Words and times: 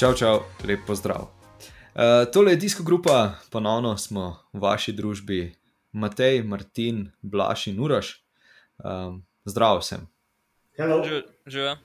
Čau, 0.00 0.14
čau, 0.16 0.38
lep 0.64 0.86
pozdrav. 0.88 1.26
Uh, 1.92 2.24
tole 2.32 2.54
je 2.54 2.56
disko 2.56 2.82
grupa, 2.82 3.34
ponovno 3.52 3.90
smo 4.00 4.30
v 4.52 4.62
vaši 4.62 4.94
družbi, 4.96 5.52
Matej, 5.92 6.40
Martin, 6.40 7.02
Blaž 7.20 7.66
in 7.68 7.82
Uraš. 7.84 8.14
Um, 8.80 9.18
zdrav 9.44 9.82
vsem. 9.82 10.06
Živijo. 11.44 11.76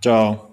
Čau. 0.00 0.48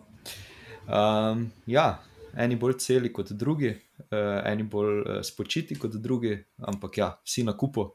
Um, 0.84 1.48
ja, 1.72 2.04
eni 2.36 2.59
bolj 2.59 2.76
celi 2.84 3.13
kot 3.16 3.31
drugi, 3.31 3.72
uh, 4.12 4.44
eni 4.44 4.68
bolj 4.68 5.00
uh, 5.00 5.23
spočiti 5.23 5.80
kot 5.80 5.95
drugi, 5.95 6.36
ampak 6.68 7.00
ja, 7.00 7.13
vsi 7.23 7.48
na 7.48 7.55
kupu. 7.55 7.94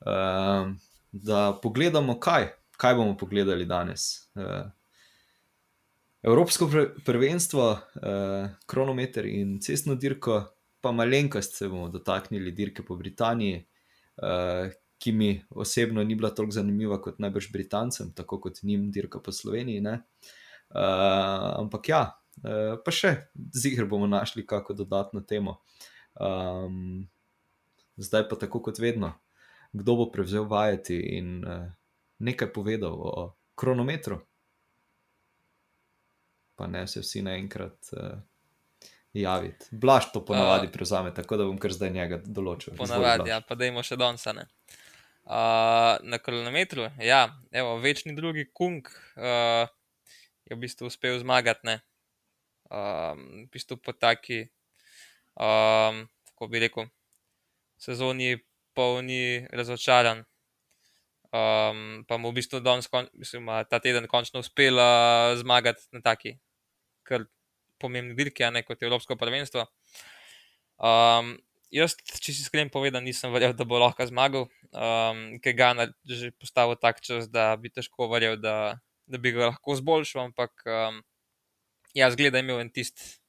Uh, 0.00 0.72
da 1.12 1.52
pogledamo, 1.60 2.16
kaj, 2.16 2.54
kaj 2.80 2.96
bomo 3.02 3.20
pogledali 3.20 3.68
danes. 3.68 4.30
Uh, 4.32 4.64
Evropsko 6.22 6.68
prvenstvo, 7.04 7.70
uh, 7.72 8.48
kronometer 8.66 9.24
in 9.26 9.56
cestno 9.60 9.94
dirko, 9.96 10.42
pa 10.80 10.92
malenkost 10.92 11.56
se 11.56 11.68
bomo 11.68 11.88
dotaknili 11.88 12.52
dirke 12.52 12.84
po 12.84 12.96
Britaniji, 12.96 13.62
uh, 14.20 14.68
ki 15.00 15.12
mi 15.12 15.30
osebno 15.50 16.04
ni 16.04 16.14
bila 16.14 16.30
tako 16.34 16.52
zanimiva 16.52 17.00
kot 17.00 17.18
najbrž 17.18 17.48
Britancem, 17.52 18.12
tako 18.12 18.40
kot 18.40 18.60
njim 18.62 18.90
dirka 18.92 19.20
po 19.24 19.32
Sloveniji. 19.32 19.80
Uh, 19.80 19.96
ampak 21.56 21.88
ja, 21.88 22.02
uh, 22.44 22.76
pa 22.84 22.92
še 22.92 23.14
zihar 23.56 23.88
bomo 23.88 24.06
našli 24.06 24.44
kako 24.46 24.76
dodatno 24.76 25.24
temo. 25.24 25.62
Um, 26.20 27.08
zdaj 27.96 28.28
pa 28.28 28.36
tako 28.36 28.60
kot 28.68 28.78
vedno, 28.78 29.14
kdo 29.72 29.96
bo 29.96 30.10
prevzel 30.12 30.44
vajeti 30.44 31.00
in 31.16 31.38
uh, 31.48 31.70
nekaj 32.20 32.52
povedal 32.52 32.92
o 32.92 33.30
kronometru. 33.56 34.20
Pa 36.60 36.68
ne 36.68 36.84
se 36.84 37.00
vsi 37.00 37.22
naenkrat 37.24 37.92
uh, 37.96 38.20
javiti. 39.16 39.70
Blaž 39.72 40.10
to 40.12 40.20
ponavadi 40.24 40.68
uh, 40.68 40.72
prevzame, 40.72 41.14
tako 41.16 41.40
da 41.40 41.48
bom 41.48 41.58
kar 41.58 41.72
zdaj 41.72 41.90
njega 41.94 42.20
določil. 42.20 42.76
Ponavadi, 42.76 43.32
ja, 43.32 43.40
pa 43.40 43.56
da 43.56 43.68
imamo 43.70 43.84
še 43.86 43.96
danes. 43.96 44.26
Uh, 44.28 45.96
na 46.04 46.18
kronometru, 46.20 46.90
ja, 47.00 47.28
evo, 47.54 47.78
večni 47.80 48.12
drugi 48.16 48.44
kung 48.52 48.84
uh, 49.16 49.64
je 50.44 50.56
v 50.56 50.60
bistvu 50.66 50.90
uspel 50.90 51.16
zmagati. 51.22 51.78
Um, 52.70 53.46
v 53.46 53.48
bistvu 53.54 53.80
po 53.82 53.94
taki, 53.96 54.44
um, 55.38 56.04
kako 56.34 56.50
bi 56.52 56.62
rekel, 56.62 56.90
sezoni 57.80 58.36
polni 58.76 59.46
razočaran. 59.50 60.26
Um, 61.30 62.02
pa 62.10 62.18
mu 62.18 62.30
v 62.30 62.42
bistvu 62.42 62.58
danes, 62.62 62.90
mislim, 63.14 63.50
ta 63.70 63.78
teden 63.78 64.06
končno 64.10 64.42
uspel 64.42 64.78
uh, 64.78 65.38
zmagati 65.38 65.86
na 65.94 66.02
taki, 66.02 66.36
kar 67.10 67.26
pomembni 67.80 68.16
dirki, 68.18 68.46
ne 68.52 68.62
kot 68.66 68.82
Evropsko 68.82 69.16
prvenstvo. 69.20 69.66
Um, 70.80 71.34
jaz, 71.74 71.94
če 71.98 72.32
si 72.32 72.44
iskren 72.44 72.70
povedan, 72.72 73.04
nisem 73.06 73.32
verjel, 73.34 73.54
da 73.56 73.66
bo 73.68 73.80
lahko 73.80 74.06
zmagal, 74.08 74.48
um, 74.72 75.22
ker 75.42 75.56
ga 75.56 75.72
je 75.78 76.18
že 76.22 76.32
postavil 76.40 76.78
tak 76.80 77.00
čas, 77.04 77.28
da 77.28 77.54
bi 77.56 77.72
težko 77.72 78.08
verjel, 78.12 78.36
da, 78.40 78.80
da 79.06 79.18
bi 79.18 79.32
ga 79.36 79.52
lahko 79.52 79.76
zboljšal, 79.78 80.30
ampak 80.30 80.66
um, 80.66 81.00
ja, 81.94 82.10
zgleda, 82.10 82.38
da 82.38 82.42
je 82.42 82.46
imel 82.48 82.62
en 82.64 82.70
tist, 82.72 83.20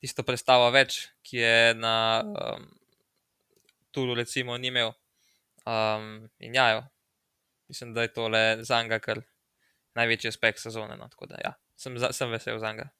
tisto 0.00 0.24
predstavo 0.26 0.70
več, 0.74 1.08
ki 1.26 1.42
je 1.42 1.56
na 1.78 1.96
um, 2.24 2.68
Tulu, 3.90 4.14
recimo, 4.14 4.54
ni 4.54 4.70
imel. 4.70 4.92
Um, 5.66 6.30
in 6.38 6.54
ja, 6.54 6.68
jo, 6.76 6.84
mislim, 7.68 7.90
da 7.94 8.06
je 8.06 8.12
to 8.14 8.28
le 8.30 8.62
za 8.62 8.78
njega, 8.82 9.00
kar 9.02 9.20
največji 9.98 10.30
uspeh 10.30 10.58
sezone. 10.58 10.94
No, 10.96 11.10
da 11.26 11.40
ja, 11.42 11.52
sem, 11.76 11.98
sem 11.98 12.30
vesel 12.30 12.58
za 12.62 12.70
njega. 12.70 12.90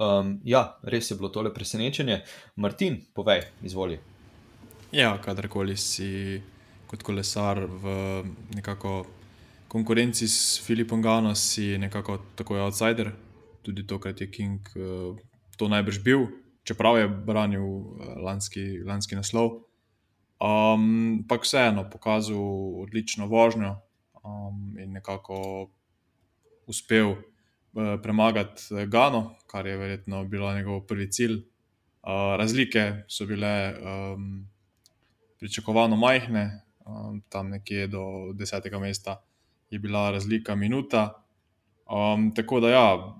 Um, 0.00 0.38
ja, 0.44 0.78
res 0.82 1.10
je 1.10 1.16
bilo 1.16 1.28
tole 1.28 1.52
presenečenje. 1.52 2.22
Martin, 2.56 2.96
povej, 3.12 3.42
izvoli. 3.62 3.98
Ja, 4.96 5.12
kadarkoli 5.20 5.76
si 5.76 6.40
kot 6.88 7.04
kolesar 7.04 7.60
v 7.68 7.92
nekako 8.56 9.04
konkurenci 9.68 10.28
s 10.28 10.56
Filipom 10.64 11.02
Gano, 11.02 11.34
si 11.34 11.76
nekako 11.78 12.16
tako 12.34 12.56
outsider, 12.64 13.12
tudi 13.62 13.84
tokrat 13.86 14.20
je 14.20 14.30
King 14.30 14.64
uh, 14.74 15.20
to 15.60 15.68
najbrž 15.68 16.00
bil, 16.02 16.26
čeprav 16.64 16.96
je 16.98 17.08
branil 17.08 17.62
uh, 17.68 18.16
lanski, 18.24 18.80
lanski 18.80 19.20
naslov. 19.20 19.68
Um, 20.40 21.26
pa 21.28 21.36
vseeno 21.36 21.84
pokazal 21.92 22.40
odlično 22.88 23.28
vožnjo 23.28 23.76
um, 24.24 24.78
in 24.80 24.96
nekako 24.96 25.68
uspel 26.66 27.20
premagati 28.02 28.62
eh, 28.74 28.86
Gano, 28.86 29.34
kar 29.46 29.66
je 29.66 29.76
verjetno 29.76 30.24
bilo 30.24 30.54
njegov 30.54 30.86
prvi 30.86 31.10
cilj. 31.12 31.42
Uh, 32.00 32.36
razlike 32.38 33.04
so 33.08 33.26
bile 33.26 33.74
um, 33.76 34.48
pričakovano 35.38 35.96
majhne, 35.96 36.62
um, 36.86 37.22
tam 37.28 37.50
nekje 37.50 37.86
do 37.86 38.32
desetega 38.32 38.78
mesta 38.78 39.20
je 39.70 39.78
bila 39.78 40.10
razlika 40.10 40.54
minuta. 40.54 41.24
Um, 41.90 42.34
tako 42.34 42.60
da, 42.60 42.70
ja, 42.70 43.16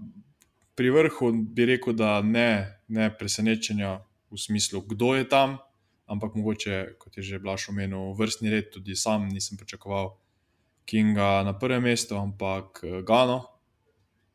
pri 0.74 0.90
vrhu 0.90 1.32
bi 1.32 1.66
rekel, 1.66 1.92
da 1.92 2.22
ne, 2.22 2.80
ne 2.88 3.10
presenečenja 3.18 4.00
v 4.30 4.38
smislu, 4.38 4.80
kdo 4.80 5.14
je 5.14 5.28
tam 5.28 5.58
ampak 6.10 6.34
mogoče, 6.34 6.98
kot 6.98 7.16
je 7.16 7.22
že 7.22 7.38
Blaž 7.38 7.70
omenil, 7.70 8.12
vrstni 8.18 8.50
red, 8.50 8.74
tudi 8.74 8.98
sam 8.98 9.30
nisem 9.30 9.54
pričakoval 9.54 10.18
Kinga 10.84 11.46
na 11.46 11.54
prvem 11.54 11.86
mestu, 11.86 12.18
ampak 12.18 12.82
eh, 12.82 13.02
Gano, 13.06 13.46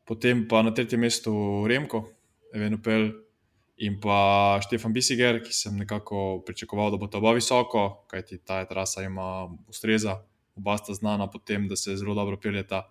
potem 0.06 0.46
pa 0.48 0.62
na 0.62 0.70
tretjem 0.74 1.00
mestu 1.02 1.34
Remko, 1.68 2.06
Evenupel 2.54 3.10
in 3.76 3.98
pa 4.00 4.56
Štefan 4.64 4.94
Bisiger, 4.94 5.42
ki 5.44 5.52
sem 5.52 5.76
nekako 5.76 6.40
pričakoval, 6.46 6.94
da 6.94 7.00
bo 7.00 7.10
ta 7.10 7.18
oba 7.18 7.34
visoko, 7.36 8.06
kajti 8.08 8.38
ta 8.46 8.62
trasa 8.64 9.04
ima 9.04 9.48
ustreza, 9.68 10.20
oba 10.56 10.78
sta 10.80 10.94
znana 10.94 11.28
potem, 11.30 11.68
da 11.68 11.76
se 11.76 11.96
zelo 11.96 12.14
dobro 12.14 12.38
peljeta. 12.40 12.86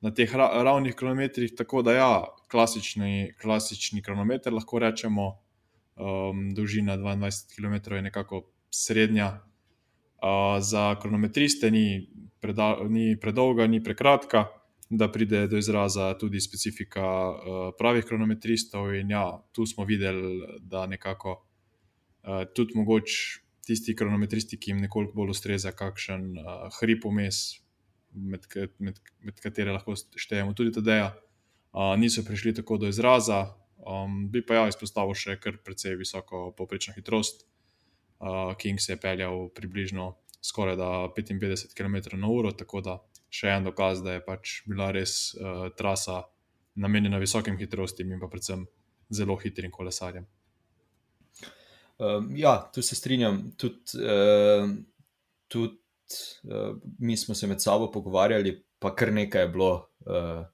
Na 0.00 0.12
teh 0.14 0.34
ravnih 0.34 0.94
kronometrih, 0.94 1.54
tako 1.56 1.82
da, 1.82 1.94
ja, 1.96 2.12
klasični, 2.50 3.32
klasični 3.40 4.02
kronometer, 4.02 4.52
lahko 4.54 4.78
rečemo, 4.78 5.30
um, 5.96 6.50
dolžina 6.54 6.98
22 6.98 7.56
km 7.56 7.94
je 7.94 8.02
nekako 8.02 8.44
srednja. 8.70 9.40
Uh, 10.18 10.58
za 10.60 10.96
kronometriste 11.00 11.70
ni, 11.70 12.10
preda, 12.40 12.76
ni 12.90 13.16
predolga, 13.20 13.66
ni 13.66 13.82
prekratka, 13.82 14.48
da 14.90 15.12
pride 15.12 15.46
do 15.46 15.58
izraza 15.58 16.14
tudi 16.18 16.40
specifika 16.40 17.04
uh, 17.04 17.36
pravih 17.78 18.04
kronometristov. 18.04 18.94
In 18.94 19.10
ja, 19.10 19.44
tu 19.52 19.66
smo 19.66 19.84
videli, 19.84 20.40
da 20.60 20.86
nekako 20.86 21.34
uh, 22.22 22.44
tudi 22.54 22.72
mogoče 22.74 23.40
tisti 23.66 23.96
kronometristi, 23.96 24.56
ki 24.56 24.70
jim 24.70 24.80
nekoliko 24.80 25.12
bolj 25.12 25.34
ustreza, 25.36 25.72
kakšen 25.76 26.30
uh, 26.40 26.68
hrib 26.80 27.04
vmes, 27.04 27.60
med, 28.12 28.46
med, 28.78 29.00
med 29.20 29.40
katere 29.44 29.74
lahko 29.76 29.92
štejemo 30.16 30.56
tudi 30.56 30.72
TD-ja, 30.72 31.10
uh, 31.12 31.92
niso 32.00 32.24
prišli 32.24 32.54
tako 32.62 32.80
do 32.80 32.88
izraza. 32.88 33.44
Um, 33.88 34.24
bi 34.32 34.40
pa 34.44 34.56
ja 34.56 34.64
izpostavil 34.68 35.14
še 35.14 35.36
kar 35.40 35.60
precej 35.64 35.94
visoko 36.00 36.48
povprečno 36.56 36.96
hitrost. 36.96 37.44
Uh, 38.18 38.56
King 38.58 38.80
se 38.82 38.96
je 38.96 39.00
peljal 39.00 39.46
približno 39.54 40.14
skoraj 40.42 40.80
55 41.14 41.76
km/h, 41.76 42.56
tako 42.58 42.80
da 42.80 42.96
še 43.30 43.52
en 43.52 43.68
dokaz, 43.68 44.02
da 44.04 44.16
je 44.16 44.24
pač 44.24 44.62
bila 44.68 44.90
res 44.94 45.34
uh, 45.36 45.68
trasa 45.76 46.22
namenjena 46.78 47.20
visokim 47.20 47.58
hitrostim 47.58 48.12
in 48.12 48.20
pa 48.20 48.28
predvsem 48.30 48.66
zelo 49.10 49.36
hitrim 49.40 49.72
kolesarjem. 49.74 50.26
Um, 51.98 52.30
ja, 52.38 52.60
tu 52.74 52.82
se 52.82 52.94
strinjam. 52.94 53.40
Tudi 53.58 53.98
uh, 53.98 54.68
tud, 55.50 55.80
uh, 56.46 56.76
mi 56.98 57.16
smo 57.16 57.34
se 57.34 57.50
med 57.50 57.62
sabo 57.62 57.90
pogovarjali, 57.92 58.54
pa 58.78 58.94
kar 58.94 59.12
nekaj 59.12 59.46
je 59.46 59.52
bilo. 59.56 59.72
Uh, 60.06 60.46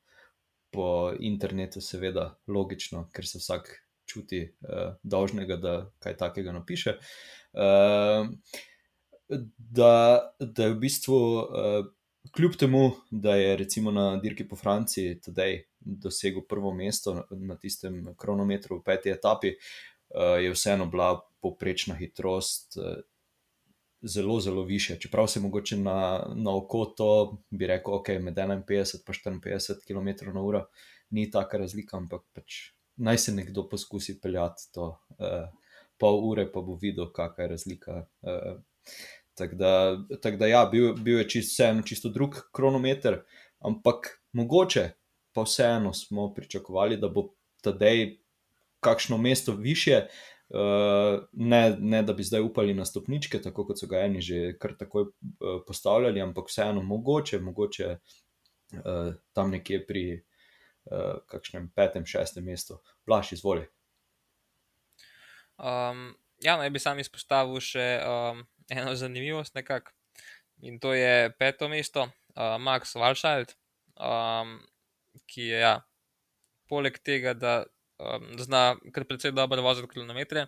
po 0.74 1.14
internetu, 1.20 1.78
seveda, 1.80 2.32
logično, 2.50 3.06
ker 3.14 3.26
se 3.28 3.38
vsak 3.38 3.70
čuti 4.10 4.42
uh, 4.42 4.96
dolžnega, 5.02 5.56
da 5.62 5.74
kaj 6.02 6.16
takega 6.18 6.54
napiše. 6.56 6.96
Uh, 7.54 8.26
da, 9.56 9.92
da 10.40 10.66
je 10.66 10.72
v 10.74 10.80
bistvu, 10.82 11.20
uh, 11.44 11.86
kljub 12.32 12.56
temu, 12.56 12.92
da 13.10 13.34
je 13.36 13.56
recimo 13.56 13.90
na 13.90 14.16
dirki 14.16 14.48
po 14.48 14.56
Franciji 14.56 15.20
tudi 15.20 15.64
dosegel 15.80 16.42
prvo 16.48 16.74
mesto 16.74 17.26
na, 17.30 17.56
tistem 17.56 18.14
kronometru 18.18 18.78
v 18.78 18.84
peti 18.84 19.10
etapi, 19.10 19.54
uh, 19.54 20.38
je 20.42 20.52
vseeno 20.52 20.86
bila 20.86 21.20
povprečna 21.40 21.94
hitrost. 21.94 22.76
Uh, 22.76 23.02
Zelo, 24.06 24.34
zelo 24.40 24.62
više. 24.64 24.98
Čeprav 25.00 25.26
se 25.26 25.40
mogoče 25.40 25.76
na, 25.76 26.26
na 26.36 26.56
oko 26.56 26.84
to 26.84 27.38
bi 27.50 27.66
rekel, 27.66 27.94
ok, 27.94 28.08
med 28.20 28.34
51 28.34 29.32
in 29.32 29.40
54 29.40 29.86
km/h 29.86 30.64
ni 31.10 31.30
taka 31.30 31.58
razlika, 31.58 31.96
ampak 31.96 32.20
pač 32.36 32.58
naj 32.96 33.18
se 33.18 33.32
nekdo 33.32 33.64
poskusi 33.68 34.18
peljati 34.20 34.68
to 34.72 34.90
uh, 35.18 35.48
pol 35.98 36.20
ure, 36.28 36.44
pa 36.52 36.60
bo 36.60 36.76
videl, 36.76 37.08
kakšna 37.12 37.44
je 37.44 37.48
razlika. 37.48 38.06
Uh, 38.22 38.60
Tako 39.34 39.56
da, 39.58 39.70
tak 40.22 40.36
da, 40.38 40.46
ja, 40.46 40.64
bil, 40.70 40.92
bil 40.94 41.18
je 41.18 41.28
čist, 41.28 41.54
vseeno 41.54 41.82
čisto 41.82 42.08
drug 42.08 42.36
kronometer, 42.54 43.22
ampak 43.58 44.12
mogoče 44.32 44.90
pa 45.34 45.42
vseeno 45.42 45.92
smo 45.92 46.34
pričakovali, 46.34 46.96
da 46.96 47.08
bo 47.08 47.28
tedej 47.62 48.18
kakšno 48.80 49.18
mesto 49.18 49.52
više. 49.52 50.06
Uh, 50.48 51.24
ne, 51.32 51.76
ne, 51.80 52.02
da 52.02 52.12
bi 52.12 52.22
zdaj 52.22 52.40
upali 52.40 52.74
na 52.74 52.84
stopničke, 52.84 53.40
tako 53.42 53.64
kot 53.66 53.80
so 53.80 53.86
ga 53.90 54.04
eni 54.04 54.20
že 54.20 54.52
kar 54.60 54.76
takoj 54.78 55.02
uh, 55.02 55.62
postavljali, 55.66 56.20
ampak 56.20 56.52
vseeno 56.52 56.82
mogoče, 56.82 57.40
mogoče 57.40 57.86
uh, 57.96 59.14
tam 59.32 59.50
nekje 59.50 59.80
pri 59.86 60.04
uh, 60.20 61.16
kakšnem 61.26 61.70
petem, 61.74 62.06
šestem 62.06 62.44
mestu. 62.44 62.76
Blaž, 63.06 63.32
izvoli. 63.32 63.64
Um, 65.58 66.12
ja, 66.44 66.58
naj 66.60 66.70
bi 66.70 66.78
sam 66.78 66.98
izpostavil 66.98 67.60
še 67.64 67.88
um, 68.04 68.44
eno 68.70 68.94
zanimivost, 68.94 69.54
nekako. 69.54 69.92
In 70.62 70.78
to 70.80 70.94
je 70.94 71.30
peto 71.38 71.68
mesto, 71.68 72.02
uh, 72.36 72.56
Max 72.60 72.94
Walschild, 72.96 73.54
um, 73.98 74.58
ki 75.26 75.50
je, 75.50 75.60
ja, 75.60 75.74
poleg 76.70 76.98
tega, 77.04 77.34
da 77.34 77.64
um, 77.98 78.30
zna 78.38 78.76
kar 78.94 79.06
precej 79.08 79.34
dobro 79.34 79.62
voziti 79.62 79.90
kilometre. 79.92 80.46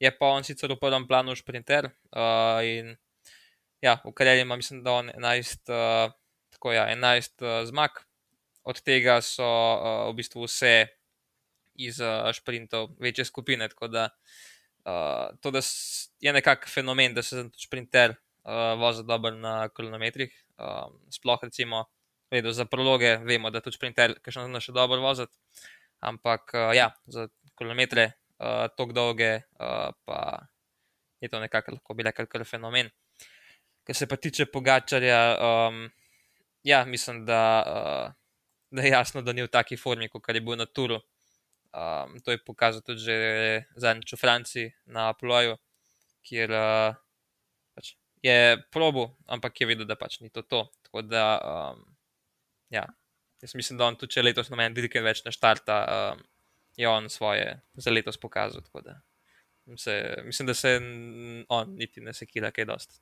Je 0.00 0.10
pa 0.18 0.32
on 0.34 0.46
sicer 0.46 0.72
v 0.72 0.78
prvem 0.80 1.06
planu 1.06 1.34
šprinter 1.38 1.90
uh, 1.90 2.62
in 2.64 2.94
ja, 3.82 3.98
v 4.04 4.14
karieri 4.14 4.46
ima, 4.46 4.56
mislim, 4.56 4.82
da 4.86 4.96
on 5.02 5.10
11, 5.10 5.68
uh, 5.68 6.14
tako 6.54 6.72
ja, 6.72 6.86
11 6.94 7.44
uh, 7.44 7.60
zmag, 7.68 8.02
od 8.62 8.78
tega 8.86 9.18
so 9.26 9.44
uh, 9.44 10.08
v 10.10 10.16
bistvu 10.22 10.46
vse 10.46 10.86
iz 11.82 11.98
uh, 12.00 12.30
šprintov, 12.32 12.94
večje 13.02 13.26
skupine. 13.26 13.68
Tako 13.68 13.90
da 13.90 14.08
uh, 14.08 14.42
to 15.40 15.50
da 15.50 15.60
je 16.20 16.32
nekako 16.32 16.68
fenomen, 16.68 17.14
da 17.14 17.22
se 17.22 17.36
za 17.36 17.44
šprinter 17.58 18.14
uh, 18.44 18.78
vozi 18.80 19.04
dobro 19.04 19.30
na 19.30 19.68
kilometrih. 19.68 20.32
Um, 20.58 20.98
sploh 21.10 21.38
recimo, 21.42 21.84
vedo, 22.30 22.52
za 22.52 22.64
prologe 22.64 23.16
vemo, 23.16 23.50
da 23.50 23.60
tudi 23.60 23.76
šprinter, 23.78 24.18
ki 24.22 24.34
še 24.34 24.46
ne 24.48 24.60
še 24.60 24.74
dobro 24.74 25.00
voziti 25.02 25.38
ampak 26.02 26.50
uh, 26.54 26.74
ja, 26.74 26.90
za 27.06 27.28
kilometre 27.58 28.12
uh, 28.42 28.66
tako 28.74 28.92
dolge, 28.92 29.46
uh, 29.62 29.94
pa 30.04 30.42
je 31.22 31.30
to 31.30 31.38
nekako 31.38 31.78
lahko 31.78 31.94
bi 31.94 32.02
rekel 32.02 32.26
kar 32.26 32.44
fenomen. 32.44 32.90
Kar 33.86 33.94
se 33.94 34.06
pa 34.06 34.18
tiče 34.18 34.46
pogačarja, 34.50 35.20
um, 35.38 35.86
ja, 36.66 36.84
mislim, 36.84 37.24
da, 37.26 37.42
uh, 37.66 38.06
da 38.70 38.82
je 38.82 38.90
jasno, 38.90 39.22
da 39.22 39.32
ni 39.32 39.46
v 39.46 39.50
taki 39.50 39.78
formi, 39.78 40.10
kot 40.10 40.28
je 40.28 40.40
bil 40.42 40.58
na 40.58 40.66
Turu. 40.66 40.98
Um, 41.72 42.18
to 42.20 42.34
je 42.34 42.44
pokazal 42.44 42.84
tudi 42.84 43.00
že 43.00 43.16
zadnjič 43.80 44.12
v 44.12 44.20
Franciji 44.20 44.72
na 44.92 45.12
Ploju, 45.16 45.56
kjer 46.20 46.52
uh, 46.52 46.96
pač 47.72 47.94
je 48.22 48.60
probo, 48.70 49.16
ampak 49.26 49.56
je 49.60 49.66
videl, 49.66 49.88
da 49.88 49.96
pač 49.96 50.20
ni 50.20 50.28
to. 50.28 50.44
to. 50.44 50.68
Tako 50.84 51.02
da, 51.08 51.24
um, 51.40 51.80
ja, 52.68 52.84
Jaz 53.42 53.54
mislim, 53.54 53.78
da 53.78 53.88
on 53.90 53.96
tudi 53.98 54.14
če 54.14 54.22
letos 54.22 54.50
na 54.52 54.58
meni 54.60 54.76
dirke 54.76 55.00
več 55.02 55.24
ne 55.26 55.32
štarta, 55.34 55.78
um, 56.14 56.20
je 56.78 56.86
on 56.88 57.08
svoje 57.10 57.56
za 57.74 57.90
letos 57.90 58.18
pokazal. 58.22 58.62
Se, 59.78 59.96
mislim, 60.24 60.46
da 60.46 60.54
se 60.54 60.76
on 61.50 61.74
niti 61.78 62.00
ne 62.00 62.14
sekira, 62.14 62.52
kaj 62.54 62.68
dosti. 62.70 63.00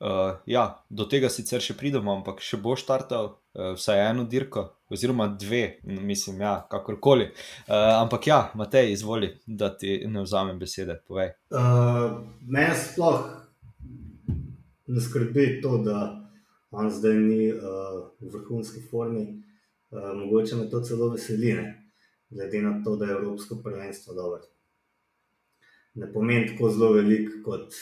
Uh, 0.00 0.38
ja, 0.46 0.82
do 0.88 1.04
tega 1.04 1.28
sicer 1.28 1.60
še 1.60 1.74
pridemo, 1.76 2.14
ampak 2.16 2.38
še 2.40 2.56
bo 2.56 2.72
štartal 2.72 3.26
uh, 3.34 3.74
vsaj 3.76 3.98
eno 4.06 4.22
dirko, 4.24 4.62
oziroma 4.88 5.26
dve, 5.28 5.76
mislim, 5.84 6.38
ja, 6.40 6.54
kakorkoli. 6.72 7.26
Uh, 7.68 7.98
ampak 7.98 8.30
ja, 8.30 8.38
Matej, 8.56 8.94
izvoli, 8.94 9.34
da 9.44 9.68
ti 9.76 9.98
ne 10.08 10.24
vzamem 10.24 10.56
besede. 10.56 11.02
Uh, 11.12 12.16
Mene 12.48 12.72
sploh 12.80 13.28
ne 14.88 15.04
skrbi 15.04 15.60
to, 15.60 15.76
da 15.84 16.00
on 16.70 16.88
zdaj 16.88 17.20
ni 17.20 17.52
uh, 17.52 17.60
v 18.24 18.32
vrhunski 18.32 18.80
formi. 18.88 19.26
Uh, 19.90 20.14
mogoče 20.16 20.56
me 20.56 20.70
to 20.72 20.80
celo 20.80 21.12
veseli, 21.12 21.52
ne? 21.60 21.76
glede 22.30 22.62
na 22.62 22.78
to, 22.84 22.96
da 22.96 23.04
je 23.04 23.20
Evropsko 23.20 23.60
prvenstvo 23.64 24.14
dobro. 24.14 24.40
Ne 25.94 26.12
pomeni 26.12 26.48
tako 26.48 26.70
zelo 26.70 26.92
velik, 26.96 27.42
kot 27.44 27.74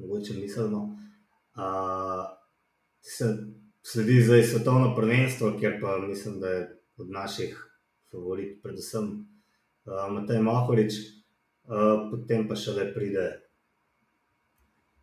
mogoče 0.00 0.34
mislimo. 0.34 0.82
Uh, 1.54 2.24
se 3.00 3.24
sledi 3.82 4.22
zdaj 4.22 4.42
svetovno 4.42 4.94
prvenstvo, 4.96 5.56
kjer 5.60 5.80
pa 5.80 5.98
mislim, 5.98 6.40
da 6.40 6.48
je 6.48 6.80
od 6.96 7.10
naših 7.10 7.66
favoritov, 8.10 8.62
predvsem 8.62 9.04
uh, 9.04 10.12
Matej 10.12 10.42
Mahorič, 10.42 10.94
uh, 11.64 12.10
potem 12.10 12.48
pa 12.48 12.56
še 12.56 12.74
le 12.76 12.90
pride 12.94 13.26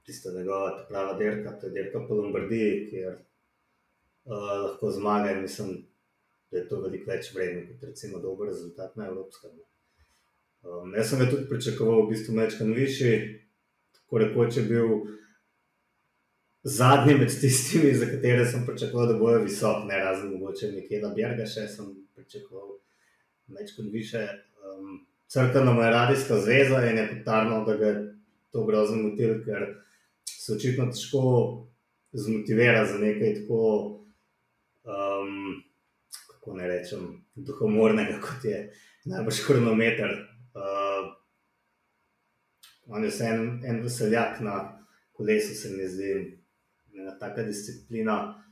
tista 0.07 0.31
njegova 0.31 0.85
prava 0.89 1.17
dirka, 1.19 1.57
to 1.59 1.67
je 1.67 1.73
dirka 1.73 1.99
po 2.07 2.15
Lombardiji, 2.15 2.85
kjer 2.89 3.13
uh, 3.17 4.51
lahko 4.63 4.91
zmaga 4.91 5.31
in 5.31 5.41
mislim, 5.41 5.73
da 6.51 6.57
je 6.57 6.67
to 6.67 6.79
veliko 6.81 7.11
več 7.11 7.33
vredno 7.35 7.65
kot 7.67 7.89
recimo 7.89 8.21
dober 8.23 8.47
rezultat 8.47 8.95
na 8.95 9.09
Evropskem. 9.09 9.57
Um, 10.63 10.93
jaz 10.95 11.11
sem 11.11 11.19
ga 11.19 11.27
tudi 11.31 11.47
pričakoval, 11.49 12.05
v 12.05 12.13
bistvu 12.13 12.37
večkrat 12.37 12.71
višji, 12.75 13.11
tako 14.07 14.17
rekoč 14.17 14.57
je 14.57 14.63
bil 14.63 14.87
zadnji 16.63 17.15
med 17.15 17.31
tistimi, 17.41 17.93
za 17.93 18.05
katere 18.05 18.45
sem 18.45 18.63
pričakoval, 18.65 19.07
da 19.07 19.19
bojo 19.19 19.41
visok, 19.43 19.83
ne 19.87 19.99
razen 19.99 20.31
mogoče 20.31 20.71
na 21.01 21.09
Bjerga, 21.15 21.45
še 21.45 21.67
sem 21.67 21.91
pričakoval 22.15 22.77
večkrat 23.47 23.87
više. 23.91 24.27
Um, 24.63 25.03
Crkveno 25.27 25.81
je 25.81 25.91
radijska 25.91 26.39
zveza 26.39 26.85
in 26.87 26.97
je 26.97 27.07
potarno, 27.17 27.65
da 27.65 27.75
ga 27.75 27.87
je 27.87 28.15
to 28.51 28.63
grozno 28.65 29.03
motil, 29.03 29.43
ker 29.43 29.67
se 30.23 30.53
očitno 30.55 30.87
težko 30.87 31.67
zmotivira 32.13 32.85
za 32.85 32.97
nekaj 32.97 33.41
tako, 33.41 33.59
um, 34.87 35.63
kako 36.31 36.55
ne 36.55 36.67
rečem, 36.67 37.09
duhomornega, 37.35 38.21
kot 38.23 38.47
je 38.47 38.69
najbrž 39.05 39.43
kronometer. 39.47 40.15
Uh, 40.55 40.86
on 42.87 43.03
je 43.03 43.11
en, 43.25 43.61
en 43.65 43.81
veseljak 43.83 44.39
na 44.39 44.57
kolesu, 45.13 45.55
se 45.55 45.69
mi 45.69 45.87
zdi, 45.87 46.11
ena 46.95 47.17
taka 47.19 47.43
disciplina. 47.43 48.43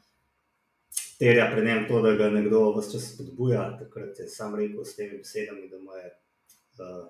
Terja 1.19 1.47
pri 1.53 1.65
njem 1.65 1.85
to, 1.87 2.01
da 2.01 2.15
ga 2.19 2.29
nekdo 2.29 2.73
vse 2.75 2.97
čas 2.97 3.13
spodbuja. 3.13 3.77
Takrat 3.79 4.19
je 4.19 4.27
sam 4.27 4.55
rekel 4.55 4.83
s 4.83 4.95
temi 4.95 5.17
besedami, 5.17 5.69
da 5.71 5.79
mu 5.79 5.95
je 5.95 6.09
uh, 6.09 7.05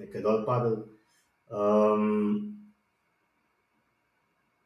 nekaj 0.00 0.24
dol 0.24 0.46
padel. 0.46 0.78
Um, 1.50 2.50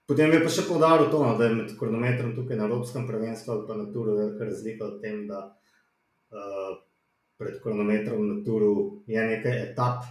Potem 0.04 0.34
je 0.36 0.42
pa 0.44 0.50
še 0.52 0.66
povdaril 0.68 1.06
to, 1.08 1.22
no, 1.24 1.32
da 1.38 1.46
je 1.48 1.56
med 1.56 1.70
kronometrom 1.80 2.34
tukaj 2.36 2.58
na 2.60 2.66
Evropskem 2.68 3.06
prvenstvu 3.08 3.52
ali 3.54 3.62
pa 3.68 3.76
na 3.78 3.86
Turu 3.92 4.16
velika 4.18 4.44
razlika 4.44 4.88
v 4.90 4.98
tem, 5.00 5.22
da 5.30 5.38
uh, 5.48 6.74
pred 7.40 7.56
kronometrom 7.62 8.26
na 8.28 8.34
Turu 8.44 8.74
je 9.08 9.22
nekaj 9.30 9.56
etap, 9.62 10.04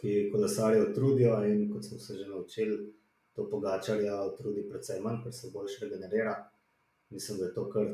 ki 0.00 0.30
kolesarje 0.32 0.82
utrudijo 0.82 1.44
in 1.46 1.70
kot 1.72 1.84
smo 1.84 1.98
se 1.98 2.16
že 2.18 2.26
naučili, 2.26 2.92
to 3.34 3.50
pogačarja 3.50 4.24
utrudi 4.24 4.68
predvsem 4.68 5.02
manj, 5.02 5.22
ker 5.22 5.32
se 5.32 5.50
boljše 5.52 5.84
regenerira. 5.84 6.34
Mislim, 7.10 7.38
da 7.38 7.44
je 7.44 7.54
to 7.54 7.68
kar 7.70 7.86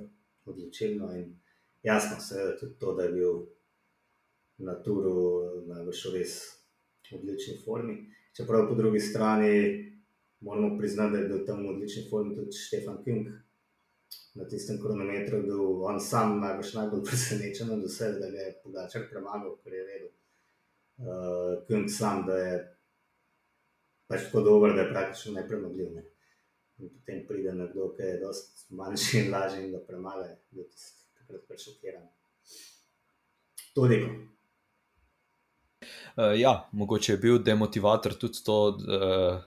odločilno 0.44 1.12
in 1.16 1.36
jasno, 1.82 2.20
seveda 2.20 2.56
tudi 2.58 2.78
to, 2.78 2.94
da 2.94 3.02
je 3.02 3.12
bil 3.12 3.42
na 4.58 4.82
Turu 4.82 5.14
najbrž 5.66 6.04
v 6.06 6.14
res 6.14 6.34
odlični 7.12 7.56
formi. 7.64 7.96
Čeprav 8.36 8.68
po 8.68 8.74
drugi 8.74 9.00
strani 9.00 9.52
moramo 10.40 10.78
priznati, 10.78 11.12
da 11.12 11.18
je 11.18 11.28
bil 11.28 11.46
tam 11.46 11.64
v 11.64 11.74
odlični 11.74 12.06
formi 12.10 12.36
tudi 12.36 12.56
Štefan 12.56 13.02
King. 13.04 13.28
Na 14.34 14.44
tistem 14.48 14.78
kronometru 14.80 15.36
je 15.36 15.42
bil 15.42 15.84
on 15.84 16.00
sam 16.00 16.40
najbolj 16.40 17.04
presenečen 17.04 17.70
od 17.70 17.84
vseh, 17.84 18.16
da 18.20 18.30
ga 18.30 18.46
je 18.46 18.56
Pogačar 18.64 19.08
premagal, 19.10 19.56
ker 19.64 19.72
je 19.72 19.84
vedel. 19.84 20.10
Uh, 21.00 21.66
King 21.66 21.88
sam, 21.88 22.26
da 22.26 22.36
je 22.36 22.56
pač 24.08 24.26
tako 24.28 24.40
dober, 24.44 24.74
da 24.76 24.82
je 24.84 24.92
praktično 24.92 25.32
nepremagljiv. 25.32 25.92
Ne? 25.94 26.02
In 26.80 26.90
potem 26.92 27.22
pride 27.28 27.54
nekdo, 27.56 27.90
ki 27.96 28.08
je 28.08 28.18
dosti 28.20 28.74
manjši 28.76 29.22
in 29.22 29.30
lažji 29.32 29.64
in 29.64 29.72
da 29.72 29.80
premaga, 29.86 30.26
da 30.28 30.60
je 30.60 30.66
takrat 31.20 31.46
pač 31.48 31.64
šokiran. 31.68 32.04
Toliko. 33.74 34.10
Uh, 36.16 36.34
ja, 36.36 36.68
mogoče 36.72 37.14
je 37.14 37.22
bil 37.22 37.38
demotivator 37.44 38.16
tudi 38.20 38.44
to, 38.44 38.58
uh, 38.76 39.40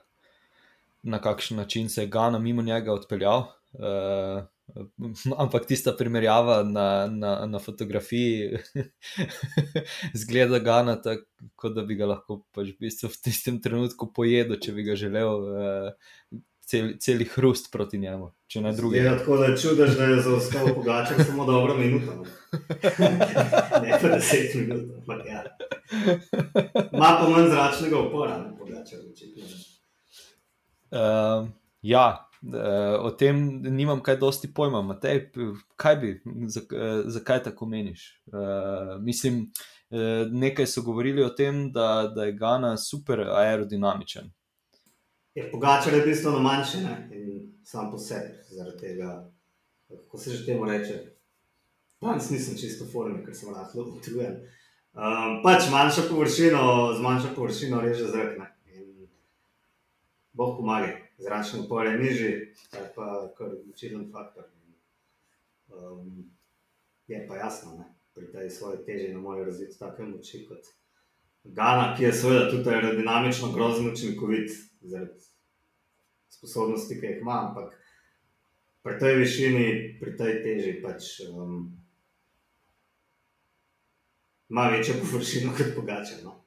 na 1.03 1.21
kakšen 1.21 1.57
način 1.57 1.89
se 1.89 2.01
je 2.01 2.07
Gana 2.07 2.39
mimo 2.39 2.61
njega 2.61 2.93
odpeljal. 2.93 3.45
Uh, 3.73 4.45
ampak 5.43 5.65
tista 5.65 5.93
primerjava 5.97 6.63
na, 6.63 7.07
na, 7.07 7.45
na 7.45 7.59
fotografiji 7.59 8.57
zgleda 10.21 10.59
Gana 10.59 10.95
tako, 11.01 11.69
da 11.69 11.83
bi 11.83 11.95
ga 11.99 12.07
lahko 12.13 12.43
pač 12.55 12.73
v, 12.73 12.79
bistvu 12.87 13.11
v 13.11 13.21
tistem 13.27 13.61
trenutku 13.61 14.09
pojedel, 14.15 14.59
če 14.59 14.75
bi 14.75 14.87
ga 14.87 14.97
želel. 14.99 15.47
Uh, 15.53 16.41
Cel, 16.63 16.93
celi 16.95 17.25
hrust 17.27 17.65
proti 17.73 17.97
njemu, 17.99 18.29
če 18.47 18.61
ne 18.63 18.71
drugi. 18.73 18.95
Je 18.95 19.09
tako, 19.17 19.35
da 19.37 19.49
čudež, 19.51 19.97
da 19.99 20.05
je 20.07 20.21
zaostal 20.23 20.69
pogaček 20.71 21.19
samo 21.27 21.43
dobro 21.45 21.75
minuto. 21.75 22.23
ne 23.83 23.99
pa 23.99 24.11
deset 24.13 24.55
minut, 24.55 24.93
ampak 25.01 25.25
ja. 25.27 25.43
Ma 26.95 27.09
pa 27.19 27.27
manj 27.27 27.51
zračnega 27.51 27.99
upora, 27.99 28.37
ne 28.45 28.55
pogaček, 28.55 29.03
očitno. 29.11 29.43
Uh, 30.95 31.51
ja, 31.83 32.07
o 32.99 33.11
tem 33.11 33.61
nimam 33.63 34.01
kaj 34.03 34.17
dosti 34.17 34.49
pojma. 34.53 34.81
Matej, 34.81 35.31
kaj 35.75 35.95
bi, 35.95 36.21
zakaj 37.05 37.43
tako 37.43 37.65
meniš? 37.65 38.21
Mislim, 39.01 39.51
nekaj 40.31 40.67
so 40.67 40.81
govorili 40.81 41.23
o 41.23 41.29
tem, 41.29 41.71
da, 41.71 42.11
da 42.15 42.23
je 42.23 42.37
Gana 42.37 42.77
super 42.77 43.19
aerodinamičen. 43.19 44.31
Je 45.35 45.51
pogačar 45.51 45.93
je 45.93 46.01
bistveno 46.01 46.39
manjši 46.39 46.77
in 47.11 47.53
sam 47.65 47.91
po 47.91 47.97
sebi 47.97 48.35
zaradi 48.49 48.77
tega, 48.77 49.29
kako 49.89 50.17
se 50.17 50.31
že 50.31 50.45
temu 50.45 50.65
reče. 50.65 50.99
Danes 52.01 52.29
nisem 52.29 52.57
čisto 52.57 52.85
formen, 52.91 53.25
ker 53.25 53.35
sem 53.35 53.49
lahko 53.49 53.79
utrujen. 53.97 54.35
Um, 54.93 55.39
pač 55.43 55.69
manjša 55.71 56.03
površina, 56.09 56.59
z 56.97 57.01
manjšo 57.01 57.31
površino 57.35 57.81
reže 57.81 58.11
zrak. 58.11 58.35
Ne? 58.39 58.49
Bog 60.33 60.57
pomaga, 60.57 60.91
zračni 61.17 61.59
upor 61.59 61.85
je 61.85 61.97
nižji, 61.97 62.53
to 62.71 62.77
je 62.77 62.91
pa 62.95 63.33
kar 63.37 63.47
odločilen 63.47 64.11
faktor. 64.11 64.43
Um, 65.67 66.31
je 67.07 67.27
pa 67.27 67.35
jasno, 67.35 67.77
ne? 67.77 67.85
pri 68.13 68.31
tej 68.31 68.49
svoji 68.49 68.85
teži 68.85 69.07
ne 69.09 69.17
more 69.17 69.45
razviti 69.45 69.79
take 69.79 70.03
moči 70.05 70.45
kot 70.45 70.67
Gana, 71.43 71.95
ki 71.97 72.03
je 72.03 72.13
seveda 72.13 72.49
tudi 72.51 72.69
aerodinamično 72.69 73.51
grozno 73.51 73.91
učinkovit 73.91 74.51
zaradi 74.81 75.25
sposobnosti, 76.29 76.99
ki 76.99 77.05
jih 77.05 77.17
ima, 77.21 77.39
ampak 77.47 77.73
pri 78.83 78.99
tej 78.99 79.17
višini, 79.17 79.65
pri 79.99 80.15
tej 80.17 80.39
teži 80.43 80.77
pač 80.83 81.09
um, 81.27 81.73
ima 84.49 84.69
večjo 84.69 84.95
površino 85.01 85.51
kot 85.57 85.75
pogače. 85.75 86.21
No? 86.23 86.43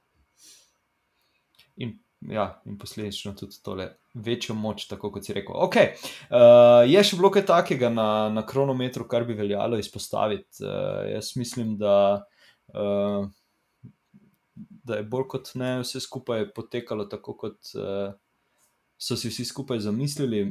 ja, 2.21 2.63
in 2.65 2.79
posledično 2.79 3.33
tudi 3.33 3.63
tole 3.63 3.91
večjo 4.17 4.55
moč, 4.57 4.87
tako 4.89 5.11
kot 5.13 5.27
si 5.27 5.35
rekel. 5.37 5.55
Okay. 5.69 5.93
Uh, 6.31 6.83
je 6.89 7.03
še 7.05 7.19
bilo 7.19 7.31
kaj 7.35 7.47
takega 7.49 7.91
na, 7.93 8.29
na 8.33 8.45
kronometru, 8.47 9.07
kar 9.09 9.27
bi 9.29 9.37
veljalo 9.37 9.79
izpostaviti? 9.81 10.63
Uh, 10.65 11.05
jaz 11.11 11.35
mislim, 11.37 11.77
da, 11.81 11.97
uh, 12.73 13.27
da 14.57 15.01
je 15.01 15.09
bolj 15.11 15.29
kot 15.37 15.53
ne 15.61 15.81
vse 15.83 16.01
skupaj 16.01 16.49
potekalo 16.57 17.09
tako, 17.13 17.37
kot 17.45 17.75
uh, 17.77 18.15
so 18.97 19.19
si 19.21 19.29
vsi 19.29 19.45
skupaj 19.45 19.85
zamislili, 19.85 20.47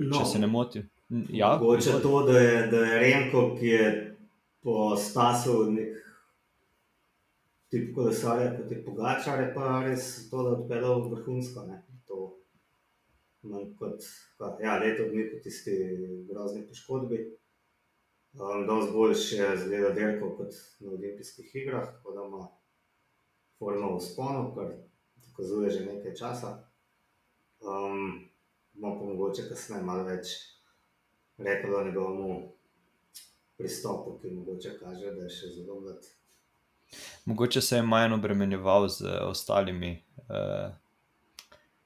no, 0.00 0.18
če 0.18 0.26
se 0.34 0.42
ne 0.42 0.50
motim. 0.50 0.90
Ja, 1.30 1.54
Mogoče 1.60 2.00
to, 2.02 2.22
da 2.26 2.38
je, 2.40 2.66
da 2.72 2.80
je 2.88 2.98
Remko, 2.98 3.44
ki 3.58 3.66
je 3.66 3.90
po 4.64 4.96
Stasu 4.96 5.68
nek 5.70 6.00
tip 7.70 7.90
kolesarja, 7.94 8.54
kot 8.56 8.70
je 8.72 8.80
Pogačar, 8.84 9.42
je 9.42 9.50
pa 9.54 9.80
res 9.84 10.06
to, 10.30 10.42
da 10.42 10.56
odpeljal 10.56 11.04
vrhunsko. 11.10 11.66
Ne? 11.68 11.82
Manj 13.44 13.74
kot 13.78 14.04
pa, 14.38 14.56
ja, 14.62 14.78
leto 14.80 15.08
dni 15.08 15.26
po 15.30 15.40
tisti 15.44 15.74
grozni 16.28 16.64
poškodbi. 16.68 17.18
Um, 18.34 18.66
Dosti 18.66 18.92
boljši 18.92 19.36
je 19.36 19.56
zgleda 19.56 19.90
dirkal 19.94 20.36
kot 20.36 20.54
na 20.80 20.90
olimpijskih 20.90 21.50
igrah, 21.54 21.92
tako 21.92 22.12
da 22.12 22.24
ima 22.24 22.48
formo 23.58 23.96
v 23.96 24.00
sponu, 24.00 24.54
kar 24.56 24.72
dokazuje 25.26 25.70
že 25.70 25.84
nekaj 25.86 26.14
časa. 26.14 26.56
Um, 27.60 28.28
bomo 28.72 28.98
pa 28.98 29.04
mogoče 29.06 29.48
kasneje 29.48 29.82
malo 29.82 30.04
več 30.04 30.34
rekel 31.38 31.74
o 31.74 31.84
njegovem 31.84 32.42
pristopu, 33.56 34.18
ki 34.22 34.30
mogoče 34.30 34.78
kaže, 34.78 35.14
da 35.14 35.28
je 35.28 35.30
še 35.30 35.52
zelo 35.54 35.80
mlad. 35.80 36.06
Mogoče 37.24 37.60
se 37.60 37.76
je 37.76 37.82
manj 37.82 38.14
obremenjeval 38.14 38.88
z 38.88 39.18
ostalimi 39.28 40.02
uh, 40.28 40.74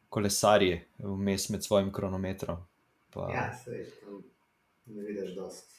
kolesarji, 0.08 0.80
vmes 0.98 1.48
med 1.48 1.64
svojim 1.64 1.92
kronometrom. 1.92 2.64
Pa... 3.10 3.30
Ja, 3.34 3.48
sej, 3.64 3.86
ne 4.86 5.02
vidiš 5.02 5.34
dosti. 5.36 5.74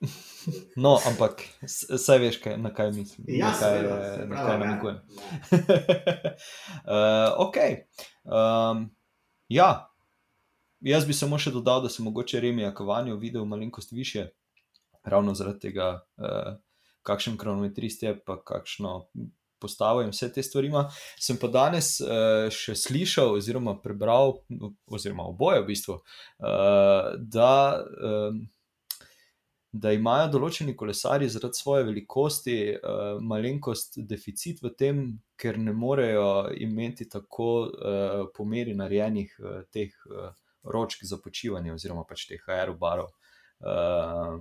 No, 0.76 0.98
ampak 1.06 1.42
vse 1.62 2.18
veš, 2.18 2.38
kaj, 2.42 2.56
na 2.62 2.70
kaj 2.74 2.92
mislim. 2.92 3.26
Ja, 3.28 3.50
na 3.50 3.52
kaj, 3.58 3.80
seveda, 3.80 4.26
na 4.30 4.44
kaj 4.46 4.58
namigujem. 4.58 5.00
Ja. 5.10 6.34
uh, 6.94 7.48
ok. 7.48 7.56
Um, 8.24 8.84
ja, 9.48 9.90
jaz 10.80 11.06
bi 11.06 11.16
samo 11.16 11.38
še 11.38 11.50
dodal, 11.50 11.82
da 11.82 11.90
sem 11.92 12.06
mogoče 12.06 12.40
Remi 12.40 12.64
Akovanju 12.64 13.18
videl 13.18 13.44
malenkost 13.44 13.92
više, 13.92 14.28
ravno 15.02 15.34
zaradi 15.34 15.68
tega. 15.68 15.90
Uh, 16.16 16.56
kakšen 17.02 17.38
kronometrist 17.40 18.02
je, 18.02 18.12
pa 18.20 18.36
kakšno 18.44 19.08
postavo 19.60 20.02
in 20.02 20.12
vse 20.14 20.32
te 20.32 20.42
stvari. 20.42 20.70
Sem 21.20 21.38
pa 21.40 21.50
danes 21.52 21.96
uh, 22.00 22.48
še 22.52 22.76
slišal, 22.78 23.36
oziroma 23.38 23.78
prebral, 23.82 24.38
oziroma 24.90 25.28
oboje 25.28 25.62
v 25.64 25.68
bistvu, 25.72 25.98
uh, 25.98 27.18
da. 27.18 27.82
Um, 27.98 28.46
Da 29.78 29.90
imajo 29.92 30.30
določeni 30.32 30.72
kolesari 30.74 31.26
zaradi 31.28 31.58
svoje 31.60 31.84
velikosti 31.84 32.54
uh, 32.72 33.18
malenkost 33.20 33.98
deficit 34.00 34.62
v 34.64 34.70
tem, 34.72 35.02
ker 35.36 35.58
ne 35.60 35.74
morejo 35.76 36.48
imeti 36.56 37.04
tako 37.04 37.50
uh, 37.68 38.22
pomeri 38.34 38.72
narejenih 38.74 39.34
uh, 39.38 39.58
teh 39.70 39.92
uh, 40.08 40.32
ročk 40.64 41.04
za 41.04 41.20
počivanje, 41.20 41.74
oziroma 41.76 42.06
pač 42.08 42.24
teh 42.30 42.48
aerobarov. 42.48 43.12
Uh, 43.60 44.40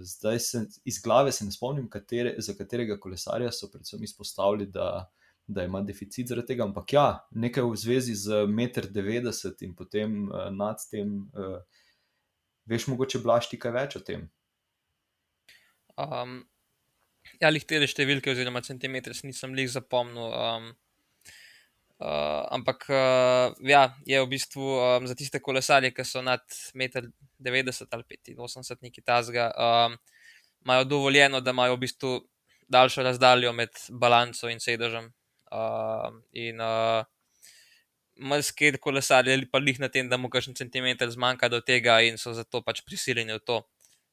zdaj 0.00 0.38
se 0.40 0.64
iz 0.84 1.00
glave 1.02 1.32
se 1.32 1.44
ne 1.44 1.52
spomnim, 1.52 1.88
katere, 1.90 2.34
za 2.38 2.54
katerega 2.54 2.98
kolesarja 3.00 3.52
so 3.52 3.70
predvsem 3.72 4.02
izpostavili, 4.04 4.66
da, 4.66 5.10
da 5.46 5.64
ima 5.64 5.82
deficit 5.82 6.28
zaradi 6.28 6.52
tega. 6.52 6.64
Ampak 6.64 6.92
ja, 6.92 7.06
nekaj 7.30 7.64
v 7.64 7.76
zvezi 7.76 8.14
z 8.14 8.44
1,90 8.46 9.62
m 9.62 9.68
in 9.68 9.74
potem 9.76 10.18
uh, 10.28 10.48
nad 10.54 10.82
tem, 10.90 11.14
uh, 11.34 11.60
veš, 12.68 12.88
mogoče 12.92 13.22
blašti 13.24 13.58
kaj 13.58 13.76
več 13.76 13.96
o 13.96 14.04
tem. 14.04 14.28
Um, 15.98 16.42
ja, 17.40 17.50
lih 17.50 17.64
te 17.66 17.80
številke, 17.86 18.32
oziroma 18.32 18.62
centimetre, 18.62 19.16
nisem 19.24 19.56
jih 19.58 19.72
zapomnil. 19.72 20.30
Um, 20.30 20.68
Uh, 21.98 22.46
ampak 22.54 22.84
uh, 22.94 23.54
ja, 23.66 23.90
je 24.06 24.20
v 24.22 24.30
bistvu 24.30 24.62
um, 24.62 25.06
za 25.10 25.16
tiste 25.18 25.40
kolesarje, 25.42 25.90
ki 25.90 26.04
so 26.06 26.22
nad 26.22 26.44
1,90 26.46 27.10
m 27.50 27.56
ali 27.98 28.04
85 28.38 28.86
nekaj 28.86 29.04
tasga, 29.04 29.50
um, 29.58 29.96
imajo 30.62 30.84
dovoljeno, 30.84 31.40
da 31.40 31.50
imajo 31.50 31.74
v 31.74 31.82
bistvu 31.82 32.12
daljšo 32.70 33.02
razdaljo 33.02 33.52
med 33.52 33.74
balanco 33.90 34.50
in 34.50 34.60
sedežem. 34.62 35.10
Uh, 35.50 36.20
in 36.32 36.60
uh, 36.60 37.02
mrzke 38.20 38.76
kolesarje 38.78 39.34
ali 39.34 39.50
pa 39.50 39.58
jih 39.58 39.80
na 39.80 39.88
tem, 39.88 40.08
da 40.08 40.16
mu 40.16 40.28
kakšen 40.30 40.54
centimeter 40.54 41.10
zmanjka 41.10 41.48
do 41.48 41.60
tega 41.60 42.00
in 42.02 42.18
so 42.18 42.34
zato 42.34 42.62
pač 42.62 42.82
prisiljeni 42.86 43.32
v 43.32 43.40
to 43.40 43.62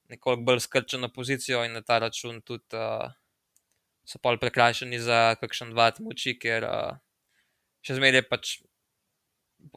nekoliko 0.09 0.43
bolj 0.45 0.59
skrčeno 0.65 1.09
pozicijo 1.09 1.63
in 1.65 1.73
na 1.73 1.81
ta 1.81 1.99
račun 1.99 2.41
tudi 2.41 2.77
uh, 2.77 3.11
so 4.05 4.21
pol 4.21 4.37
prekrajšani 4.37 4.99
za 5.01 5.35
kakšen 5.41 5.73
vat 5.73 5.99
moči, 5.99 6.37
ker 6.39 6.65
uh, 6.65 6.97
še 7.85 7.97
zmeraj 7.99 8.25
pač 8.29 8.57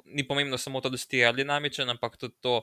ni 0.05 0.25
pomembno 0.27 0.59
samo 0.59 0.81
to, 0.81 0.91
da 0.93 0.99
si 1.01 1.23
aerodinamičen, 1.23 1.89
ampak 1.89 2.17
tudi 2.21 2.37
to, 2.45 2.61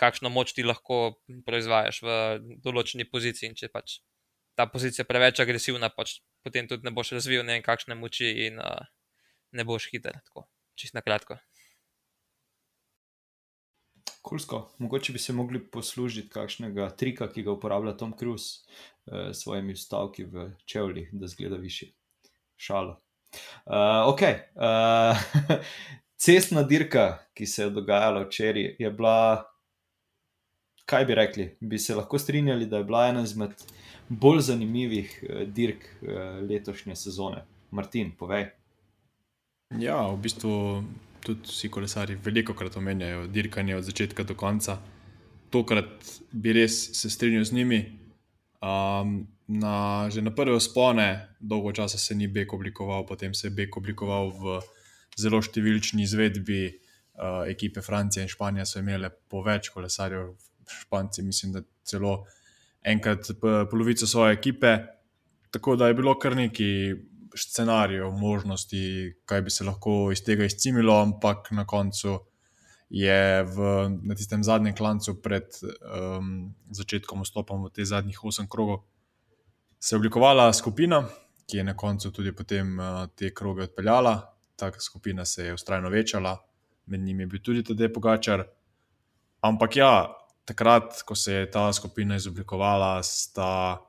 kakšno 0.00 0.30
moč 0.32 0.54
ti 0.56 0.64
lahko 0.64 1.18
proizvajaš 1.46 2.02
v 2.02 2.16
določeni 2.64 3.06
poziciji. 3.08 3.52
In 3.52 3.58
če 3.58 3.68
pač 3.72 4.00
ta 4.58 4.66
pozicija 4.70 5.06
preveč 5.08 5.40
agresivna, 5.42 5.92
pač 5.92 6.20
potem 6.44 6.68
tudi 6.68 6.88
ne 6.88 6.94
boš 6.94 7.14
razvil 7.18 7.44
ne 7.44 7.58
vem 7.58 7.64
kakšne 7.64 7.96
moči 7.98 8.32
in 8.48 8.60
uh, 8.60 8.84
ne 9.52 9.64
boš 9.68 9.90
hiter. 9.92 10.18
Tako, 10.28 10.46
čist 10.78 10.96
na 10.96 11.04
kratko. 11.04 11.38
Kulsko. 14.22 14.70
Mogoče 14.78 15.12
bi 15.12 15.18
se 15.18 15.34
mogli 15.34 15.58
poslužiti 15.58 16.30
kakšnega 16.30 16.92
trika, 16.96 17.26
ki 17.26 17.42
ga 17.42 17.56
uporablja 17.56 17.96
Tom 17.98 18.12
Cruise 18.18 18.62
s 18.62 19.10
eh, 19.10 19.32
svojimi 19.34 19.74
stavki 19.76 20.28
v 20.30 20.52
čevljih, 20.64 21.10
da 21.12 21.26
zgleda 21.26 21.58
više. 21.58 21.90
Šalo. 22.56 23.01
Uh, 23.66 24.08
ok. 24.12 24.22
Uh, 24.54 25.16
cestna 26.22 26.62
dirka, 26.62 27.18
ki 27.34 27.46
se 27.46 27.62
je 27.62 27.70
dogajala 27.70 28.24
včeraj, 28.26 28.74
je 28.78 28.90
bila, 28.90 29.44
kaj 30.86 31.04
bi 31.04 31.14
rekli, 31.14 31.46
bi 31.60 31.78
se 31.78 31.94
lahko 31.94 32.18
strinjali, 32.18 32.66
da 32.66 32.82
je 32.82 32.84
bila 32.84 33.06
ena 33.08 33.22
izmed 33.22 33.54
bolj 34.08 34.40
zanimivih 34.50 35.14
uh, 35.22 35.42
dirk 35.48 35.86
uh, 36.02 36.42
letošnje 36.48 36.96
sezone. 36.96 37.44
Martin, 37.70 38.12
povej. 38.18 38.50
Ja, 39.80 40.02
v 40.12 40.18
bistvu 40.20 40.52
tudi 41.24 41.48
vsi 41.48 41.70
kolesari 41.72 42.18
veliko 42.20 42.54
krat 42.54 42.76
omenjajo 42.76 43.26
dirkanje 43.26 43.76
od 43.76 43.84
začetka 43.84 44.26
do 44.28 44.34
konca. 44.34 44.76
Tokrat 45.50 46.10
bi 46.32 46.52
res 46.52 46.76
se 46.98 47.10
strinjal 47.10 47.44
z 47.44 47.56
njimi. 47.56 47.80
Um, 48.62 49.26
na, 49.52 50.08
že 50.08 50.22
na 50.24 50.32
prve 50.32 50.60
spone, 50.60 51.36
dolgo 51.40 51.72
časa 51.72 51.98
se 51.98 52.14
ni 52.14 52.28
Bek 52.28 52.52
oblikoval, 52.52 53.04
potem 53.06 53.34
se 53.34 53.46
je 53.46 53.54
Bek 53.54 53.76
oblikoval 53.76 54.32
v 54.32 54.60
zelo 55.18 55.42
številčni 55.42 56.08
izvedbi. 56.08 56.78
Uh, 57.12 57.44
ekipe 57.44 57.82
Francije 57.84 58.22
in 58.24 58.30
Španije 58.32 58.64
so 58.64 58.80
imele 58.80 59.10
po 59.28 59.42
več 59.44 59.68
kolesarjev, 59.68 60.30
Španci, 60.64 61.20
mislim, 61.20 61.50
da 61.52 61.60
celo 61.84 62.22
enkrat 62.88 63.28
polovico 63.68 64.06
svoje 64.08 64.32
ekipe. 64.32 64.78
Tako 65.52 65.76
da 65.76 65.90
je 65.90 65.96
bilo 65.98 66.14
kar 66.18 66.32
nekaj 66.36 66.94
scenarijev, 67.36 68.10
možnosti, 68.16 69.12
kaj 69.28 69.42
bi 69.42 69.52
se 69.52 69.64
lahko 69.64 70.12
iz 70.12 70.24
tega 70.24 70.48
izcimilo, 70.48 70.96
ampak 71.02 71.50
na 71.52 71.66
koncu 71.68 72.16
je 72.88 73.44
v, 73.44 73.68
na 74.08 74.14
tistem 74.16 74.44
zadnjem 74.44 74.76
klancu 74.76 75.14
pred 75.22 75.52
um, 75.60 76.52
začetkom 76.72 77.24
vstopa 77.24 77.56
v 77.56 77.70
te 77.72 77.84
zadnjih 77.88 78.24
osem 78.24 78.48
krogov 78.48 78.82
se 79.84 79.96
oblikovala 79.96 80.52
skupina, 80.52 81.02
ki 81.50 81.56
je 81.56 81.64
na 81.64 81.74
koncu 81.76 82.12
tudi 82.14 82.30
potem 82.32 82.78
uh, 82.78 83.08
te 83.18 83.32
kroge 83.34 83.64
odpeljala. 83.66 84.14
Ta 84.56 84.70
skupina 84.78 85.24
se 85.24 85.46
je 85.46 85.54
ustrajno 85.54 85.88
večala, 85.90 86.36
med 86.86 87.00
njimi 87.00 87.22
je 87.22 87.26
bil 87.26 87.40
tudi 87.42 87.64
Tadej 87.64 87.90
Pogačar. 87.92 88.44
Ampak 89.40 89.76
ja, 89.76 90.14
takrat, 90.44 91.02
ko 91.02 91.14
se 91.14 91.34
je 91.34 91.50
ta 91.50 91.72
skupina 91.72 92.16
izoblikovala, 92.16 93.02
sta 93.02 93.82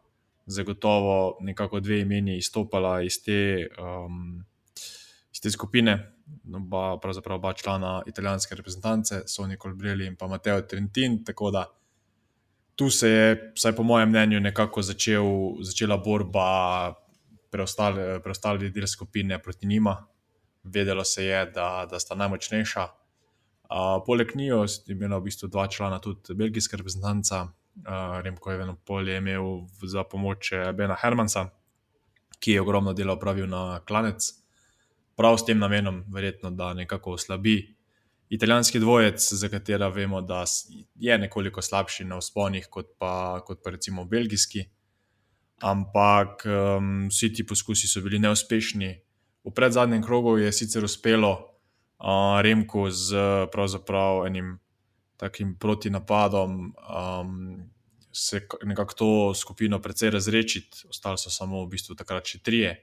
zagotovo 0.46 1.38
nekako 1.42 1.80
dve 1.80 2.00
imeni 2.02 2.38
izstopala 2.38 3.02
iz 3.02 3.22
te, 3.24 3.68
um, 3.78 4.42
iz 5.32 5.42
te 5.42 5.52
skupine 5.52 5.98
oba, 6.56 6.98
pravzaprav 6.98 7.38
oba 7.38 7.54
člana 7.54 8.02
italijanske 8.08 8.56
reprezentance, 8.56 9.22
Sony 9.30 9.62
Colbrelli 9.62 10.10
in 10.10 10.16
pa 10.16 10.28
Mateo 10.28 10.62
Trentin. 10.62 11.24
Tako 11.24 11.52
da 11.52 11.68
tu 12.76 12.90
se 12.90 13.10
je, 13.10 13.52
vsaj 13.56 13.76
po 13.76 13.84
mojem 13.84 14.10
mnenju, 14.10 14.40
nekako 14.40 14.82
začel, 14.82 15.26
začela 15.62 15.98
borba 15.98 16.94
preostale 17.52 18.70
del 18.70 18.88
skupine 18.88 19.40
proti 19.40 19.68
njima. 19.68 19.98
Vedelo 20.64 21.04
se 21.04 21.26
je, 21.26 21.46
da, 21.46 21.88
da 21.90 22.00
sta 22.00 22.16
najmočnejša. 22.16 22.84
Uh, 22.84 24.04
poleg 24.06 24.36
njih 24.36 24.54
je 24.86 24.94
imela 24.96 25.18
v 25.18 25.24
bistvu 25.24 25.48
dva 25.48 25.68
člana, 25.68 26.00
tudi 26.00 26.34
belgijska 26.34 26.78
reprezentanca, 26.78 27.44
uh, 27.44 28.22
Remko 28.22 28.52
je 28.52 28.62
eno 28.62 28.76
polje 28.86 29.18
imel 29.18 29.44
za 29.82 30.04
pomoč 30.04 30.52
Bena 30.74 30.96
Hermansa, 31.02 31.50
ki 32.40 32.52
je 32.52 32.62
ogromno 32.62 32.94
dela 32.94 33.14
opravil 33.14 33.48
na 33.50 33.80
klanec 33.88 34.44
prav 35.16 35.38
s 35.38 35.46
tem 35.46 35.60
namenom, 35.60 36.04
verjetno, 36.14 36.52
da 36.52 36.74
nekako 36.74 37.12
oslabi 37.12 37.76
italijanski 38.34 38.80
dvojec, 38.80 39.34
za 39.34 39.50
katera 39.50 39.88
vemo, 39.88 40.22
da 40.22 40.44
je 40.96 41.18
nekoliko 41.18 41.62
slabši 41.62 42.06
na 42.10 42.18
vzponih 42.18 42.68
kot 42.70 42.96
pa, 42.98 43.42
kot 43.46 43.62
pa 43.64 43.76
recimo 43.76 44.06
belgijski. 44.06 44.66
Ampak 45.62 46.46
um, 46.46 47.08
vsi 47.08 47.34
ti 47.34 47.46
poskusi 47.48 47.88
so 47.88 48.02
bili 48.02 48.20
neuspešni. 48.20 48.90
V 49.44 49.52
predzadnjem 49.54 50.02
krogu 50.04 50.38
je 50.38 50.52
sicer 50.52 50.84
uspelo 50.84 51.34
uh, 51.34 52.42
Remku 52.42 52.90
z 52.90 53.16
pravzaprav 53.52 54.26
enim 54.28 54.58
takim 55.18 55.56
protinapadom. 55.60 56.74
Um, 56.90 57.70
Se 58.14 58.44
nekako 58.64 58.94
to 58.94 59.34
skupino 59.34 59.80
precej 59.82 60.12
razrečiti, 60.14 60.84
ostali 60.90 61.18
so 61.18 61.32
samo 61.34 61.64
v 61.64 61.72
bistvu 61.72 61.96
takrat 61.98 62.28
še 62.30 62.44
trije, 62.46 62.76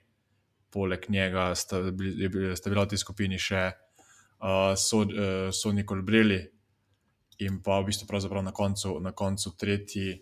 poleg 0.74 1.06
njega 1.08 1.54
sta, 1.54 1.78
bili, 1.94 2.26
sta 2.58 2.70
bila 2.70 2.82
v 2.82 2.90
tej 2.90 2.98
skupini 2.98 3.38
še 3.38 3.60
uh, 4.42 4.74
Sony 4.76 5.80
uh, 5.80 5.86
Colbrelli 5.86 6.40
in 7.40 7.62
pa 7.62 7.80
v 7.80 7.88
bistvu 7.88 8.06
na 8.42 8.52
koncu, 8.52 9.00
na 9.00 9.12
koncu 9.12 9.56
tretji, 9.56 10.20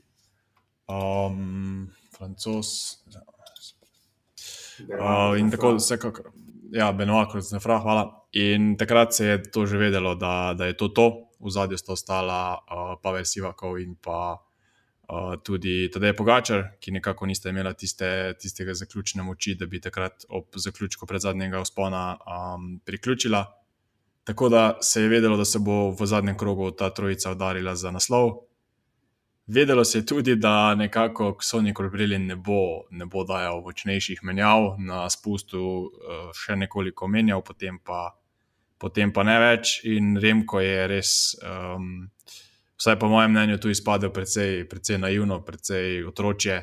um, 0.87 1.89
francos. 2.15 3.03
Uh, 4.87 5.35
in 5.39 5.51
tako, 5.51 5.75
vsekakor, 5.75 6.31
ja, 6.71 6.93
Benoit, 6.93 7.29
kot 7.31 7.43
se 7.43 7.57
ne 7.57 7.61
fra, 7.61 7.81
hvala. 7.83 8.07
In 8.39 8.77
takrat 8.79 9.15
se 9.15 9.27
je 9.27 9.43
to 9.51 9.67
že 9.67 9.79
vedelo, 9.79 10.15
da, 10.15 10.55
da 10.55 10.67
je 10.67 10.77
to 10.77 10.89
to, 10.89 11.09
v 11.41 11.51
zadju 11.51 11.79
sta 11.79 11.93
ostala 11.93 12.59
uh, 12.59 12.95
Pavel 13.03 13.25
Sivakov 13.25 13.81
in 13.83 13.97
pa 13.99 14.39
tudi 15.43 15.89
Tadej 15.89 16.13
Pogačar, 16.13 16.77
ki 16.81 16.93
nekako 16.93 17.27
niste 17.27 17.49
imeli 17.49 17.73
tiste, 17.75 18.35
tistega 18.41 18.75
zaključne 18.75 19.23
moči, 19.25 19.55
da 19.57 19.67
bi 19.67 19.81
takrat 19.81 20.27
ob 20.29 20.53
zaključku 20.57 21.07
pred 21.07 21.21
zadnjega 21.21 21.61
uspona 21.61 22.19
um, 22.21 22.81
priključila. 22.85 23.45
Tako 24.29 24.49
da 24.49 24.79
se 24.81 25.03
je 25.03 25.09
vedelo, 25.09 25.37
da 25.37 25.45
se 25.45 25.59
bo 25.59 25.91
v 25.91 26.07
zadnjem 26.07 26.37
krogu 26.37 26.71
ta 26.71 26.91
trojica 26.91 27.31
udarila 27.31 27.75
za 27.77 27.91
naslov. 27.91 28.31
Vedelo 29.47 29.85
se 29.85 29.99
je 29.99 30.07
tudi, 30.07 30.37
da 30.37 30.75
nekako 30.75 31.37
Sony 31.41 31.77
Colbrelli 31.77 32.19
ne 32.19 32.37
bo, 32.37 32.85
ne 32.91 33.07
bo 33.07 33.25
dajal 33.25 33.63
močnejših 33.65 34.21
menjav, 34.23 34.75
na 34.79 35.07
spustu 35.11 35.63
uh, 35.65 36.29
še 36.37 36.59
nekoliko 36.61 37.09
menjal, 37.09 37.41
potem 37.41 37.79
pa, 37.81 38.19
potem 38.79 39.15
pa 39.17 39.25
ne 39.25 39.39
več. 39.41 39.79
In 39.89 40.19
Remko 40.21 40.61
je 40.61 40.87
res. 40.93 41.15
Um, 41.41 42.11
vsaj 42.77 42.99
po 43.01 43.09
mojem 43.09 43.33
mnenju, 43.33 43.57
tu 43.65 43.73
izpadel 43.73 44.13
precej, 44.13 44.67
precej 44.69 45.01
naivno, 45.01 45.41
precej 45.41 46.05
otročje. 46.05 46.61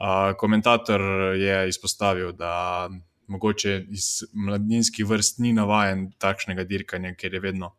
Uh, 0.00 0.32
komentator 0.32 1.04
je 1.36 1.60
izpostavil, 1.68 2.32
da 2.32 2.88
mogoče 3.30 3.86
iz 3.88 4.24
mladinskih 4.34 5.06
vrst 5.06 5.38
ni 5.38 5.52
navaden 5.54 6.10
takšnega 6.18 6.64
dirkanja, 6.66 7.14
ker 7.14 7.34
je 7.34 7.40
vedno 7.40 7.74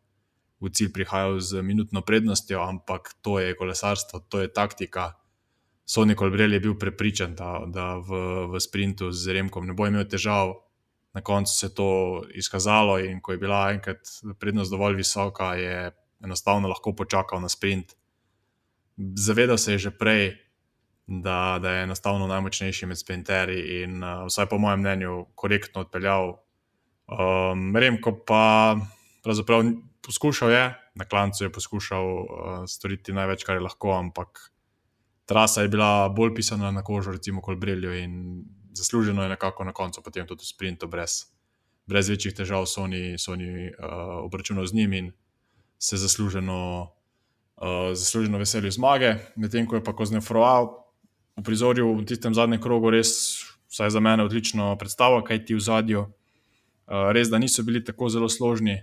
v 0.62 0.70
cilj 0.70 0.92
prihajal 0.94 1.40
z 1.42 1.62
minutno 1.62 2.00
prednostjo, 2.06 2.62
ampak 2.62 3.12
to 3.20 3.40
je 3.42 3.56
kolesarstvo, 3.58 4.22
to 4.30 4.40
je 4.40 4.48
taktika. 4.52 5.12
Sony 5.82 6.14
Colbrelli 6.14 6.56
je 6.56 6.64
bil 6.64 6.76
prepričan, 6.78 7.34
da, 7.34 7.66
da 7.66 7.98
v, 7.98 8.46
v 8.54 8.60
sprintu 8.62 9.10
z 9.10 9.34
Remkom 9.34 9.66
ne 9.66 9.74
bo 9.74 9.90
imel 9.90 10.06
težav. 10.06 10.54
Na 11.12 11.20
koncu 11.20 11.52
se 11.52 11.66
je 11.66 11.74
to 11.74 11.88
izkazalo, 12.32 12.96
in 13.02 13.20
ko 13.20 13.34
je 13.34 13.42
bila 13.42 13.72
enkrat 13.74 14.06
prednost 14.38 14.70
dovolj 14.70 14.96
visoka, 15.02 15.52
je 15.58 15.90
enostavno 16.24 16.70
lahko 16.70 16.94
počakal 16.94 17.42
na 17.42 17.50
sprint. 17.50 17.92
Zavedal 18.96 19.58
se 19.58 19.76
je 19.76 19.78
že 19.78 19.90
prej, 19.90 20.38
da, 21.06 21.58
da 21.62 21.70
je 21.70 21.82
enostavno 21.82 22.26
najmočnejši 22.26 22.86
med 22.86 22.98
sprinterji 22.98 23.82
in 23.82 24.02
uh, 24.04 24.26
vsaj 24.26 24.46
po 24.46 24.58
mojem 24.58 24.80
mnenju 24.80 25.26
korektno 25.34 25.80
odpeljal. 25.80 26.36
Um, 27.08 27.76
Remko 27.76 28.24
pa 28.26 28.76
pravzaprav 29.22 29.64
poskušal 30.06 30.50
je, 30.50 30.74
na 30.94 31.04
klancu 31.04 31.44
je 31.44 31.52
poskušal 31.52 32.06
uh, 32.06 32.26
storiti 32.68 33.12
največ, 33.12 33.44
kar 33.44 33.56
je 33.56 33.66
lahko, 33.66 33.92
ampak 33.92 34.52
trasa 35.26 35.62
je 35.62 35.68
bila 35.68 36.08
bolj 36.08 36.34
pisana 36.34 36.70
na 36.70 36.82
kožo, 36.82 37.12
recimo 37.12 37.40
Kolbrelju 37.42 37.94
in 37.98 38.44
zasluženo 38.72 39.22
je 39.22 39.28
nekako 39.28 39.64
na 39.64 39.72
koncu 39.72 40.02
potem 40.02 40.26
tudi 40.26 40.44
sprinto 40.44 40.86
brez. 40.86 41.24
Brez 41.86 42.08
večjih 42.08 42.34
težav 42.34 42.66
so 42.66 42.82
oni, 42.82 43.16
oni 43.28 43.68
uh, 43.68 44.24
obračunali 44.24 44.66
z 44.66 44.74
njimi 44.74 44.98
in 44.98 45.12
se 45.78 45.96
zasluženo, 45.96 46.90
uh, 47.56 47.90
zasluženo 47.94 48.38
veselijo 48.38 48.70
zmage, 48.70 49.14
medtem 49.36 49.66
ko 49.66 49.76
je 49.76 49.84
pa 49.84 49.96
Koznefroa 49.96 50.81
v 51.36 51.44
prizorju 51.44 51.94
v 52.00 52.06
tistem 52.08 52.34
zadnjem 52.34 52.60
krogu 52.60 52.92
res, 52.92 53.42
vsaj 53.72 53.94
za 53.94 54.00
mene, 54.00 54.24
odlično 54.24 54.76
predstavo, 54.78 55.22
kaj 55.24 55.44
ti 55.48 55.56
v 55.56 55.64
zadju. 55.64 56.06
Uh, 56.86 57.10
res, 57.14 57.30
da 57.32 57.40
niso 57.40 57.64
bili 57.64 57.84
tako 57.84 58.10
zelo 58.12 58.28
složni. 58.28 58.82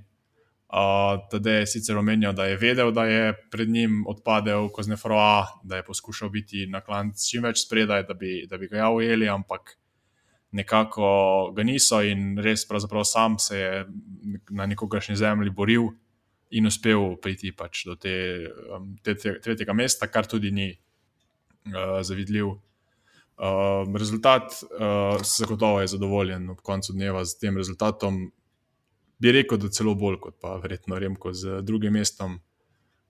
Tadej 1.32 1.64
je 1.64 1.68
sicer 1.68 1.98
omenjal, 1.98 2.34
da 2.38 2.46
je 2.46 2.58
vedel, 2.62 2.92
da 2.94 3.06
je 3.10 3.34
pred 3.50 3.70
njim 3.70 4.04
odpadel 4.08 4.70
Koznefroa, 4.70 5.48
da 5.64 5.80
je 5.80 5.86
poskušal 5.86 6.30
biti 6.30 6.68
na 6.70 6.82
klanc 6.82 7.18
čim 7.26 7.44
več 7.44 7.64
spredaj, 7.66 8.04
da 8.06 8.14
bi, 8.14 8.46
da 8.50 8.58
bi 8.58 8.70
ga 8.70 8.78
ja 8.78 8.90
ujeli, 8.94 9.26
ampak 9.30 9.80
nekako 10.52 11.10
ga 11.58 11.66
niso 11.66 12.04
in 12.06 12.38
res, 12.38 12.68
pravzaprav 12.70 13.04
sam 13.06 13.40
se 13.40 13.58
je 13.58 13.86
na 14.50 14.66
nekogašnji 14.70 15.16
zemlji 15.16 15.50
boril 15.50 15.90
in 16.52 16.70
uspel 16.70 17.16
priti 17.22 17.52
pač 17.52 17.84
do 17.86 17.96
te, 17.96 18.14
um, 18.70 18.94
te, 19.02 19.16
te, 19.16 19.40
tretjega 19.42 19.74
mesta, 19.74 20.08
kar 20.08 20.30
tudi 20.30 20.52
ni 20.52 20.70
uh, 21.68 22.00
zavidljiv. 22.02 22.56
Uh, 23.40 23.88
rezultat, 23.96 24.52
uh, 24.52 25.22
zagotovo 25.24 25.82
je 25.82 25.88
zadovoljen 25.88 26.50
ob 26.50 26.60
koncu 26.62 26.94
dneva 26.94 27.24
z 27.26 27.40
tem 27.40 27.58
rezultatom. 27.58 28.32
Bi 29.20 29.32
rekel, 29.32 29.58
da 29.58 29.70
celo 29.72 29.94
bolj 29.96 30.18
kot 30.20 30.36
pa 30.42 30.58
verjetno 30.60 31.00
Remko 31.00 31.32
z 31.34 31.62
drugim 31.64 31.94
mestom, 31.96 32.40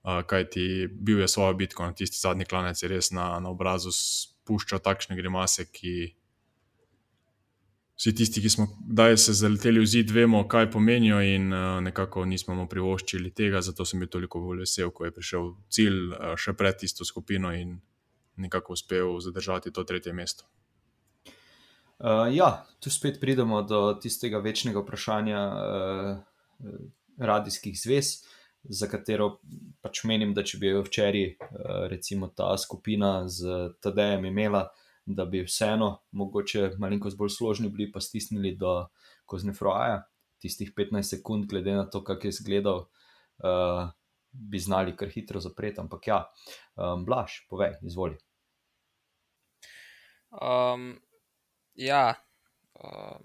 uh, 0.02 0.22
kajti 0.26 0.88
bil 0.92 1.20
je 1.20 1.28
svojo 1.28 1.54
bitko 1.54 1.86
na 1.86 1.92
tisti 1.92 2.18
zadnji 2.18 2.44
klanec, 2.44 2.82
je 2.82 2.88
res 2.88 3.10
na, 3.10 3.40
na 3.40 3.50
obrazu 3.50 3.90
spuščal 3.90 4.78
takšne 4.78 5.18
grimase, 5.18 5.66
ki, 5.66 6.14
vsi 7.98 8.14
tisti, 8.14 8.42
ki 8.42 8.54
smo 8.54 8.66
kdaj 8.78 9.18
se 9.18 9.34
zaleteli 9.42 9.82
v 9.82 9.90
zid, 9.90 10.14
vemo, 10.14 10.46
kaj 10.48 10.70
pomenijo, 10.70 11.18
in 11.26 11.50
uh, 11.52 11.82
nekako 11.82 12.24
nismo 12.24 12.54
mu 12.54 12.70
privoščili 12.70 13.34
tega, 13.34 13.66
zato 13.66 13.84
sem 13.84 13.98
bil 13.98 14.14
toliko 14.14 14.42
bolj 14.46 14.62
vesel, 14.62 14.94
ko 14.94 15.10
je 15.10 15.14
prišel 15.18 15.54
cilj 15.70 16.02
uh, 16.10 16.34
še 16.38 16.54
pred 16.54 16.78
tisto 16.86 17.06
skupino 17.06 17.50
in 17.50 17.80
nekako 18.40 18.72
uspel 18.72 19.18
zadržati 19.20 19.72
to 19.72 19.84
tretje 19.84 20.12
mesto. 20.12 20.44
Uh, 22.00 22.26
ja, 22.32 22.64
tu 22.80 22.90
spet 22.90 23.18
pridemo 23.20 23.60
do 23.62 23.92
tistega 24.00 24.38
večnega 24.40 24.80
vprašanja 24.80 25.40
uh, 25.52 26.18
radijskih 27.18 27.76
zvez, 27.76 28.22
za 28.64 28.88
katero 28.88 29.34
pač 29.84 30.04
menim, 30.08 30.32
da 30.36 30.44
če 30.44 30.58
bi 30.60 30.70
jo 30.72 30.80
včeraj, 30.86 31.26
uh, 31.28 31.84
recimo, 31.92 32.30
ta 32.32 32.54
skupina 32.60 33.28
z 33.28 33.68
TD-jem 33.84 34.24
imela, 34.30 34.70
da 35.04 35.26
bi 35.28 35.42
vseeno, 35.44 35.90
mogoče 36.16 36.70
malo 36.80 37.12
bolj 37.18 37.34
složni 37.36 37.68
bili, 37.68 37.90
pa 37.92 38.00
stisnili 38.00 38.54
do 38.56 38.86
Koznefroja, 39.28 40.04
tistih 40.40 40.72
15 40.76 41.18
sekund, 41.18 41.48
glede 41.50 41.74
na 41.76 41.84
to, 41.84 42.00
kako 42.04 42.26
je 42.26 42.32
izgledal, 42.32 42.86
uh, 43.44 43.92
bi 44.32 44.58
znali 44.58 44.96
kar 44.96 45.08
hitro 45.12 45.40
zapreti. 45.40 45.80
Ampak 45.80 46.06
ja, 46.06 46.24
um, 46.76 47.04
blaž, 47.04 47.42
povej, 47.50 47.76
izvoli. 47.82 48.16
Um, 50.30 50.94
ja, 51.74 52.14
um, 52.78 53.24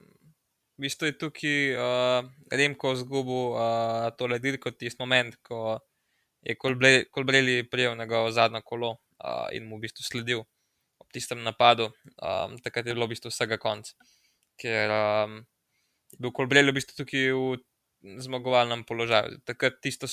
v 0.76 0.88
bistvu 0.88 1.12
je 1.12 1.18
tukaj 1.22 1.60
uh, 1.78 2.26
Remko 2.52 2.96
zgubil 2.98 3.54
uh, 3.54 4.10
tole 4.18 4.40
dirko, 4.42 4.74
tisti 4.74 5.00
moment, 5.00 5.38
ko 5.46 5.78
je 6.46 6.56
Kolbreli 6.58 7.64
prijel 7.70 7.96
njegovo 7.98 8.32
zadnjo 8.32 8.62
kolo 8.62 8.92
uh, 8.92 9.48
in 9.54 9.70
mu 9.70 9.78
v 9.78 9.86
bistvu 9.86 10.04
sledil 10.04 10.44
ob 11.00 11.08
tistem 11.14 11.42
napadu. 11.44 11.92
Um, 12.18 12.58
takrat 12.62 12.86
je 12.86 12.94
bilo 12.94 13.08
v 13.08 13.16
bistvu 13.16 13.30
vsega 13.30 13.58
konc. 13.62 13.94
Ker 14.60 14.92
um, 14.92 15.40
je 16.12 16.22
bil 16.22 16.34
Kolbreli 16.34 16.74
v 16.74 16.78
bistvu 16.80 16.98
tukaj 17.04 17.32
v 17.34 18.20
zmagovalnem 18.22 18.86
položaju. 18.86 19.42
Takrat 19.46 19.82
tisto, 19.82 20.10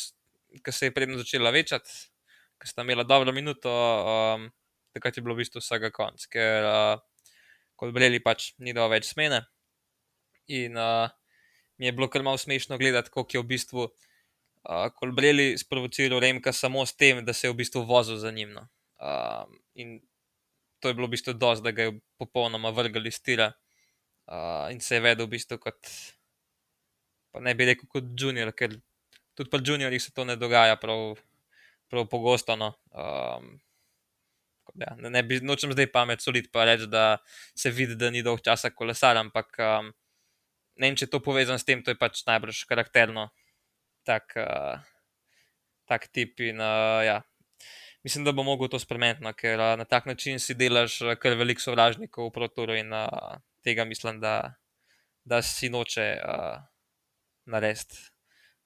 kar 0.62 0.74
se 0.74 0.88
je 0.88 0.94
predno 0.94 1.20
začela 1.20 1.52
večati, 1.52 1.90
ker 2.60 2.68
sta 2.68 2.84
imela 2.84 3.04
dobro 3.04 3.32
minuto, 3.32 3.68
um, 3.68 4.48
takrat 4.92 5.16
je 5.16 5.24
bilo 5.24 5.34
v 5.34 5.42
bistvu 5.42 5.62
vsega 5.62 5.90
konc. 5.94 6.26
Ker 6.32 6.68
uh, 6.68 7.00
Kolbreli 7.76 8.20
pač 8.22 8.52
ni 8.62 8.74
dal 8.76 8.90
več 8.92 9.10
smene. 9.10 9.42
In 10.52 10.76
uh, 10.78 11.10
mi 11.78 11.88
je 11.88 11.94
bilo 11.96 12.08
kar 12.08 12.22
malo 12.22 12.38
smešno 12.38 12.78
gledati, 12.78 13.10
kako 13.10 13.38
je 13.38 13.42
v 13.42 13.48
bistvu 13.54 13.82
uh, 13.88 14.86
Kolbreli 14.94 15.56
sprovociral 15.58 16.22
Remka 16.22 16.52
samo 16.52 16.86
s 16.86 16.94
tem, 16.94 17.24
da 17.24 17.32
se 17.32 17.48
je 17.48 17.52
v 17.52 17.58
bistvu 17.62 17.84
vozil 17.88 18.20
za 18.22 18.30
njim. 18.30 18.52
No. 18.54 18.68
Uh, 19.02 19.48
in 19.74 19.98
to 20.78 20.90
je 20.90 20.94
bilo 20.94 21.06
v 21.06 21.16
bistvu 21.16 21.34
dosti, 21.34 21.64
da 21.64 21.74
ga 21.74 21.88
je 21.88 21.98
popolnoma 22.18 22.70
vrgel 22.70 23.06
iz 23.06 23.18
tira 23.22 23.52
uh, 24.26 24.70
in 24.70 24.80
se 24.80 24.98
je 24.98 25.04
vedel 25.04 25.26
v 25.26 25.34
bistvu 25.36 25.58
kot, 25.62 25.90
ne 27.40 27.54
bi 27.54 27.66
rekel 27.70 27.90
kot 27.90 28.14
junior, 28.18 28.52
ker 28.54 28.74
tudi 29.34 29.50
pri 29.50 29.62
juniorjih 29.66 30.02
se 30.02 30.14
to 30.14 30.24
ne 30.24 30.36
dogaja 30.36 30.76
prav, 30.76 31.16
prav 31.90 32.06
pogosto. 32.10 32.56
No. 32.56 32.74
Um, 32.90 33.56
Ja, 34.80 34.94
ne, 34.96 35.10
ne 35.12 35.22
bi, 35.22 35.40
nočem 35.44 35.72
zdaj 35.74 35.90
pamet 35.92 36.22
soliti, 36.24 36.48
pa 36.52 36.64
reči, 36.64 36.86
da 36.88 37.18
se 37.58 37.70
vidi, 37.70 37.96
da 37.98 38.08
ni 38.10 38.22
dolg 38.24 38.40
časa 38.44 38.70
kolesar, 38.72 39.18
ampak 39.20 39.58
um, 39.60 39.90
ne 40.80 40.88
vem, 40.88 40.96
če 40.96 41.06
je 41.06 41.12
to 41.12 41.20
povezano 41.24 41.60
s 41.60 41.68
tem, 41.68 41.82
to 41.84 41.92
je 41.92 41.98
pač 42.00 42.22
najbrž 42.28 42.64
karakterno, 42.70 43.28
tak, 44.08 44.32
uh, 44.40 44.80
tak 45.90 46.08
tip. 46.08 46.40
In, 46.40 46.62
uh, 46.62 47.04
ja. 47.04 47.20
Mislim, 48.02 48.24
da 48.24 48.32
bo 48.34 48.42
mogel 48.42 48.72
to 48.72 48.80
spremeniti, 48.82 49.22
no, 49.22 49.34
ker 49.36 49.60
uh, 49.60 49.74
na 49.78 49.84
tak 49.86 50.08
način 50.08 50.40
si 50.42 50.56
delaš 50.58 50.98
kar 51.22 51.36
veliko 51.38 51.62
sovražnikov 51.62 52.30
v 52.30 52.34
protoru 52.34 52.74
in 52.80 52.90
uh, 52.96 53.36
tega 53.62 53.84
mislim, 53.86 54.18
da, 54.24 54.54
da 55.28 55.42
si 55.44 55.68
noče 55.70 56.08
uh, 56.16 56.56
narediti. 57.46 58.08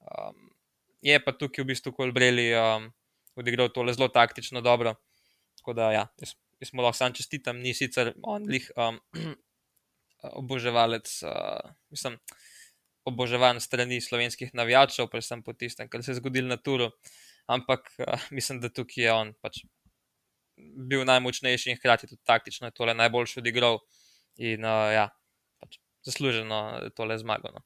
Um, 0.07 0.47
je 1.03 1.19
pa 1.21 1.35
tukaj 1.35 1.63
v 1.63 1.69
bistvu 1.73 1.93
Kolbreli 1.93 2.49
um, 2.55 2.87
odigral 3.37 3.69
tole 3.69 3.93
zelo 3.93 4.07
taktično 4.07 4.63
dobro. 4.63 4.95
Tako 5.67 5.73
da, 5.75 5.89
ja, 5.91 6.05
jaz, 6.21 6.29
jaz 6.63 6.69
mu 6.71 6.79
lahko 6.81 6.95
sam 6.95 7.11
čestitam, 7.13 7.57
ni 7.59 7.73
sicer 7.75 8.13
on 8.23 8.45
lih. 8.47 8.69
Um, 8.79 9.01
oboževalec, 10.39 11.09
uh, 11.27 11.73
mislim, 11.91 12.15
oboževan 13.03 13.59
strani 13.59 13.97
slovenskih 14.01 14.53
navijačev, 14.55 15.09
predvsem 15.11 15.41
po 15.43 15.51
tistem, 15.53 15.89
kar 15.91 16.05
se 16.05 16.13
je 16.13 16.21
zgodilo 16.21 16.47
na 16.47 16.55
Turu. 16.55 16.87
Ampak 17.51 17.91
uh, 17.99 18.23
mislim, 18.37 18.61
da 18.63 18.71
tukaj 18.71 19.03
je 19.03 19.11
on 19.11 19.33
pač 19.43 19.59
bil 20.87 21.03
najmočnejši 21.03 21.73
in 21.73 21.81
hkrati 21.81 22.07
tudi 22.07 22.23
taktično 22.23 22.71
je 22.71 22.77
tole 22.79 22.95
najboljši 22.95 23.43
odigral 23.43 23.81
in 24.39 24.63
uh, 24.63 24.87
ja, 24.95 25.09
pač 25.59 25.81
zasluženo 26.07 26.63
tole 26.95 27.19
zmago. 27.19 27.51
No. 27.51 27.65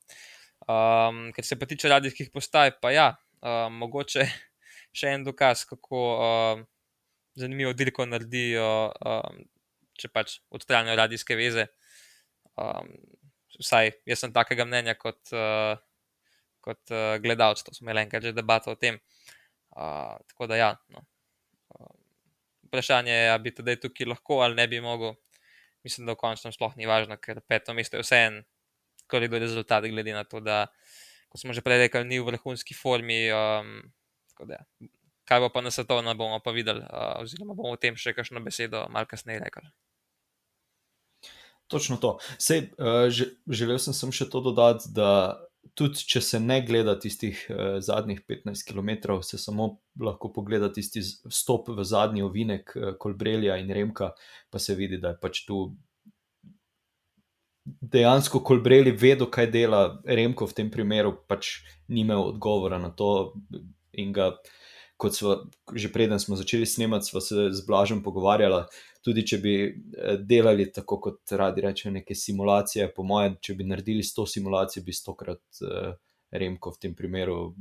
Um, 0.66 1.28
ker 1.38 1.46
se 1.46 1.60
pa 1.60 1.70
tiče 1.70 1.94
radijskih 1.94 2.34
postaj, 2.34 2.80
pa 2.82 2.98
ja, 2.98 3.12
uh, 3.46 3.70
mogoče 3.70 4.26
še 4.98 5.18
en 5.20 5.30
dokaz, 5.30 5.68
kako 5.70 6.06
uh, 6.18 6.70
zanimivo 7.40 7.74
dirko 7.78 8.06
naredijo, 8.06 8.68
uh, 8.92 9.42
če 10.00 10.10
pač 10.12 10.40
odstranijo 10.54 10.98
radijske 11.00 11.38
veze. 11.40 11.68
Um, 12.60 12.92
vsaj 13.60 13.92
jaz 14.10 14.24
sem 14.24 14.34
takega 14.36 14.66
mnenja 14.68 14.96
kot, 15.00 15.20
uh, 15.36 15.76
kot 16.64 16.94
uh, 16.94 17.16
gledalec, 17.24 17.64
to 17.64 17.74
smo 17.76 17.88
imeli 17.88 18.06
enkrat 18.06 18.28
že 18.28 18.36
debato 18.36 18.74
o 18.74 18.80
tem. 18.80 19.00
Uh, 19.72 20.18
tako 20.32 20.50
da, 20.52 20.60
ja, 20.60 20.72
no. 20.92 21.04
uh, 21.76 21.94
vprašanje 22.68 23.14
je, 23.14 23.30
ali 23.32 23.46
bi 23.48 23.56
tudi 23.56 23.78
tukaj 23.80 24.10
lahko 24.10 24.42
ali 24.46 24.60
ne 24.60 24.68
bi 24.68 24.82
mogel. 24.84 25.16
Mislim, 25.84 26.06
da 26.06 26.14
v 26.14 26.22
končnem 26.22 26.54
sploh 26.54 26.76
ni 26.78 26.86
važno, 26.86 27.18
ker 27.18 27.40
peto 27.48 27.74
mesto 27.74 27.98
je 27.98 28.06
vseeno, 28.06 28.44
kar 29.10 29.24
je 29.24 29.32
do 29.32 29.40
rezultata, 29.42 29.90
glede 29.90 30.14
na 30.14 30.24
to, 30.24 30.40
da, 30.44 30.68
kot 31.32 31.42
smo 31.42 31.56
že 31.58 31.64
prej 31.66 31.88
rekli, 31.88 32.04
ni 32.06 32.20
v 32.22 32.28
vrhunski 32.30 32.78
formi. 32.78 33.24
Um, 33.34 33.80
da, 34.46 34.60
ja. 34.60 34.92
Kaj 35.32 35.40
bo 35.46 35.48
pa 35.48 35.62
na 35.64 35.72
svetovnem, 35.72 36.18
bomo 36.20 36.42
pa 36.44 36.52
videli, 36.52 36.84
uh, 36.84 37.22
oziroma 37.24 37.56
bomo 37.56 37.72
o 37.72 37.80
tem 37.80 37.96
še 37.96 38.12
kakšno 38.12 38.42
besedo 38.44 38.84
malo 38.92 39.08
kasneje 39.08 39.40
rekli. 39.40 39.70
Točno 41.72 41.96
to. 42.04 42.18
Sej, 42.36 42.66
uh, 42.76 43.08
že, 43.08 43.30
želel 43.48 43.80
sem, 43.80 43.96
sem 43.96 44.12
še 44.12 44.28
to 44.28 44.42
dodati, 44.44 44.92
da 44.92 45.40
tudi 45.80 46.04
če 46.04 46.20
se 46.26 46.40
ne 46.44 46.58
gleda 46.68 46.98
tistih 47.00 47.46
uh, 47.48 47.78
zadnjih 47.80 48.20
15 48.28 48.68
km, 48.68 49.22
se 49.24 49.40
samo 49.40 49.78
lahko 50.04 50.34
pogleda 50.36 50.68
tisti 50.74 51.00
stop 51.32 51.70
v 51.72 51.86
zadnji 51.88 52.26
ovinek 52.28 52.76
uh, 52.76 52.92
Kolbrelja 53.00 53.56
in 53.62 53.72
Remka, 53.72 54.12
pa 54.52 54.60
se 54.60 54.76
vidi, 54.76 55.00
da 55.00 55.14
je 55.16 55.22
pač 55.24 55.46
tu. 55.48 55.62
Dejansko, 57.64 58.42
ko 58.44 58.58
Breli 58.60 58.92
vedo, 58.92 59.30
kaj 59.32 59.48
dela 59.54 59.86
Remko 60.04 60.50
v 60.50 60.60
tem 60.60 60.72
primeru, 60.74 61.14
pač 61.30 61.62
ni 61.88 62.04
imel 62.04 62.34
odgovora 62.34 62.82
na 62.82 62.90
to. 62.92 63.32
In 64.02 64.12
ga, 64.12 64.34
kot 65.02 65.18
smo 65.18 65.36
že 65.74 65.90
preden 65.90 66.20
smo 66.20 66.36
začeli 66.36 66.66
snemati, 66.66 67.06
smo 67.10 67.22
se 67.22 67.50
z 67.52 67.66
Blažem 67.68 68.04
pogovarjali, 68.04 68.64
tudi 69.02 69.26
če 69.28 69.40
bi 69.42 69.56
eh, 69.66 70.18
delali 70.20 70.68
tako, 70.72 71.00
kot 71.02 71.34
radi 71.38 71.66
rečejo, 71.66 71.94
neke 71.96 72.16
simulacije, 72.16 72.92
po 72.94 73.04
mojem, 73.08 73.40
če 73.42 73.58
bi 73.58 73.66
naredili 73.66 74.06
100 74.06 74.28
simulacij, 74.36 74.86
bi 74.86 74.94
stokrat 74.94 75.42
uh, 75.66 75.96
Remko 76.32 76.76
v 76.76 76.82
tem 76.86 76.94
primeru 76.96 77.56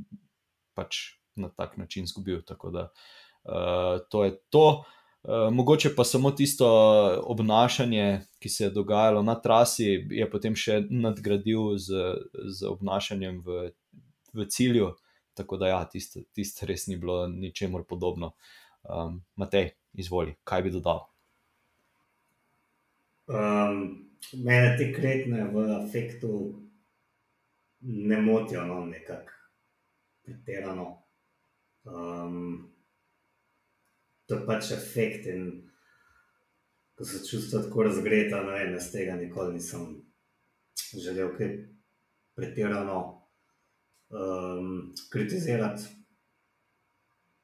pač 0.77 1.17
na 1.35 1.49
tak 1.49 1.77
način 1.81 2.05
izgubil. 2.05 2.43
Tako 2.47 2.71
da 2.71 2.87
uh, 2.91 4.03
to 4.09 4.25
je 4.27 4.37
to. 4.53 4.65
Uh, 5.21 5.49
mogoče 5.53 5.95
pa 5.95 6.03
samo 6.05 6.31
tisto 6.31 6.67
obnašanje, 7.29 8.21
ki 8.39 8.49
se 8.49 8.63
je 8.63 8.73
dogajalo 8.75 9.21
na 9.25 9.35
trasi, 9.41 10.05
je 10.09 10.29
potem 10.29 10.55
še 10.55 10.83
nadgradil 10.89 11.77
z, 11.77 12.05
z 12.53 12.69
obnašanjem 12.69 13.41
v, 13.45 13.71
v 14.33 14.47
cilju. 14.49 14.93
Tako 15.33 15.57
da, 15.57 15.67
ja, 15.67 15.79
tisto 15.85 16.23
tist 16.35 16.63
res 16.67 16.87
ni 16.87 16.97
bilo 16.99 17.27
ničemur 17.27 17.85
podobno. 17.87 18.33
Um, 18.83 19.21
Matej, 19.35 19.71
izvoli, 19.93 20.35
kaj 20.43 20.65
bi 20.65 20.73
dodal? 20.73 21.05
Um, 23.31 24.09
mene 24.33 24.73
te 24.77 24.89
kretne 24.93 25.45
v 25.53 25.67
efektu 25.77 26.33
ne 27.81 28.21
motijo, 28.21 28.65
no, 28.65 28.85
nekako 28.85 29.37
pretirano. 30.25 30.87
Um, 31.83 32.73
to 34.27 34.35
je 34.35 34.45
pač 34.45 34.71
efekt 34.71 35.25
in 35.27 35.47
ko 36.95 37.05
se 37.05 37.23
čustva 37.25 37.63
tako 37.63 37.83
razgreta, 37.83 38.43
ne 38.43 38.51
vem, 38.53 38.73
jaz 38.77 38.91
tega 38.91 39.15
nikoli 39.15 39.53
nisem 39.53 39.87
želel 41.01 41.33
kaj 41.37 41.55
pretirano 42.35 43.20
um, 44.11 44.93
kritizirati. 45.11 45.83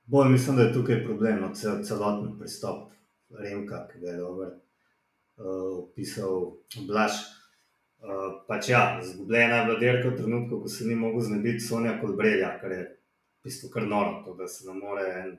Bolj 0.05 0.29
mislim, 0.29 0.55
da 0.55 0.63
je 0.63 0.73
tukaj 0.73 1.03
problem, 1.03 1.41
no, 1.41 1.53
cel, 1.55 1.83
celoten 1.83 2.37
pristop 2.39 2.91
Remka, 3.29 3.87
ki 3.87 3.99
ga 3.99 4.07
je 4.07 4.17
dobro 4.17 4.47
uh, 4.47 5.83
opisal 5.83 6.53
Blaž. 6.87 7.11
Uh, 7.97 8.43
pač 8.47 8.69
ja, 8.69 8.99
zgubljena 9.03 9.55
je 9.55 9.65
bila 9.65 9.79
dirka 9.79 10.09
v 10.09 10.17
trenutku, 10.17 10.61
ko 10.61 10.69
se 10.69 10.85
ni 10.85 10.95
mogel 10.95 11.21
znebiti 11.21 11.59
Sonja 11.59 11.97
kot 12.01 12.15
Brelja, 12.15 12.53
kar 12.61 12.71
je 12.71 12.83
bistvu 13.43 13.69
kar 13.73 13.87
noro, 13.87 14.21
to, 14.25 14.35
da 14.37 14.47
se 14.47 14.67
ne 14.67 14.75
more 14.79 15.07
en 15.23 15.37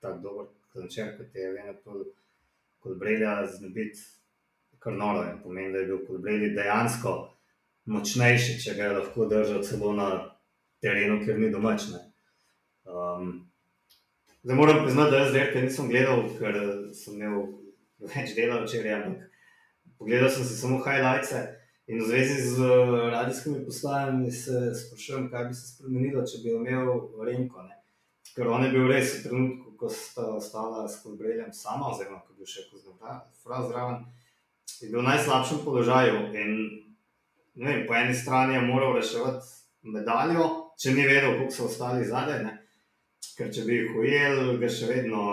tak 0.00 0.18
dober 0.22 0.50
klančer, 0.72 1.14
kot 1.16 1.34
je 1.34 1.52
Vena 1.52 1.74
kot 2.82 2.98
Brelja, 2.98 3.46
znebiti 3.46 4.00
kar 4.78 4.92
noro. 4.92 5.22
In 5.30 5.38
pomeni, 5.42 5.72
da 5.72 5.78
je 5.78 5.86
bil 5.86 6.02
kot 6.06 6.20
Brelji 6.20 6.50
dejansko 6.56 7.14
močnejši, 7.84 8.58
če 8.64 8.74
ga 8.76 8.88
je 8.88 8.98
lahko 8.98 9.26
držal 9.30 9.62
celo 9.66 9.92
na 9.96 10.08
terenu, 10.82 11.20
kjer 11.24 11.38
ni 11.40 11.50
domačne. 11.50 12.00
Um, 12.84 13.50
zdaj 14.42 14.56
moram 14.56 14.84
priznati, 14.84 15.10
da 15.10 15.18
jaz 15.18 15.30
zdaj 15.30 15.62
nisem 15.62 15.88
gledal, 15.88 16.24
ker 16.38 16.56
sem 16.98 17.18
imel 17.20 17.44
več 18.02 18.34
dela 18.36 18.62
včeraj, 18.64 18.96
ampak 18.98 19.28
pogledal 19.98 20.30
sem 20.30 20.46
si 20.46 20.58
samo 20.58 20.80
highlights. 20.82 21.34
In 21.90 21.98
v 21.98 22.06
zvezi 22.06 22.36
z 22.46 22.62
uh, 22.62 22.92
radijskimi 23.10 23.64
postajami 23.66 24.30
se 24.30 24.70
sprašujem, 24.74 25.28
kaj 25.30 25.48
bi 25.50 25.54
se 25.54 25.66
spremenilo, 25.66 26.22
če 26.26 26.42
bi 26.42 26.52
imel 26.54 26.92
Renko. 27.26 27.62
Ne? 27.66 27.78
Ker 28.32 28.48
on 28.48 28.64
je 28.64 28.70
bil 28.72 28.86
res 28.88 29.16
v 29.18 29.22
trenutku, 29.26 29.74
ko 29.76 29.90
sta 29.90 30.28
ostala 30.38 30.86
s 30.88 31.02
Kolbreljem 31.02 31.50
sama, 31.52 31.90
oziroma 31.90 32.22
ko 32.22 32.38
bi 32.38 32.46
še 32.48 32.68
kozdal 32.70 32.94
zraven, 33.66 34.06
je 34.78 34.88
bil 34.88 35.02
v 35.02 35.08
najslabšem 35.10 35.60
položaju. 35.66 36.30
In 36.38 36.52
vem, 37.58 37.82
po 37.86 37.98
eni 37.98 38.14
strani 38.14 38.56
je 38.56 38.62
moral 38.66 38.94
reševati 38.96 39.90
medaljo, 39.90 40.61
če 40.80 40.94
ni 40.96 41.06
vedel, 41.06 41.38
koliko 41.38 41.54
so 41.54 41.66
ostali 41.70 42.06
zadaj. 42.06 42.46
Ker 43.36 43.50
če 43.54 43.64
bi 43.66 43.78
jih 43.78 43.96
ujel, 43.96 44.40
ga 44.60 44.68
še 44.68 44.88
vedno 44.90 45.24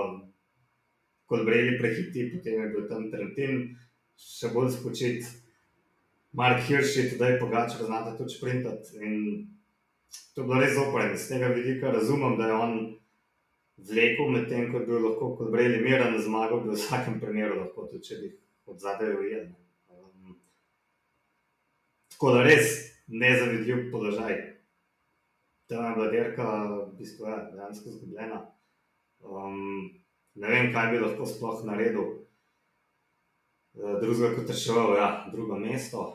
kot 1.30 1.46
breli 1.46 1.78
prehiti, 1.78 2.30
potem 2.34 2.64
je 2.64 2.72
bil 2.74 2.88
tam 2.90 3.10
Trentin, 3.12 3.62
še 4.18 4.52
bolj 4.54 4.72
spočit. 4.80 5.28
Mark 6.34 6.62
Hirsch 6.68 6.98
je 6.98 7.10
tudi 7.12 7.38
pogačal, 7.42 7.86
znate 7.86 8.16
tudi 8.18 8.34
sprintati. 8.34 8.98
In 9.02 9.14
to 10.34 10.42
je 10.42 10.48
bilo 10.48 10.60
res 10.62 10.76
zoprno. 10.78 11.18
Z 11.18 11.34
tega 11.34 11.50
vidika 11.54 11.94
razumem, 11.94 12.38
da 12.38 12.50
je 12.50 12.58
on 12.58 12.76
vlekel 13.90 14.30
med 14.34 14.50
tem, 14.50 14.70
ko 14.72 14.82
je 14.82 14.90
bil 14.90 15.06
lahko 15.06 15.34
kot 15.38 15.52
breli 15.54 15.82
miren, 15.84 16.18
zmagal 16.22 16.64
bi 16.66 16.74
v 16.74 16.78
vsakem 16.78 17.20
primeru, 17.22 17.62
lahko 17.64 17.88
tudi 17.90 18.06
če 18.10 18.22
bi 18.22 18.32
od 18.70 18.80
zadaj 18.82 19.16
ujel. 19.18 19.50
Um, 19.90 20.38
tako 22.14 22.36
da 22.38 22.46
res 22.46 22.78
nezavidljiv 23.08 23.90
položaj. 23.94 24.38
Je 25.70 25.78
bila 25.96 26.08
dirka, 26.12 26.46
v 26.66 26.98
bistvu 26.98 27.26
je 27.26 27.32
ja, 27.32 27.50
dejansko 27.52 27.90
zgubljena. 27.90 28.40
Um, 29.22 29.90
ne 30.36 30.48
vem, 30.48 30.72
kaj 30.74 30.92
bi 30.92 31.02
lahko 31.04 31.28
sploh 31.30 31.60
naredil. 31.66 32.08
Uh, 33.78 34.00
drugega 34.02 34.32
kot 34.36 34.50
reševal, 34.50 34.96
ja, 34.98 35.10
drugo 35.32 35.60
mesto. 35.62 36.06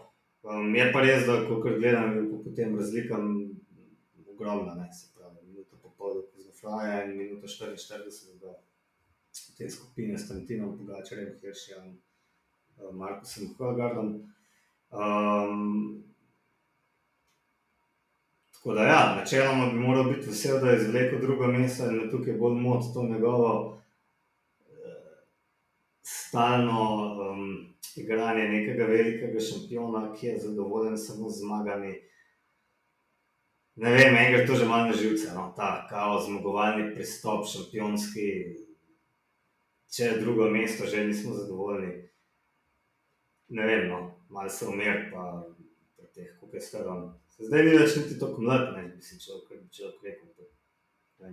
Um, 0.43 0.75
je 0.75 0.89
pa 0.93 1.05
res, 1.05 1.23
da 1.29 1.37
ko 1.47 1.61
gledam, 1.63 2.17
je 2.19 2.43
potem 2.45 2.75
razlikam 2.79 3.29
ogromna. 4.33 4.75
Ne, 4.75 4.89
se 4.93 5.13
pravi, 5.15 5.47
minuto 5.47 5.79
popoldne, 5.83 6.27
ko 6.33 6.43
zafraja 6.49 7.05
in 7.05 7.15
minuto 7.17 7.47
44, 7.47 8.35
da 8.43 8.57
te 9.59 9.71
skupine 9.71 10.19
s 10.19 10.29
Tantinom, 10.29 10.75
Pogačarjem, 10.79 11.39
Hršjem, 11.43 11.95
uh, 11.95 12.91
Markusom, 12.91 13.55
Hvalgardom. 13.55 14.11
Um, 14.91 16.03
tako 18.65 18.75
da, 18.75 18.85
ja, 18.85 19.17
načeloma 19.17 19.67
bi 19.67 19.79
moral 19.79 20.05
biti 20.05 20.27
vesel, 20.27 20.61
da 20.61 20.71
je 20.71 20.81
izvlekel 20.81 21.21
drugo 21.21 21.47
mesto 21.47 21.91
in 21.91 21.99
da 21.99 22.11
tukaj 22.11 22.33
bolj 22.41 22.55
moč 22.61 22.85
to 22.95 23.03
njegovo 23.03 23.53
uh, 23.69 23.77
stalno. 26.03 26.81
Um, 27.21 27.75
igranje 27.97 28.49
nekega 28.49 28.85
velikega 28.85 29.41
šampiona, 29.41 30.15
ki 30.15 30.27
je 30.27 30.39
zadovoljen 30.39 30.99
samo 30.99 31.31
z 31.31 31.41
zmagami. 31.41 31.95
Ne 33.77 33.91
vem, 33.91 34.15
je 34.15 34.47
to 34.47 34.55
že 34.55 34.67
malo 34.67 34.87
na 34.87 34.93
živce, 34.93 35.35
no? 35.35 35.53
ta 35.57 35.87
kaos, 35.91 36.27
zmagovalni 36.27 36.95
pristop, 36.95 37.47
šampionski. 37.47 38.29
Če 39.95 40.05
je 40.05 40.21
drugo 40.21 40.51
mesto, 40.51 40.87
že 40.87 41.07
nismo 41.07 41.35
zadovoljni. 41.35 41.93
Ne 43.49 43.67
vem, 43.67 43.89
no, 43.89 43.99
malo 44.29 44.51
se 44.51 44.67
umir, 44.67 45.11
pa 45.13 45.45
pri 45.97 46.07
teh, 46.15 46.31
kako 46.41 46.57
je 46.57 46.61
starom. 46.61 47.03
Zdaj 47.39 47.65
ni 47.67 47.75
več 47.75 47.97
niti 47.99 48.19
tako 48.19 48.45
mlad, 48.47 48.69
ne 48.77 48.85
bi 48.93 49.03
si 49.03 49.19
človek, 49.19 49.67
človek 49.75 50.07
rekel, 50.07 50.29
v 51.19 51.33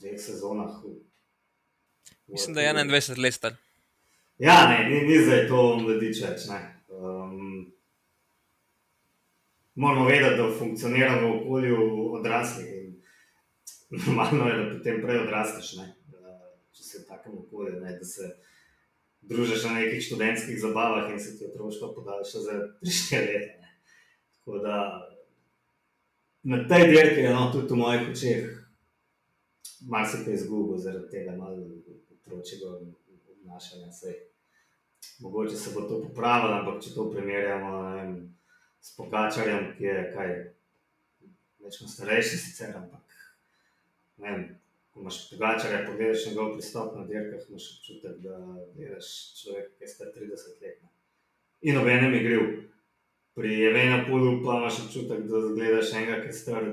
dveh 0.00 0.18
sezonah. 0.20 0.80
Mislim, 2.26 2.54
da 2.54 2.64
je 2.64 2.74
21 2.74 3.22
let 3.22 3.34
star. 3.34 3.54
Ja, 4.38 4.66
ne, 4.70 4.88
ni, 4.90 5.02
ni 5.06 5.18
zdaj 5.22 5.46
to 5.50 5.62
mladič 5.82 6.22
več. 6.22 6.46
Um, 6.88 7.70
moramo 9.74 10.08
vedeti, 10.08 10.36
da 10.38 10.50
funkcionira 10.58 11.20
v 11.22 11.30
okolju 11.36 11.86
odraslih. 12.20 12.74
Normalno 13.90 14.50
je, 14.50 14.58
da 14.58 14.66
potem 14.74 15.00
prej 15.02 15.22
odrasteš, 15.22 15.72
ne? 15.80 15.86
če 16.76 16.84
si 16.84 16.98
v 17.00 17.06
takem 17.08 17.38
okolju, 17.40 17.78
ne? 17.80 17.94
da 17.98 18.06
se 18.06 18.28
družiš 19.28 19.64
na 19.66 19.78
nekih 19.78 20.02
študentskih 20.04 20.58
zabavah 20.60 21.08
in 21.10 21.18
se 21.20 21.38
ti 21.38 21.46
otroštvo 21.48 21.94
podaljša 21.96 22.42
za 22.44 22.58
3-4 22.82 23.30
leta. 23.32 23.72
Tako 24.36 24.60
da 24.62 24.76
na 26.42 26.68
tej 26.68 26.88
dirki 26.92 27.20
je 27.26 27.34
no, 27.34 27.50
tudi 27.52 27.74
v 27.74 27.76
mojih 27.76 28.08
očeh 28.10 28.58
marsikaj 29.80 30.34
izgubil 30.34 30.78
zaradi 30.78 31.10
tega 31.10 31.36
malega 31.36 31.74
otročjega 32.14 32.66
obnašanja. 33.42 33.90
Mogoče 35.18 35.56
se 35.56 35.70
bo 35.74 35.80
to 35.80 36.02
popravilo, 36.02 36.54
ampak 36.54 36.82
če 36.82 36.94
to 36.94 37.10
primerjamo 37.10 37.72
vem, 37.82 38.14
s 38.80 38.96
Pokačarjem, 38.96 39.72
ki 39.78 39.84
je 39.84 40.12
kaj 40.14 40.30
večino 41.64 41.88
starejši, 41.90 42.38
sicer, 42.38 42.76
ampak 42.76 43.18
ne 44.18 44.30
vem. 44.30 44.46
Ko 44.92 45.02
imaš 45.02 45.18
drugačarja, 45.30 45.84
pogledaš 45.86 46.26
njegov 46.26 46.54
pristop 46.54 46.94
na 46.96 47.04
dirkah, 47.06 47.42
imaš 47.48 47.66
občutek, 47.76 48.16
da 48.22 48.38
gledaš 48.74 49.10
človek, 49.42 49.74
ki 49.76 49.84
je 49.84 49.88
star 49.88 50.08
30 50.16 50.62
let. 50.62 50.80
In 51.60 51.78
ob 51.78 51.86
enem 51.86 52.14
je 52.14 52.22
gril. 52.24 52.46
Pri 53.38 53.54
Evenu 53.70 54.02
Pulu 54.08 54.34
pa 54.44 54.58
imaš 54.58 54.80
občutek, 54.86 55.24
da 55.30 55.42
gledaš 55.54 55.92
enega, 55.94 56.20
ki 56.22 56.32
je 56.32 56.38
star 56.40 56.68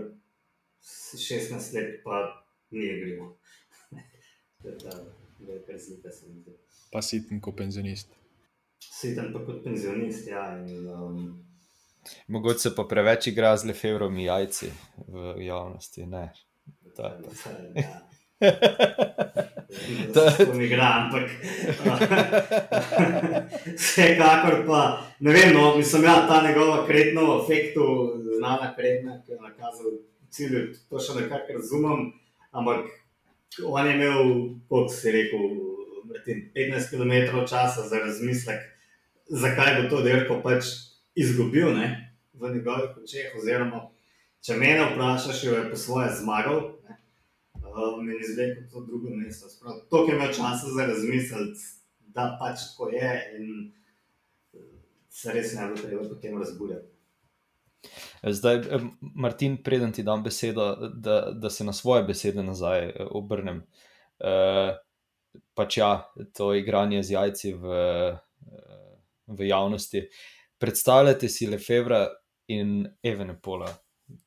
16 0.82 1.76
let, 1.78 2.00
pa 2.04 2.26
ni 2.72 2.90
to 4.64 4.72
ta 4.82 4.98
velika 5.40 5.72
razlika, 5.72 6.12
se 6.12 6.30
mi 6.30 6.42
zdi 6.42 6.58
pa 6.96 7.02
siten 7.04 7.42
kot 7.44 7.58
penzionist. 7.60 8.14
Siten 8.80 9.34
pa 9.34 9.42
kot 9.44 9.64
penzionist, 9.66 10.30
ja. 10.32 10.46
In, 10.56 10.88
um... 10.88 11.18
Mogoče 12.32 12.60
se 12.60 12.72
pa 12.76 12.86
preveč 12.88 13.28
igra 13.28 13.52
z 13.58 13.68
lefevromi 13.68 14.30
jajci 14.30 14.70
v 15.08 15.34
javnosti. 15.44 16.06
Ne. 16.08 16.30
To 16.96 17.10
je 17.76 17.84
mi 20.56 20.68
gre, 20.68 20.82
ampak 20.82 21.24
vsekakor 23.80 24.66
pa 24.68 25.02
ne 25.20 25.32
vem, 25.32 25.54
no, 25.54 25.78
mislim, 25.78 26.04
ja, 26.04 26.28
ta 26.28 26.48
njegova 26.48 26.88
kretna 26.88 27.22
v 27.22 27.44
efektu, 27.44 27.84
znana 28.38 28.76
kretna, 28.76 29.22
ki 29.26 29.32
je 29.32 29.38
nakazal 29.40 29.92
cilj, 30.30 30.74
to 30.90 31.00
še 31.00 31.16
nekako 31.22 31.54
razumem, 31.60 32.00
ampak 32.52 32.80
on 33.64 33.88
je 33.88 33.96
imel, 33.96 34.20
kot 34.70 34.92
si 34.92 35.12
rekel, 35.16 35.44
15 36.56 36.92
km 36.92 37.14
časa 37.48 37.88
za 37.88 38.00
razmislek, 38.00 38.60
zakaj 39.32 39.82
bo 39.82 39.90
to 39.90 40.02
dirko 40.04 40.42
pač 40.44 40.64
izgubil 41.16 41.72
ne, 41.76 41.88
v 42.34 42.56
njegovih 42.56 42.98
očeh. 43.00 43.32
Oziroma, 43.38 43.86
če 44.44 44.58
me 44.60 44.76
vprašaš, 44.82 45.44
jo 45.44 45.56
je 45.56 45.70
po 45.70 45.78
svoje 45.80 46.10
zmagal, 46.20 46.60
mi 48.02 48.14
je 48.14 48.20
izrekel 48.20 48.64
to 48.72 48.82
drugo 48.86 49.10
mesto. 49.10 49.48
To, 49.90 50.06
ki 50.06 50.12
imel 50.16 50.34
časa 50.34 50.72
za 50.78 50.86
razmislek, 50.86 51.64
da 52.16 52.38
pač 52.40 52.68
tako 52.72 52.90
je 52.90 53.12
in 53.38 53.72
se 55.10 55.32
res 55.32 55.54
ne 55.56 55.68
bo 55.72 55.80
treba 55.80 56.04
potem 56.10 56.38
razburjati. 56.40 56.88
Zdaj, 58.24 58.62
Martin, 59.16 59.58
preden 59.64 59.92
ti 59.94 60.04
dam 60.04 60.24
besedo, 60.24 60.76
da, 60.94 61.20
da 61.32 61.50
se 61.50 61.64
na 61.64 61.74
svoje 61.74 62.04
besede 62.04 62.44
nazaj 62.44 62.88
eh, 62.90 63.08
obrnem. 63.12 63.62
Uh, 64.20 64.74
pač 65.54 65.78
ja, 65.78 66.08
to 66.34 66.54
igranje 66.56 67.04
z 67.04 67.16
jajci 67.16 67.54
v, 67.54 67.66
v 69.28 69.48
javnosti. 69.48 70.06
Predstavljate 70.58 71.30
si 71.30 71.48
Lefebvre 71.52 72.08
in 72.48 72.86
Evenepola, 73.04 73.68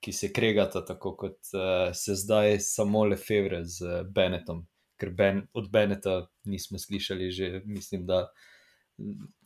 ki 0.01 0.13
se 0.13 0.33
kregata 0.33 0.85
tako, 0.85 1.15
kot 1.17 1.39
uh, 1.55 1.95
se 1.95 2.15
zdaj 2.15 2.59
samo 2.61 3.05
Lefebvre 3.05 3.63
z 3.65 4.03
Benetom, 4.15 4.67
ker 4.99 5.11
ben, 5.15 5.45
od 5.55 5.71
Beneta 5.71 6.27
nismo 6.45 6.79
slišali 6.79 7.31
že, 7.31 7.63
mislim, 7.65 8.07
da 8.07 8.27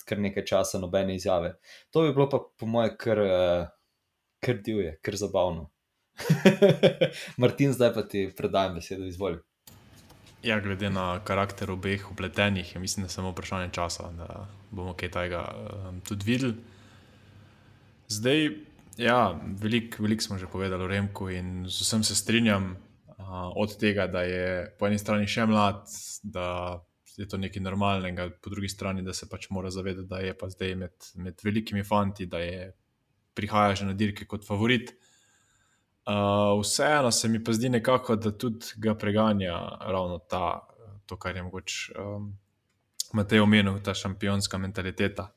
kar 0.08 0.18
nekaj 0.18 0.44
časa 0.48 0.80
nobene 0.80 1.16
izjave. 1.16 1.54
To 1.90 2.02
bi 2.02 2.14
bilo 2.14 2.28
pa 2.30 2.40
po 2.58 2.66
moje 2.66 2.96
kar, 2.96 3.18
uh, 3.20 3.68
kar 4.40 4.58
divje, 4.64 4.96
kar 5.02 5.16
zabavno. 5.16 5.70
Martin, 7.40 7.72
zdaj 7.72 7.94
pa 7.94 8.02
ti 8.02 8.30
predajam 8.36 8.74
besedo, 8.74 9.04
izvolj. 9.04 9.38
Ja, 10.42 10.58
glede 10.60 10.90
na 10.90 11.20
karakter 11.24 11.70
obeh 11.70 12.10
upletenih, 12.10 12.74
je 12.74 12.80
mislim, 12.80 13.04
da 13.04 13.06
je 13.06 13.14
samo 13.14 13.30
vprašanje 13.30 13.70
časa, 13.72 14.10
da 14.18 14.46
bomo 14.70 14.94
kaj 14.94 15.10
takega 15.10 15.44
um, 15.54 16.00
tudi 16.00 16.24
videli. 16.26 16.54
Zdaj, 18.08 18.48
ja, 18.96 19.40
veliko 19.60 20.02
velik 20.02 20.22
smo 20.22 20.38
že 20.38 20.46
povedali 20.46 20.84
o 20.84 20.86
Remku 20.86 21.28
in 21.30 21.64
z 21.68 21.80
vsem 21.80 22.04
se 22.04 22.14
strinjam, 22.14 22.76
uh, 23.18 23.52
od 23.56 23.76
tega, 23.78 24.06
da 24.06 24.22
je 24.22 24.76
po 24.78 24.86
eni 24.86 24.98
strani 24.98 25.26
še 25.26 25.46
mlad, 25.46 25.86
da 26.22 26.80
je 27.16 27.28
to 27.28 27.36
nekaj 27.36 27.62
normalnega, 27.62 28.30
po 28.42 28.50
drugi 28.50 28.68
strani, 28.68 29.02
da 29.02 29.12
se 29.12 29.28
pač 29.28 29.50
mora 29.50 29.70
zavedati, 29.70 30.08
da 30.08 30.20
je 30.24 30.34
pa 30.38 30.48
zdaj 30.48 30.74
med, 30.76 31.08
med 31.14 31.40
velikimi 31.44 31.84
fanti, 31.84 32.26
da 32.26 32.40
je 32.40 32.72
prihaja 33.34 33.74
že 33.74 33.88
na 33.88 33.96
dirke 33.96 34.26
kot 34.28 34.46
favorit. 34.46 34.94
Uh, 36.02 36.58
vseeno 36.60 37.12
se 37.12 37.28
mi 37.28 37.38
pa 37.44 37.52
zdi 37.52 37.68
nekako, 37.68 38.16
da 38.16 38.32
tudi 38.34 38.74
ga 38.76 38.94
preganja 38.98 39.54
ravno 39.80 40.18
ta, 40.18 40.66
to, 41.06 41.16
kar 41.16 41.36
je 41.36 41.42
mogoče 41.42 41.98
um, 42.00 42.32
Matej 43.12 43.42
omenil, 43.44 43.76
ta 43.84 43.92
šampionska 43.94 44.58
mentaliteta. 44.58 45.28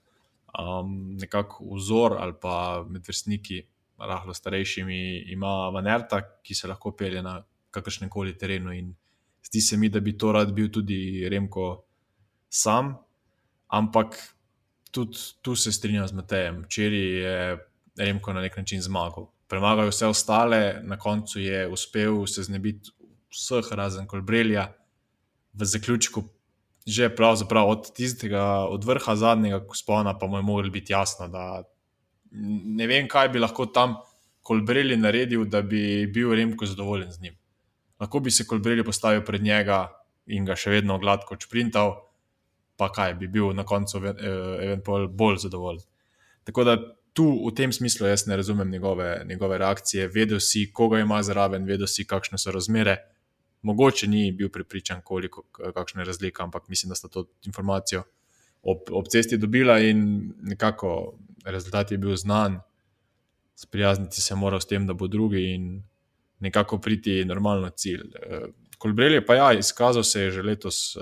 Um, 0.55 1.15
nekako 1.19 1.75
vzor 1.75 2.17
ali 2.19 2.33
pa 2.41 2.85
med 2.89 3.03
vrstniki, 3.07 3.61
lahko 3.99 4.33
starejšimi, 4.33 5.31
ima 5.31 5.69
Vanerta, 5.73 6.21
ki 6.43 6.55
se 6.55 6.67
lahko 6.67 6.91
pelje 6.95 7.21
na 7.23 7.39
kakršnem 7.71 8.09
koli 8.09 8.37
terenu. 8.37 8.73
In 8.73 8.93
zdi 9.43 9.61
se 9.61 9.77
mi, 9.77 9.89
da 9.89 9.99
bi 9.99 10.17
to 10.17 10.31
rad 10.31 10.53
bil 10.53 10.71
tudi 10.71 11.27
Remko 11.31 11.83
sam, 12.49 12.95
ampak 13.67 14.15
tudi 14.91 15.17
tu 15.41 15.55
se 15.55 15.71
strinjam 15.71 16.07
z 16.07 16.13
Matejem. 16.13 16.63
Včeraj 16.63 17.07
je 17.19 17.57
Remko 17.99 18.33
na 18.33 18.41
nek 18.41 18.57
način 18.57 18.81
zmagal 18.81 19.27
premagal 19.47 19.89
vse 19.89 20.07
ostale, 20.07 20.81
na 20.83 20.97
koncu 20.97 21.39
je 21.39 21.67
uspel 21.67 22.25
se 22.27 22.43
znebiti 22.43 22.91
vseh, 23.29 23.71
razen 23.71 24.07
kolbrelja, 24.07 24.71
v 25.53 25.65
zaključku, 25.65 26.23
že 26.85 27.09
pravzaprav 27.15 27.69
od 27.69 27.87
tistega, 27.93 28.67
od 28.69 28.83
vrha 28.85 29.15
zadnjega 29.15 29.63
spona, 29.73 30.13
pa 30.17 30.27
mu 30.27 30.37
je 30.37 30.43
moralo 30.43 30.71
biti 30.71 30.93
jasno, 30.93 31.27
da 31.27 31.63
ne 32.77 32.87
vem, 32.87 33.07
kaj 33.07 33.29
bi 33.29 33.39
lahko 33.39 33.65
tam 33.65 33.97
Kolbreli 34.45 34.97
naredil, 34.97 35.47
da 35.49 35.63
bi 35.65 36.05
bil 36.13 36.35
Remko 36.37 36.67
zadovoljen 36.69 37.11
z 37.11 37.21
njim. 37.21 37.37
Lahko 37.99 38.19
bi 38.19 38.31
se 38.31 38.45
Kolbreli 38.45 38.83
postavil 38.83 39.23
pred 39.25 39.41
njega 39.41 39.87
in 40.27 40.45
ga 40.45 40.53
še 40.55 40.69
vedno 40.69 40.99
gladko 41.01 41.37
čprintal, 41.41 41.95
pa 42.77 42.91
kaj 42.93 43.15
bi 43.17 43.27
bil 43.27 43.55
na 43.57 43.65
koncu 43.65 44.03
eventualno 44.05 45.07
bolj 45.07 45.39
zadovoljen. 45.47 45.81
Tako 46.45 46.63
da 46.63 46.77
tu 47.15 47.25
v 47.47 47.55
tem 47.55 47.73
smislu 47.73 48.07
jaz 48.07 48.27
ne 48.27 48.37
razumem 48.37 48.69
njegove, 48.69 49.23
njegove 49.25 49.57
reakcije. 49.57 50.11
Vedel 50.13 50.39
si, 50.39 50.67
koga 50.73 50.99
ima 50.99 51.23
zraven, 51.23 51.65
vedel 51.65 51.87
si, 51.87 52.05
kakšne 52.05 52.37
so 52.37 52.51
razmere. 52.51 52.97
Mogoče 53.65 54.07
ni 54.07 54.31
bil 54.31 54.49
pripričan, 54.53 55.01
koliko, 55.03 55.41
kakšna 55.73 56.01
je 56.01 56.05
razlika, 56.05 56.43
ampak 56.43 56.67
mislim, 56.69 56.89
da 56.89 56.95
sta 56.95 57.07
to 57.07 57.25
informacijo 57.45 58.03
ob, 58.65 58.77
ob 58.91 59.07
cesti 59.09 59.37
dobila 59.37 59.79
in 59.79 60.33
nekako 60.41 61.17
rezultat 61.45 61.91
je 61.91 61.97
bil 61.97 62.15
znan. 62.15 62.59
Sprijazniti 63.55 64.21
se 64.21 64.35
mora 64.35 64.59
s 64.59 64.67
tem, 64.67 64.87
da 64.87 64.93
bo 64.93 65.07
drugi 65.07 65.53
in 65.53 65.83
nekako 66.39 66.77
priti 66.77 67.25
normalno 67.25 67.69
cilj. 67.69 68.03
Kolbrel 68.77 69.13
je 69.13 69.25
pa 69.25 69.35
ja, 69.35 69.53
izkazal 69.53 70.03
se 70.03 70.21
je 70.21 70.31
že 70.31 70.41
letos, 70.41 70.97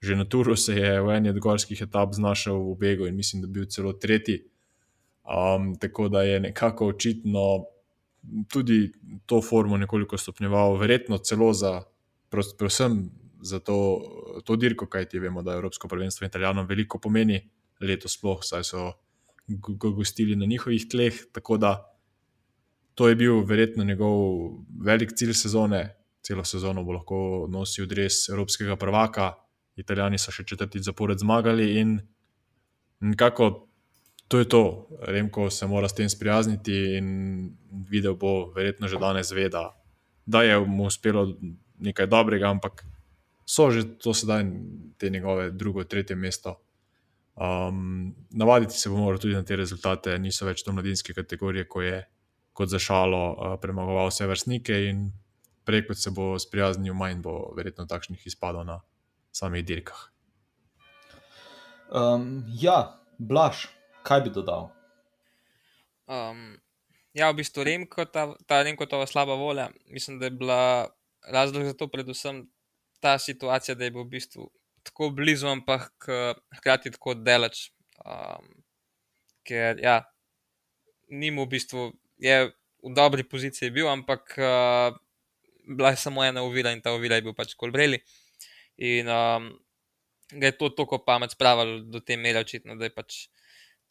že 0.00 0.16
na 0.16 0.24
Turu 0.24 0.56
se 0.56 0.74
je 0.74 1.00
v 1.02 1.10
eni 1.16 1.30
od 1.30 1.38
gorskih 1.38 1.82
etap 1.82 2.14
znašel 2.14 2.56
v 2.72 2.78
begu 2.78 3.06
in 3.06 3.16
mislim, 3.16 3.42
da 3.42 3.46
je 3.46 3.52
bil 3.52 3.66
celo 3.66 3.92
tretji. 3.92 4.42
Um, 5.22 5.76
tako 5.78 6.08
da 6.08 6.22
je 6.22 6.40
nekako 6.40 6.86
očitno 6.86 7.64
tudi 8.48 8.92
to 9.26 9.40
formo 9.42 9.76
nekoliko 9.76 10.18
stopnjeval, 10.18 10.76
verjetno 10.78 11.18
celo 11.18 11.52
za, 11.52 11.82
predvsem 12.30 13.10
za 13.42 13.58
to, 13.58 13.76
to 14.44 14.56
dirko, 14.56 14.86
kaj 14.86 15.08
ti 15.08 15.18
vemo, 15.18 15.42
da 15.42 15.56
Evropsko 15.58 15.88
prvenstvo 15.88 16.26
Italijanom 16.26 16.66
veliko 16.66 16.98
pomeni, 17.02 17.40
letos 17.80 18.14
sploh, 18.14 18.38
saj 18.42 18.64
so 18.64 18.92
ga 19.48 19.90
gostili 19.90 20.36
na 20.36 20.46
njihovih 20.46 20.86
tleh. 20.90 21.18
Tako 21.32 21.56
da 21.56 21.72
to 22.94 23.08
je 23.08 23.16
bil 23.16 23.42
verjetno 23.44 23.84
njegov 23.84 24.50
velik 24.84 25.12
cilj 25.16 25.34
sezone, 25.34 25.96
celo 26.22 26.44
sezono 26.44 26.84
bo 26.84 26.92
lahko 26.92 27.46
nosil 27.50 27.86
dres 27.86 28.28
Evropskega 28.28 28.76
prvaka. 28.76 29.32
Italijani 29.76 30.18
so 30.20 30.30
še 30.30 30.44
četrti 30.44 30.82
zapored 30.84 31.18
zmagali 31.18 31.80
in 31.80 31.96
nekako 33.00 33.71
to 34.32 34.38
je 34.38 34.48
to. 34.48 34.88
Remko 35.00 35.50
se 35.50 35.66
mora 35.66 35.88
s 35.88 35.94
tem 35.94 36.08
sprijazniti 36.08 36.96
in 36.96 37.06
videl 37.90 38.14
bo, 38.16 38.48
verjetno 38.56 38.88
že 38.88 38.96
danes 38.96 39.28
ve, 39.30 39.48
da, 39.52 39.76
da 40.26 40.40
je 40.42 40.56
mu 40.64 40.86
uspelo 40.88 41.26
nekaj 41.78 42.06
dobrega, 42.08 42.48
ampak 42.48 42.80
so 43.44 43.68
že 43.70 43.98
to 44.00 44.14
sedaj 44.16 44.46
te 44.96 45.10
njegove 45.10 45.50
drugo, 45.50 45.84
tretje 45.84 46.16
mesto. 46.16 46.62
Um, 47.36 48.14
navaditi 48.30 48.72
se 48.72 48.88
bo 48.88 48.96
moral 48.96 49.18
tudi 49.20 49.34
na 49.34 49.44
te 49.44 49.56
rezultate, 49.56 50.16
niso 50.18 50.48
več 50.48 50.64
to 50.64 50.72
mladinske 50.72 51.12
kategorije, 51.12 51.68
ko 51.68 51.82
je 51.82 52.00
kot 52.52 52.72
za 52.72 52.78
šalo 52.78 53.20
uh, 53.32 53.60
premagoval 53.60 54.08
vse 54.08 54.26
vrstnike 54.26 54.80
in 54.88 55.10
prej 55.64 55.84
kot 55.90 56.00
se 56.00 56.10
bo 56.10 56.38
sprijaznil, 56.38 56.94
manj 56.94 57.20
bo 57.20 57.52
verjetno 57.56 57.84
takšnih 57.84 58.26
izpadov 58.32 58.64
na 58.64 58.80
samih 59.32 59.64
dirkah. 59.64 60.08
Um, 61.92 62.44
ja, 62.48 62.96
blaš 63.18 63.68
kaj 64.06 64.24
bi 64.26 64.32
dodal? 64.34 64.70
Um, 66.06 66.56
ja, 67.14 67.30
v 67.30 67.40
bistvu 67.40 67.64
Remko, 67.66 68.06
ta, 68.10 68.26
ta 68.46 68.62
Remkotova 68.62 69.06
slaba 69.06 69.36
volja. 69.38 69.70
Mislim, 69.86 70.18
da 70.18 70.28
je 70.28 70.36
bila 70.36 70.62
razlog 71.28 71.64
za 71.64 71.74
to 71.78 71.88
predvsem 71.88 72.46
ta 73.00 73.18
situacija, 73.18 73.74
da 73.74 73.84
je 73.84 73.94
bil 73.94 74.04
v 74.04 74.14
bistvu 74.18 74.50
tako 74.82 75.10
blizu, 75.10 75.46
ampak 75.46 76.08
hkrati 76.58 76.90
tako 76.90 77.14
daleč. 77.14 77.70
Um, 78.02 78.48
ker 79.46 79.78
ja, 79.82 80.02
ni 81.10 81.30
mu 81.30 81.46
v 81.46 81.54
bistvu, 81.54 81.92
je 82.22 82.50
v 82.82 82.94
dobri 82.94 83.22
poziciji 83.22 83.70
bil, 83.70 83.86
ampak 83.90 84.34
uh, 84.38 84.94
bila 85.66 85.92
je 85.94 86.02
samo 86.02 86.24
ena 86.24 86.42
uvira 86.42 86.72
in 86.74 86.82
ta 86.82 86.94
uvira 86.94 87.18
je 87.18 87.26
bil 87.26 87.34
pač 87.34 87.54
kolbreli. 87.54 88.02
In 88.82 89.06
um, 89.06 89.52
ga 90.32 90.50
je 90.50 90.56
to 90.58 90.72
tako 90.74 90.98
pamet 91.06 91.34
spravilo 91.34 91.82
do 91.86 92.00
te 92.00 92.16
mere, 92.16 92.42
očitno, 92.42 92.76
da 92.76 92.88
je 92.88 92.94
pač 92.94 93.26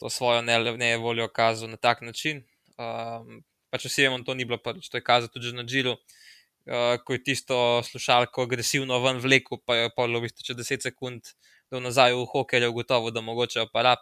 to 0.01 0.09
svojo 0.09 0.41
ne 0.41 0.97
voljo 0.97 1.27
kazal 1.27 1.69
na 1.69 1.77
tak 1.77 2.01
način. 2.01 2.41
Um, 2.77 3.43
pač 3.69 3.85
vsi 3.85 4.07
vemo, 4.07 4.17
to 4.25 4.33
ni 4.33 4.47
bilo 4.49 4.57
prvič, 4.57 4.89
to 4.89 4.97
je 4.97 5.03
kazal 5.05 5.29
tudi 5.29 5.51
na 5.53 5.61
Džilu, 5.61 5.93
uh, 5.93 6.95
ko 7.05 7.13
je 7.13 7.23
tisto 7.23 7.57
slušalko 7.85 8.47
agresivno 8.47 8.97
ven 9.03 9.21
vlekel, 9.21 9.59
pa 9.61 9.75
je 9.77 9.91
pa 9.93 10.07
v 10.09 10.23
bistvu 10.23 10.47
čez 10.47 10.57
10 10.57 10.87
sekund 10.89 11.29
do 11.69 11.79
nazaj 11.79 12.15
v 12.17 12.23
hokeju, 12.31 12.73
gotovo, 12.73 13.11
da 13.13 13.21
mogoče 13.21 13.61
oparab. 13.61 14.01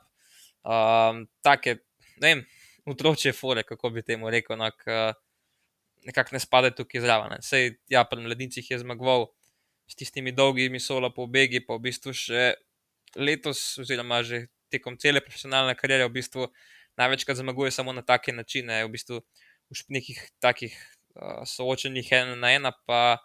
Um, 0.63 1.25
take, 1.43 1.81
ne 2.23 2.31
vem, 2.31 2.45
otroče 2.87 3.33
fore, 3.35 3.65
kako 3.67 3.91
bi 3.91 4.03
temu 4.07 4.31
rekel, 4.31 4.55
nak, 4.57 4.79
uh, 4.87 5.11
nekako 6.07 6.37
ne 6.37 6.39
spadajo 6.39 6.77
tukaj 6.79 7.03
zraven. 7.03 7.35
Sej, 7.43 7.75
ja, 7.91 8.05
pri 8.07 8.23
mladincih 8.23 8.71
je 8.71 8.79
zmagoval 8.85 9.27
s 9.83 9.99
tistimi 9.99 10.31
dolgimi 10.31 10.79
solo 10.79 11.11
po 11.11 11.27
begi, 11.27 11.59
pa 11.59 11.75
v 11.75 11.89
bistvu 11.89 12.15
še 12.15 12.53
letos, 13.19 13.75
oziroma 13.83 14.23
že 14.23 14.47
tekom 14.71 14.97
cele 14.97 15.21
profesionalne 15.25 15.75
kariere 15.75 16.07
v 16.07 16.15
bistvu 16.19 16.47
največkrat 16.99 17.39
zmaguje 17.39 17.71
samo 17.71 17.93
na 17.93 18.03
take 18.05 18.33
načine, 18.35 18.83
v 18.85 18.93
bistvu 18.93 19.21
v 19.69 19.81
nekih 19.93 20.19
takih 20.41 20.73
uh, 21.15 21.45
soočenih 21.45 22.11
ena 22.11 22.35
na 22.35 22.53
ena. 22.57 22.71
Pa, 22.85 23.19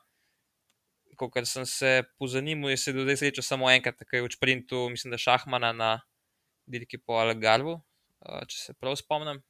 ko 1.16 1.30
sem 1.46 1.66
se 1.66 2.02
pozanimal, 2.18 2.70
je 2.74 2.76
se 2.76 2.92
do 2.92 3.06
zdaj 3.06 3.22
srečal 3.22 3.46
samo 3.46 3.70
enkrat, 3.70 3.96
tako 3.98 4.16
je 4.16 4.22
v 4.26 4.32
sprintu, 4.34 4.88
mislim, 4.90 5.14
da 5.14 5.18
šahmana 5.18 5.72
na 5.72 5.90
dirki 6.66 6.98
po 6.98 7.20
Algarvu, 7.22 7.78
uh, 7.78 8.42
če 8.48 8.58
se 8.58 8.74
prav 8.74 8.96
spomnim. 9.00 9.42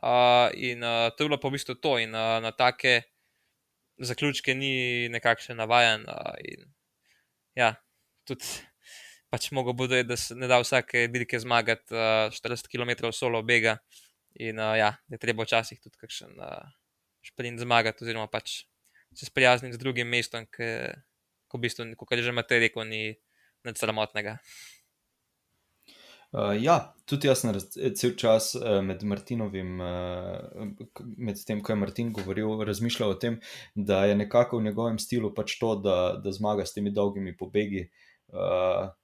Uh, 0.00 0.48
in 0.56 0.84
uh, 0.84 1.12
to 1.12 1.24
je 1.24 1.28
bilo 1.28 1.40
pa 1.40 1.48
v 1.48 1.58
bistvu 1.58 1.76
to, 1.76 1.98
in 2.00 2.14
uh, 2.16 2.38
na 2.40 2.52
take 2.56 3.02
zaključke 4.00 4.54
ni 4.56 5.08
nekakšen 5.12 5.60
navajen. 5.60 6.06
Uh, 6.08 6.36
in, 6.44 6.70
ja, 7.58 7.74
tudi 8.24 8.69
pač 9.30 9.50
mogo 9.54 9.72
bodo, 9.76 9.98
da 10.02 10.16
se 10.18 10.34
ne 10.34 10.48
da 10.50 10.58
vsake 10.62 11.06
dirke 11.12 11.38
zmagati 11.40 11.94
uh, 11.94 12.34
40 12.34 12.70
km 12.70 13.12
solo 13.14 13.42
bega. 13.46 13.78
In 14.40 14.58
uh, 14.58 14.74
ja, 14.78 14.92
da 15.06 15.18
je 15.18 15.22
treba 15.22 15.46
včasih 15.46 15.80
tudi 15.82 15.98
kakšen 16.02 16.34
uh, 16.38 16.66
šprint 17.26 17.62
zmagati, 17.62 18.04
oziroma 18.04 18.30
pač 18.30 18.64
se 19.14 19.26
sprijazniti 19.26 19.74
z 19.74 19.82
drugim 19.82 20.10
mestom, 20.10 20.46
ki 20.50 20.66
v 21.50 21.62
bistvu, 21.62 21.88
kot 21.98 22.14
je 22.14 22.26
že 22.26 22.34
Matej 22.34 22.62
rekel, 22.62 22.86
ni 22.86 23.02
nič 23.66 23.80
sramotnega. 23.80 24.38
Uh, 26.30 26.54
ja, 26.54 26.94
tudi 27.10 27.26
jaz 27.26 27.40
sem 27.42 27.56
cel 27.98 28.12
čas 28.14 28.52
uh, 28.54 28.78
med 28.86 29.02
Martinovim, 29.02 29.80
uh, 29.82 30.70
med 31.18 31.40
tem, 31.42 31.58
ko 31.58 31.74
je 31.74 31.80
Martin 31.80 32.12
govoril, 32.14 32.62
razmišljal 32.62 33.16
o 33.16 33.18
tem, 33.18 33.40
da 33.74 34.04
je 34.06 34.14
nekako 34.14 34.60
v 34.60 34.70
njegovem 34.70 35.00
stilu 35.02 35.32
pač 35.34 35.58
to, 35.58 35.74
da, 35.82 35.96
da 36.22 36.30
zmaga 36.30 36.62
s 36.62 36.76
temi 36.76 36.94
dolgimi 36.94 37.34
pobegi. 37.34 37.88
Uh, 38.30 38.94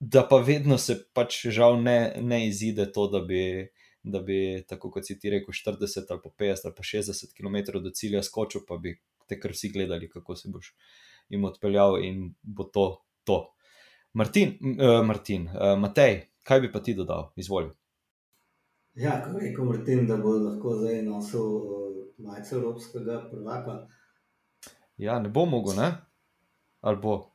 da 0.00 0.22
pa 0.28 0.36
vedno 0.36 0.78
se 0.78 0.96
pač 1.12 1.46
žal 1.46 1.82
ne, 1.82 2.14
ne 2.20 2.46
izide 2.48 2.88
to, 2.92 3.06
da 3.12 3.20
bi, 3.20 3.68
da 4.02 4.22
bi, 4.24 4.64
tako 4.68 4.90
kot 4.90 5.06
si 5.06 5.18
ti 5.18 5.30
rekel, 5.30 5.54
40 5.54 6.10
ali 6.10 6.20
pa 6.24 6.30
50 6.44 6.68
ali 6.68 6.74
pa 6.76 6.82
60 6.82 7.34
km 7.36 7.78
do 7.84 7.92
cilja 7.94 8.22
skočil, 8.22 8.64
pa 8.68 8.76
bi 8.76 8.96
te 9.28 9.38
kar 9.40 9.52
vsi 9.54 9.70
gledali, 9.72 10.08
kako 10.10 10.36
se 10.36 10.48
boš 10.52 10.74
jim 11.30 11.44
odpeljal 11.44 12.00
in 12.04 12.34
bo 12.42 12.64
to. 12.64 13.04
to. 13.24 13.54
Martin, 14.12 14.56
uh, 14.80 15.06
Martin 15.06 15.46
uh, 15.48 15.78
Matej, 15.78 16.24
kaj 16.42 16.60
bi 16.60 16.72
pa 16.72 16.80
ti 16.82 16.94
dodal, 16.98 17.30
izvoli. 17.36 17.70
Ja, 18.98 19.20
ko 19.22 19.38
rekel 19.38 19.64
Martin, 19.64 20.06
da 20.06 20.16
bo 20.18 20.32
lahko 20.34 20.74
zdaj 20.80 21.02
nosil 21.06 21.44
uh, 21.46 22.00
majico 22.18 22.56
evropskega 22.56 23.20
prvaka. 23.30 23.76
Ja, 24.98 25.20
ne 25.22 25.28
bo 25.28 25.46
mogel, 25.46 25.78
ne? 25.78 25.92
Ali 26.80 26.98
bo? 27.02 27.29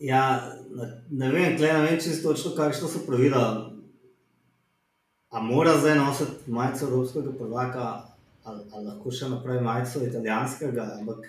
Ja, 0.00 0.52
ne 1.10 1.28
vem, 1.28 1.56
tle 1.58 1.72
ne 1.72 1.82
vem 1.84 1.98
čisto 2.00 2.32
točno, 2.32 2.54
kakšno 2.56 2.88
so 2.88 3.02
pravila. 3.06 3.70
A 5.30 5.40
mora 5.40 5.76
zdaj 5.78 5.98
nositi 5.98 6.50
majico 6.50 6.86
evropskega 6.86 7.32
prvaka, 7.38 7.88
ali, 8.44 8.62
ali 8.72 8.86
lahko 8.86 9.12
še 9.12 9.28
naprej 9.28 9.60
majico 9.60 10.00
italijanskega. 10.06 10.86
Ampak... 11.00 11.26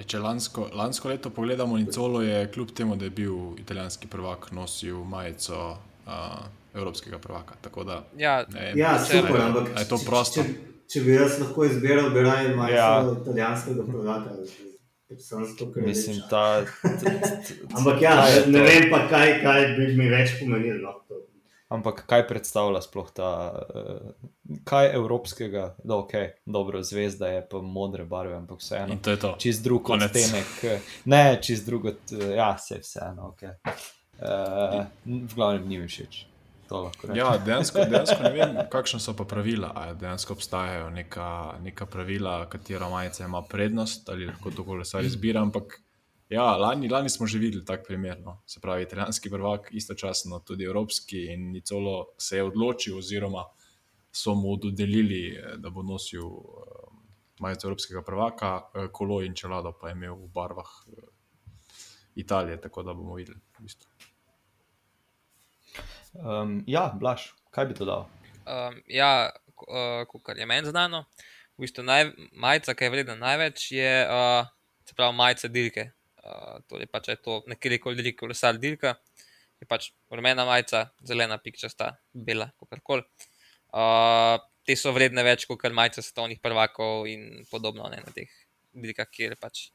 Če 0.00 0.18
lansko, 0.18 0.66
lansko 0.74 1.12
leto 1.12 1.30
pogledamo, 1.30 1.78
Nicolo 1.78 2.24
je 2.24 2.48
kljub 2.52 2.72
temu, 2.74 2.96
da 2.96 3.06
je 3.06 3.14
bil 3.14 3.36
italijanski 3.60 4.08
prvak, 4.10 4.50
nosil 4.56 5.04
majico 5.04 5.60
uh, 5.70 6.42
evropskega 6.74 7.20
prvaka. 7.22 7.54
Da, 7.86 8.02
ja, 8.18 8.40
ne, 8.50 8.72
ja 8.76 8.96
super, 9.04 9.38
ne, 9.38 9.44
ampak 9.44 9.70
je 9.78 9.86
to 9.88 10.00
prosto. 10.06 10.42
Če, 10.42 10.56
če, 10.56 10.74
če 10.90 11.04
bi 11.06 11.14
jaz 11.14 11.38
lahko 11.44 11.68
izbiral, 11.68 12.10
bi 12.10 12.26
raje 12.26 12.50
majico 12.56 12.82
ja. 12.82 13.14
italijanskega 13.22 13.86
prvaka. 13.92 14.34
Mislim, 15.76 16.22
da. 16.30 16.64
Ampak 17.78 18.02
ja, 18.02 18.26
ne 18.46 18.62
vem 18.62 18.90
pa, 18.90 19.08
kaj, 19.10 19.40
kaj 19.42 19.66
bi 19.74 19.88
mi 19.98 20.06
več 20.10 20.36
pomenilo. 20.40 20.92
No, 21.10 21.18
Ampak 21.70 22.04
kaj 22.10 22.24
predstavlja 22.26 22.80
sploh 22.82 23.10
ta, 23.14 23.30
uh, 23.74 24.30
kaj 24.66 24.90
evropskega, 24.94 25.66
da 25.82 26.00
ok, 26.02 26.14
dobro, 26.46 26.82
zvezda 26.86 27.30
je 27.30 27.44
pa 27.50 27.62
modre 27.62 28.04
barve, 28.04 28.36
ampak 28.38 28.62
vseeno. 28.62 28.98
To 29.02 29.14
je 29.14 29.20
to. 29.22 29.34
Čist 29.38 29.66
drug 29.66 29.90
odtenek. 29.94 30.64
Ne, 31.10 31.24
čist 31.42 31.66
drug, 31.66 31.92
ja, 32.36 32.54
se 32.58 32.80
vseeno, 32.82 33.34
ok. 33.34 33.46
Uh, 34.20 34.82
v 35.06 35.34
glavnem 35.34 35.68
ni 35.68 35.78
mi 35.78 35.90
všeč. 35.90 36.29
Ja, 37.14 37.34
dejansko, 37.44 37.84
dejansko 37.90 38.22
ne 38.22 38.30
vem, 38.34 38.56
kakšna 38.70 39.00
so 39.02 39.14
pa 39.16 39.24
pravila. 39.24 39.72
Ali 39.74 39.96
dejansko 39.98 40.36
obstajajo 40.38 40.90
neka, 40.90 41.28
neka 41.62 41.86
pravila, 41.86 42.44
katera 42.50 42.88
majica 42.88 43.24
ima 43.24 43.42
prednost 43.42 44.08
ali 44.08 44.26
lahko 44.26 44.50
to 44.50 44.64
kolesar 44.64 45.04
izbira. 45.04 45.42
Ampak 45.42 45.80
ja, 46.30 46.44
lani, 46.56 46.88
lani 46.88 47.10
smo 47.10 47.26
že 47.26 47.38
videli 47.38 47.64
tak 47.64 47.86
primer. 47.86 48.20
No. 48.24 48.40
Se 48.46 48.60
pravi, 48.60 48.82
italijanski 48.82 49.30
prvak, 49.30 49.68
istočasno 49.72 50.38
tudi 50.46 50.64
evropski 50.64 51.26
in 51.32 51.50
Nicolo 51.52 52.06
se 52.18 52.36
je 52.36 52.44
odločil, 52.44 52.98
oziroma 52.98 53.44
so 54.12 54.34
mu 54.34 54.56
dodelili, 54.56 55.38
da 55.56 55.70
bo 55.70 55.82
nosil 55.82 56.22
eh, 56.22 56.90
majico 57.40 57.66
evropskega 57.66 58.02
prvaka, 58.02 58.62
eh, 58.74 58.88
kolo 58.92 59.22
in 59.22 59.34
čelado 59.34 59.72
pa 59.80 59.88
je 59.88 59.92
imel 59.92 60.14
v 60.14 60.28
barvah 60.34 60.70
eh, 60.88 61.02
Italije, 62.14 62.60
tako 62.60 62.82
da 62.82 62.94
bomo 62.94 63.14
videli. 63.14 63.38
Um, 66.14 66.64
ja, 66.66 66.90
Blaž, 66.98 67.30
kaj 67.54 67.68
bi 67.70 67.76
to 67.78 67.86
dal? 67.86 68.08
Um, 68.42 68.80
ja, 68.90 69.30
uh, 69.66 70.20
kar 70.26 70.38
je 70.38 70.46
meni 70.48 70.70
znano, 70.70 71.04
v 71.54 71.66
bistvu 71.66 71.84
majica, 71.86 72.74
ki 72.74 72.86
je 72.86 72.90
vredna 72.90 73.16
največ, 73.20 73.70
je 73.76 73.92
uh, 74.06 74.48
se 74.88 74.96
pravi 74.96 75.16
majica 75.16 75.48
dirke. 75.48 75.90
Uh, 76.20 76.58
torej, 76.68 76.90
pač 76.90 77.12
je 77.12 77.16
to 77.22 77.40
nekje 77.48 77.78
koli 77.78 78.02
dirke, 78.02 78.18
kolesar 78.24 78.58
dirka, 78.58 78.96
je 79.60 79.68
pač 79.70 79.90
rumena 80.10 80.44
majica, 80.48 80.88
zelena, 81.06 81.38
pikčasta, 81.38 81.94
bela, 82.12 82.50
kakorkoli. 82.58 83.06
Uh, 83.70 84.36
te 84.66 84.74
so 84.76 84.90
vredne 84.92 85.22
več 85.22 85.46
kot 85.46 85.62
majice 85.72 86.02
svetovnih 86.02 86.42
prvakov 86.42 87.06
in 87.06 87.46
podobno 87.50 87.86
ne, 87.88 88.02
na 88.02 88.12
teh 88.14 88.28
dirkah, 88.74 89.06
kjer 89.06 89.38
pač 89.38 89.68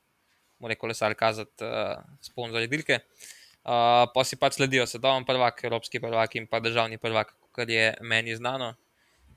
mora 0.59 0.75
kolesar 0.75 1.15
kazati 1.15 1.63
uh, 1.63 2.03
sponzorje 2.23 2.67
dirke. 2.71 2.99
Uh, 2.99 3.33
pa 3.65 4.23
si 4.23 4.37
pač 4.37 4.59
sledijo 4.59 4.85
svetovni 4.85 5.25
prvak, 5.25 5.63
evropski 5.65 5.99
prvak 5.99 6.35
in 6.37 6.47
pa 6.47 6.61
državni 6.61 6.99
prvak, 7.01 7.33
kar 7.55 7.69
je 7.69 7.93
meni 8.05 8.35
znano. 8.37 8.75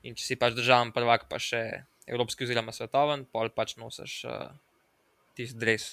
In 0.05 0.15
če 0.15 0.23
si 0.23 0.37
pač 0.39 0.53
državni 0.57 0.93
prvak, 0.95 1.25
pa 1.31 1.41
še 1.41 1.63
evropski 2.09 2.45
oziroma 2.45 2.73
svetoven, 2.75 3.25
pol 3.33 3.49
pač 3.53 3.75
nosiš 3.81 4.19
uh, 4.29 4.51
tisti 5.37 5.59
dres. 5.59 5.89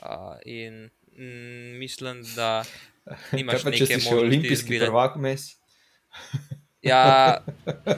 Uh, 0.00 0.38
in 0.48 0.88
mm, 1.12 1.76
mislim, 1.82 2.24
da 2.36 2.62
nimaš 3.36 3.66
pa, 3.66 3.74
neke 3.74 4.00
še 4.00 4.16
olimpijski 4.16 4.74
izbire. 4.74 4.88
prvak 4.88 5.20
vmes? 5.20 5.52
Ja, 6.82 7.36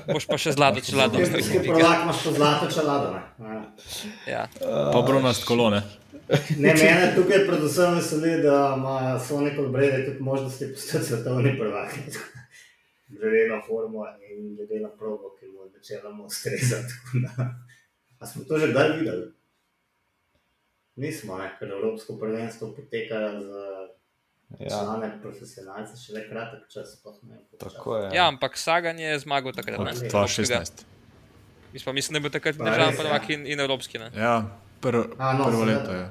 boš 0.09 0.27
pa 0.27 0.37
še 0.37 0.53
zlato 0.53 0.81
čelado. 0.81 1.15
Olimpijski 1.15 1.59
prvak 1.61 2.03
imaš 2.03 2.25
pa 2.25 2.33
zlato 2.33 2.71
čelado. 2.71 3.13
Ja. 3.39 3.63
Ja. 4.29 4.43
Pa 4.93 5.03
bronast 5.03 5.45
kolone. 5.45 5.83
Ne, 6.57 6.75
mene 6.75 7.13
tukaj 7.15 7.47
predvsem 7.47 7.95
veseli, 7.95 8.43
da 8.43 8.75
ima 8.75 8.97
Sonic 9.21 9.55
Brede 9.69 10.05
tudi 10.05 10.21
možnosti 10.21 10.73
postati 10.73 11.05
svetovni 11.05 11.59
prvak. 11.59 11.95
Glede 13.09 13.49
na 13.49 13.61
formo 13.61 14.03
in 14.27 14.57
glede 14.57 14.81
na 14.81 14.89
progo, 14.91 15.37
ki 15.37 15.47
mu 15.47 15.69
načeloma 15.69 16.25
ustreza. 16.25 16.77
tako 16.83 17.19
da- 17.19 17.55
A 18.19 18.27
smo 18.27 18.45
to 18.45 18.59
že 18.59 18.69
kdaj 18.69 18.99
videli? 18.99 19.33
Nismo, 20.97 21.39
ne? 21.39 21.51
ker 21.59 21.69
Evropsko 21.71 22.19
prvenstvo 22.19 22.73
poteka 22.73 23.19
za 23.41 23.82
Ja, 24.59 24.69
člane 24.69 25.19
profesionalce 25.23 25.97
šele 25.97 26.29
kratek 26.29 26.69
čas. 26.69 27.03
ne 27.23 27.37
tako 27.59 27.97
je. 27.97 28.11
ja, 28.15 28.29
ampak 28.29 28.57
Sagan 28.59 28.99
je 28.99 29.19
zmagal 29.19 29.53
takrat. 29.53 29.79
Od 29.79 29.87
ne. 29.87 29.93
2016. 29.93 30.83
Mislim, 31.73 31.85
pa 31.85 31.93
mislim, 31.93 32.13
da 32.13 32.17
je 32.17 32.21
bil 32.21 32.31
takrat 32.31 32.59
Pa 32.59 32.65
državni 32.65 32.95
ja. 32.95 33.01
prvak 33.01 33.31
in, 33.31 33.47
in 33.47 33.61
evropski. 33.61 33.99
Ne? 33.99 34.11
Ja, 34.17 34.59
pr, 34.81 34.97
A, 35.19 35.33
no, 35.33 35.45
prvo 35.45 35.65
leto 35.65 35.93
je. 35.93 36.11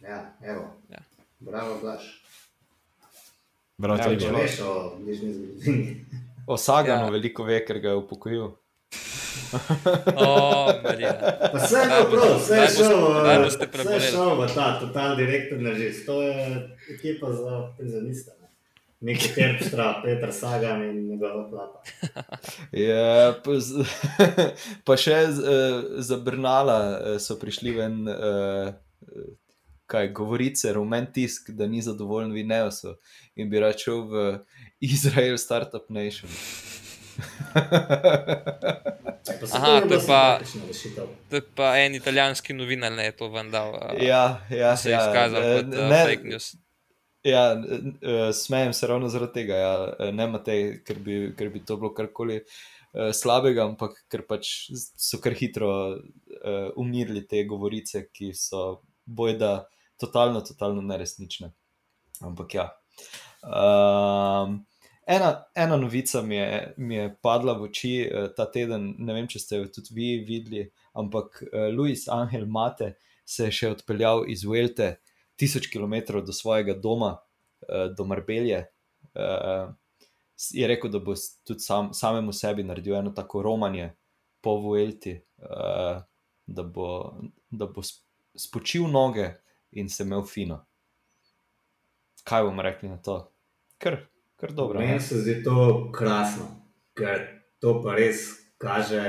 Ja, 0.00 0.34
evo. 0.42 0.76
Ja. 0.90 0.98
Bravo, 1.38 1.78
Blaž. 1.80 2.00
Bravo, 3.78 3.98
Ja, 3.98 4.10
ja, 4.10 4.18
Če 4.18 4.26
Bravo. 4.28 4.42
veš 4.42 4.60
o 4.60 4.72
bližnji 4.98 5.32
zgodovini. 5.32 6.06
O 6.46 6.56
Saganu 6.56 7.04
Ja. 7.04 7.10
veliko 7.10 7.44
ve, 7.44 7.64
ker 7.64 7.78
ga 7.78 7.88
je 7.88 7.96
upokojil. 7.96 8.50
Pa 9.50 9.58
vse 11.54 11.76
je 11.76 12.04
bilo 12.10 12.22
prav, 12.22 12.36
vse 12.38 12.54
je 12.54 12.68
daj 13.24 13.36
eh, 13.36 13.48
vse 13.74 13.94
je 13.94 14.00
šel 14.00 14.42
v 14.42 14.46
ta 14.54 14.80
total 14.80 15.16
direktor 15.16 15.58
na 15.58 15.74
živ. 15.74 16.06
To 16.06 16.22
je 16.22 16.68
ekipa 16.94 17.32
za 17.32 17.72
prizemista. 17.78 18.32
Ne? 18.40 18.48
Neki 19.00 19.28
Terpstra, 19.34 20.02
Petr 20.04 20.32
Sagan 20.32 20.82
in 20.82 21.08
njegova 21.08 21.50
plata. 21.50 21.82
Je, 22.72 23.34
pa, 23.44 23.50
pa 24.86 24.96
še 24.96 25.16
uh, 25.28 25.38
za 25.98 26.16
Brnala 26.16 26.80
uh, 26.90 27.18
so 27.18 27.38
prišli 27.40 27.72
ven, 27.74 28.04
kaj 29.90 30.12
govorice, 30.14 30.72
rumen 30.72 31.08
tisk, 31.12 31.50
da 31.50 31.66
ni 31.66 31.82
zadovoljen 31.82 32.30
v 32.32 32.44
Ineosu 32.44 32.94
in 33.34 33.50
bi 33.50 33.58
račel 33.58 34.04
v 34.06 34.26
Izrael 34.80 35.38
Startup 35.38 35.88
Nation. 35.90 36.30
Aha, 39.52 39.80
to 39.88 39.94
je 39.94 40.00
pa-. 40.06 40.40
To 41.30 41.36
je 41.36 41.42
pa 41.54 41.78
en 41.78 41.94
italijanski 41.94 42.52
novinar, 42.52 42.92
ne 42.92 43.04
je 43.04 43.16
to 43.16 43.28
vendal. 43.28 43.74
Uh, 43.74 44.02
ja, 44.02 44.40
ja, 44.50 44.76
se 44.76 44.90
je 44.90 44.92
ja, 44.92 45.06
izkazal 45.06 45.42
eh, 45.42 45.54
kot 45.56 45.74
uh, 45.74 45.88
ne, 45.88 46.02
fake 46.08 46.28
news. 46.28 46.50
Ja, 47.24 47.44
uh, 47.54 48.30
smejem 48.34 48.72
se 48.72 48.86
ravno 48.86 49.08
zaradi 49.08 49.32
tega, 49.32 49.54
ja. 49.54 49.72
Eh, 49.98 50.12
ne 50.12 50.26
Matej, 50.26 50.80
ker 50.84 50.98
bi, 51.04 51.20
ker 51.36 51.52
bi 51.52 51.64
to 51.64 51.76
bilo 51.80 51.92
karkoli 51.94 52.40
uh, 52.40 53.10
slabega, 53.16 53.66
ampak 53.68 53.98
ker 54.12 54.24
pač 54.28 54.70
so 54.96 55.20
kar 55.22 55.36
hitro 55.36 55.70
uh, 55.92 56.70
umirili 56.80 57.26
te 57.28 57.44
govorice, 57.48 58.06
ki 58.12 58.32
so 58.36 58.80
bojda 59.04 59.64
totalno, 60.00 60.40
totalno 60.46 60.84
neresnične. 60.86 61.52
Ampak 62.24 62.56
ja. 62.56 62.70
Um, 63.40 64.60
ena, 65.10 65.30
ena 65.58 65.76
novica 65.76 66.22
mi 66.22 66.38
je, 66.38 66.74
mi 66.76 66.96
je 66.96 67.08
padla 67.22 67.56
v 67.58 67.66
oči 67.68 67.94
uh, 68.06 68.28
ta 68.36 68.46
teden, 68.50 68.92
ne 68.98 69.16
vem, 69.16 69.28
če 69.30 69.42
ste 69.42 69.60
jo 69.60 69.70
tudi 69.74 69.96
vi 69.96 70.10
videli, 70.26 70.68
ampak 70.98 71.42
uh, 71.48 71.68
Luis 71.74 72.06
Angel 72.08 72.46
Mate 72.46 72.94
se 73.26 73.48
je 73.48 73.56
še 73.58 73.74
odpeljal 73.76 74.24
iz 74.30 74.46
Velte, 74.46 74.94
tisoč 75.40 75.70
km 75.72 76.22
do 76.24 76.34
svojega 76.36 76.76
doma, 76.78 77.16
uh, 77.66 77.88
do 77.96 78.06
Marbelje. 78.08 78.64
Uh, 79.14 79.72
je 80.52 80.66
rekel, 80.66 80.90
da 80.90 80.98
bo 80.98 81.14
tudi 81.44 81.60
sam, 81.60 81.90
samemu 81.94 82.32
sebi 82.32 82.64
naredil 82.64 82.96
eno 82.96 83.10
tako 83.16 83.42
romanje 83.42 83.90
po 84.40 84.56
Vuelti, 84.62 85.18
uh, 85.44 86.00
da, 86.46 86.62
bo, 86.62 87.14
da 87.50 87.66
bo 87.66 87.84
sp- 87.84 88.06
spočil 88.34 88.88
noge 88.88 89.34
in 89.72 89.88
se 89.88 90.02
imel 90.02 90.24
fino. 90.26 90.62
Kaj 92.24 92.42
bomo 92.42 92.62
rekli 92.62 92.88
na 92.88 92.96
to? 93.02 93.18
Kar, 93.78 93.96
kar 94.40 94.52
dobro. 94.52 94.80
Meni 94.80 94.92
ne? 94.92 95.00
se 95.00 95.20
zdi 95.20 95.42
to 95.44 95.90
krasno, 95.94 96.46
ker 96.96 97.26
to 97.60 97.76
pa 97.84 97.94
res 97.94 98.40
kaže, 98.60 99.02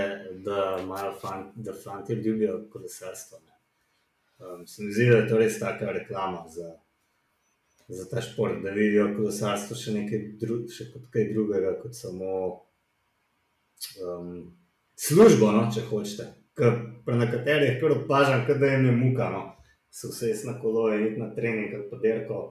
da 0.46 0.78
imajo 0.84 1.14
fan, 1.22 1.52
da 1.56 1.74
fanti 1.84 2.14
ljubijo 2.14 2.68
kolesarstvo. 2.72 3.38
Um, 4.40 4.68
se 4.68 4.84
mi 4.84 4.92
zdi, 4.92 5.10
da 5.10 5.18
je 5.18 5.28
to 5.28 5.38
res 5.38 5.60
taka 5.60 5.92
reklama 5.92 6.46
za, 6.50 6.72
za 7.88 8.10
ta 8.10 8.22
šport, 8.22 8.64
da 8.64 8.72
vidijo 8.72 9.12
kolesarstvo 9.18 9.76
še, 9.78 9.96
nekaj 10.00 10.24
dru, 10.42 10.62
še 10.72 10.88
kot 10.94 11.10
kaj 11.14 11.28
drugega, 11.34 11.76
kot 11.82 11.96
samo 11.96 12.32
um, 14.02 14.32
službo, 14.96 15.52
no, 15.52 15.68
če 15.74 15.84
hočete. 15.90 16.30
Ker 16.58 16.80
pri 17.06 17.20
nekaterih 17.20 17.78
kar 17.84 17.94
opažam, 17.96 18.48
da 18.48 18.72
jim 18.72 18.88
je 18.90 18.96
muka, 18.98 19.30
no. 19.36 19.44
se 19.92 20.08
vse 20.08 20.32
na 20.48 20.56
kolo 20.62 20.88
in 20.96 21.06
iti 21.10 21.20
na 21.20 21.28
trening 21.36 21.76
ali 21.76 21.90
pa 21.92 21.98
derko. 22.00 22.42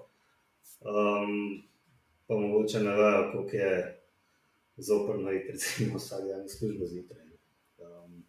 Um, 0.84 1.62
pa 2.30 2.36
mogoče 2.36 2.80
ne 2.80 2.92
vejo, 2.94 3.30
koliko 3.32 3.56
je 3.56 4.02
zoprno 4.76 5.32
iti, 5.32 5.52
recimo, 5.52 5.98
vsak 5.98 6.20
dan 6.28 6.44
v 6.44 6.48
službo 6.48 6.86
zjutraj. 6.86 7.26
Um, 7.78 8.22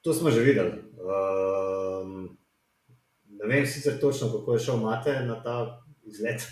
to 0.00 0.14
smo 0.14 0.30
že 0.30 0.40
videli. 0.40 0.72
Um, 0.98 2.38
ne 3.28 3.46
vem 3.46 3.66
sicer 3.66 4.00
točno, 4.00 4.32
kako 4.32 4.52
je 4.52 4.58
šel 4.58 4.76
Mate 4.76 5.20
na 5.26 5.42
ta 5.42 5.84
izlet, 6.02 6.42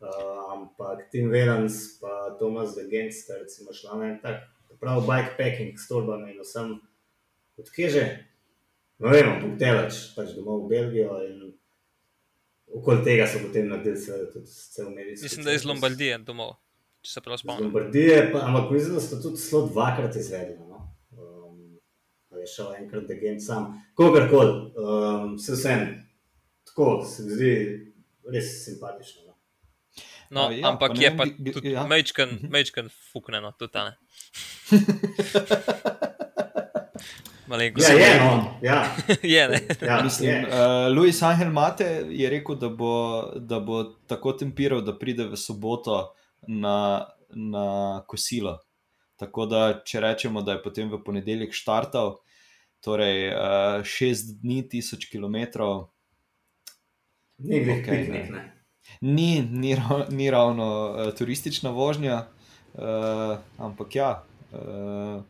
uh, 0.00 0.52
ampak 0.52 1.08
Tim 1.10 1.30
Velans 1.30 2.00
pa 2.00 2.36
Tomas 2.38 2.76
de 2.76 2.84
Gent 2.90 3.14
sta 3.14 3.40
recimo 3.40 3.72
šla 3.72 3.96
na 3.96 4.12
en 4.12 4.20
tak, 4.22 4.44
prav 4.80 5.00
bikepacking 5.08 5.80
s 5.80 5.88
torbami 5.88 6.34
in 6.36 6.44
vsem, 6.44 6.76
odkje 7.56 7.88
že? 7.88 8.04
Ne 8.98 9.16
vem, 9.16 9.32
ampak 9.32 9.56
telač, 9.58 10.12
pač 10.12 10.36
domov 10.36 10.66
v 10.66 10.76
Belgijo 10.76 11.16
in 11.24 11.56
okoli 12.74 13.04
tega 13.04 13.26
so 13.26 13.40
potem 13.46 13.68
naredili 13.68 13.96
seveda 14.00 14.30
tudi 14.32 14.46
cel 14.46 14.90
medijski. 14.90 15.24
Mislim, 15.24 15.44
da 15.44 15.50
je 15.50 15.56
iz. 15.56 15.64
Lombardije 15.64 16.18
domov, 16.18 16.54
če 17.02 17.12
se 17.12 17.20
prav 17.24 17.34
Iz 17.34 17.44
spomnim. 17.44 17.64
Lombardije, 17.68 18.30
pa, 18.32 18.44
ampak 18.48 18.70
mislim, 18.70 18.94
da 18.94 19.00
so 19.00 19.20
tudi 19.22 19.40
zelo 19.42 19.66
dvakrat 19.66 20.16
izvedli. 20.16 20.56
No? 20.58 20.78
Um, 21.10 21.58
je 22.40 22.46
šel 22.46 22.74
enkrat, 22.80 23.08
da 23.08 23.14
gen 23.20 23.40
sam, 23.40 23.72
kogarkoli, 23.98 24.72
um, 24.76 25.38
se 25.38 25.56
vsem, 25.56 25.86
tako 26.70 27.04
se 27.08 27.26
mi 27.26 27.36
zdi 27.36 27.52
res 28.32 28.54
simpatično. 28.64 29.26
No? 29.26 29.32
No, 30.32 30.46
A, 30.48 30.52
ja, 30.52 30.70
ampak 30.70 30.94
pa 30.94 31.02
je 31.02 31.10
vem, 31.10 31.18
pa 31.18 31.52
tudi 31.52 31.74
ja. 31.74 31.86
mečken, 31.86 32.38
mečken 32.54 32.88
fukneno, 33.12 33.52
tudi 33.58 33.72
ta 33.72 33.90
ne. 33.90 33.96
Malenkost. 37.52 37.84
Ja, 37.84 37.94
je, 38.00 38.12
no, 38.16 38.32
ja, 38.64 38.78
je, 39.34 39.42
ne. 39.48 39.60
ja, 39.84 40.00
Mislim, 40.02 40.30
je. 40.30 40.40
uh, 40.48 40.88
Luis 40.96 41.20
Angel 41.22 41.50
Mate 41.52 41.88
je 42.08 42.30
rekel, 42.32 42.56
da 42.56 42.68
bo, 42.68 42.92
da 43.36 43.60
bo 43.60 43.82
tako 44.08 44.32
tempiral, 44.32 44.80
da 44.80 44.94
pride 44.98 45.26
v 45.28 45.36
soboto 45.36 45.98
na, 46.48 47.04
na 47.30 47.66
kosilo. 48.08 48.56
Tako 49.20 49.46
da, 49.46 49.60
če 49.84 50.00
rečemo, 50.00 50.42
da 50.42 50.56
je 50.56 50.62
potem 50.64 50.88
v 50.90 50.98
ponedeljek 51.04 51.52
štartal, 51.54 52.16
torej 52.82 53.28
uh, 53.30 53.84
šest 53.86 54.40
dni, 54.40 54.62
tisoč 54.68 55.06
km. 55.12 55.36
Ni 57.42 57.60
Okej, 57.60 57.68
piknik, 57.68 58.08
ne. 58.10 58.22
ne. 58.32 58.42
Ni, 59.00 59.28
ni, 59.42 59.76
ra- 59.78 60.08
ni 60.10 60.30
ravno 60.30 60.66
uh, 60.90 61.12
turistična 61.14 61.70
vožnja, 61.70 62.24
uh, 62.74 63.36
ampak 63.58 63.94
ja. 63.94 64.10
Uh, 64.52 65.22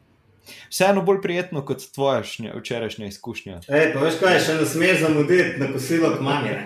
vseeno 0.71 1.03
bolj 1.03 1.21
prijetno 1.23 1.65
kot 1.67 1.85
tvoja 1.95 2.23
šnja, 2.27 2.55
včerajšnja 2.59 3.07
izkušnja. 3.07 3.61
Ej, 3.69 3.93
pa 3.95 4.05
veš 4.07 4.19
kaj, 4.21 4.41
še 4.47 4.59
ne 4.61 4.67
smeš 4.69 5.05
zamuditi 5.07 5.61
na 5.63 5.71
kosilo 5.73 6.15
k 6.17 6.25
mami? 6.25 6.57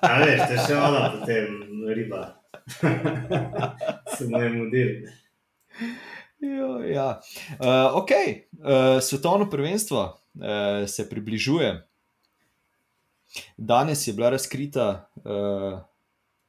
A 0.00 0.12
veš, 0.22 0.40
to 0.46 0.52
je 0.52 0.64
še 0.68 0.78
ona 0.78 1.04
potem 1.18 1.46
riba. 1.94 2.22
Se 4.16 4.26
mu 4.28 4.40
je 4.40 4.50
mudil. 4.50 4.90
Ja, 6.44 6.68
ja. 6.86 7.08
Uh, 7.58 7.96
ok, 8.02 8.10
uh, 8.10 9.00
svetovno 9.02 9.50
prvenstvo 9.50 10.02
uh, 10.04 10.88
se 10.88 11.08
približuje. 11.10 11.86
Danes 13.56 14.06
je 14.06 14.12
bila 14.12 14.30
razkrita 14.30 15.08
uh, 15.16 15.80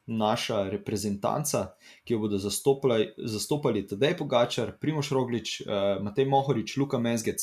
naša 0.06 0.70
reprezentanca, 0.70 1.76
ki 2.06 2.14
jo 2.14 2.20
bodo 2.20 2.38
zastopali, 2.38 3.10
zastopali 3.18 3.86
Tadej 3.88 4.18
Pogačar, 4.18 4.76
Primoš 4.82 5.12
Roglič, 5.12 5.62
uh, 5.66 5.98
Matej 6.04 6.30
Mohorič, 6.30 6.78
Luka 6.78 7.00
Mezgec, 7.02 7.42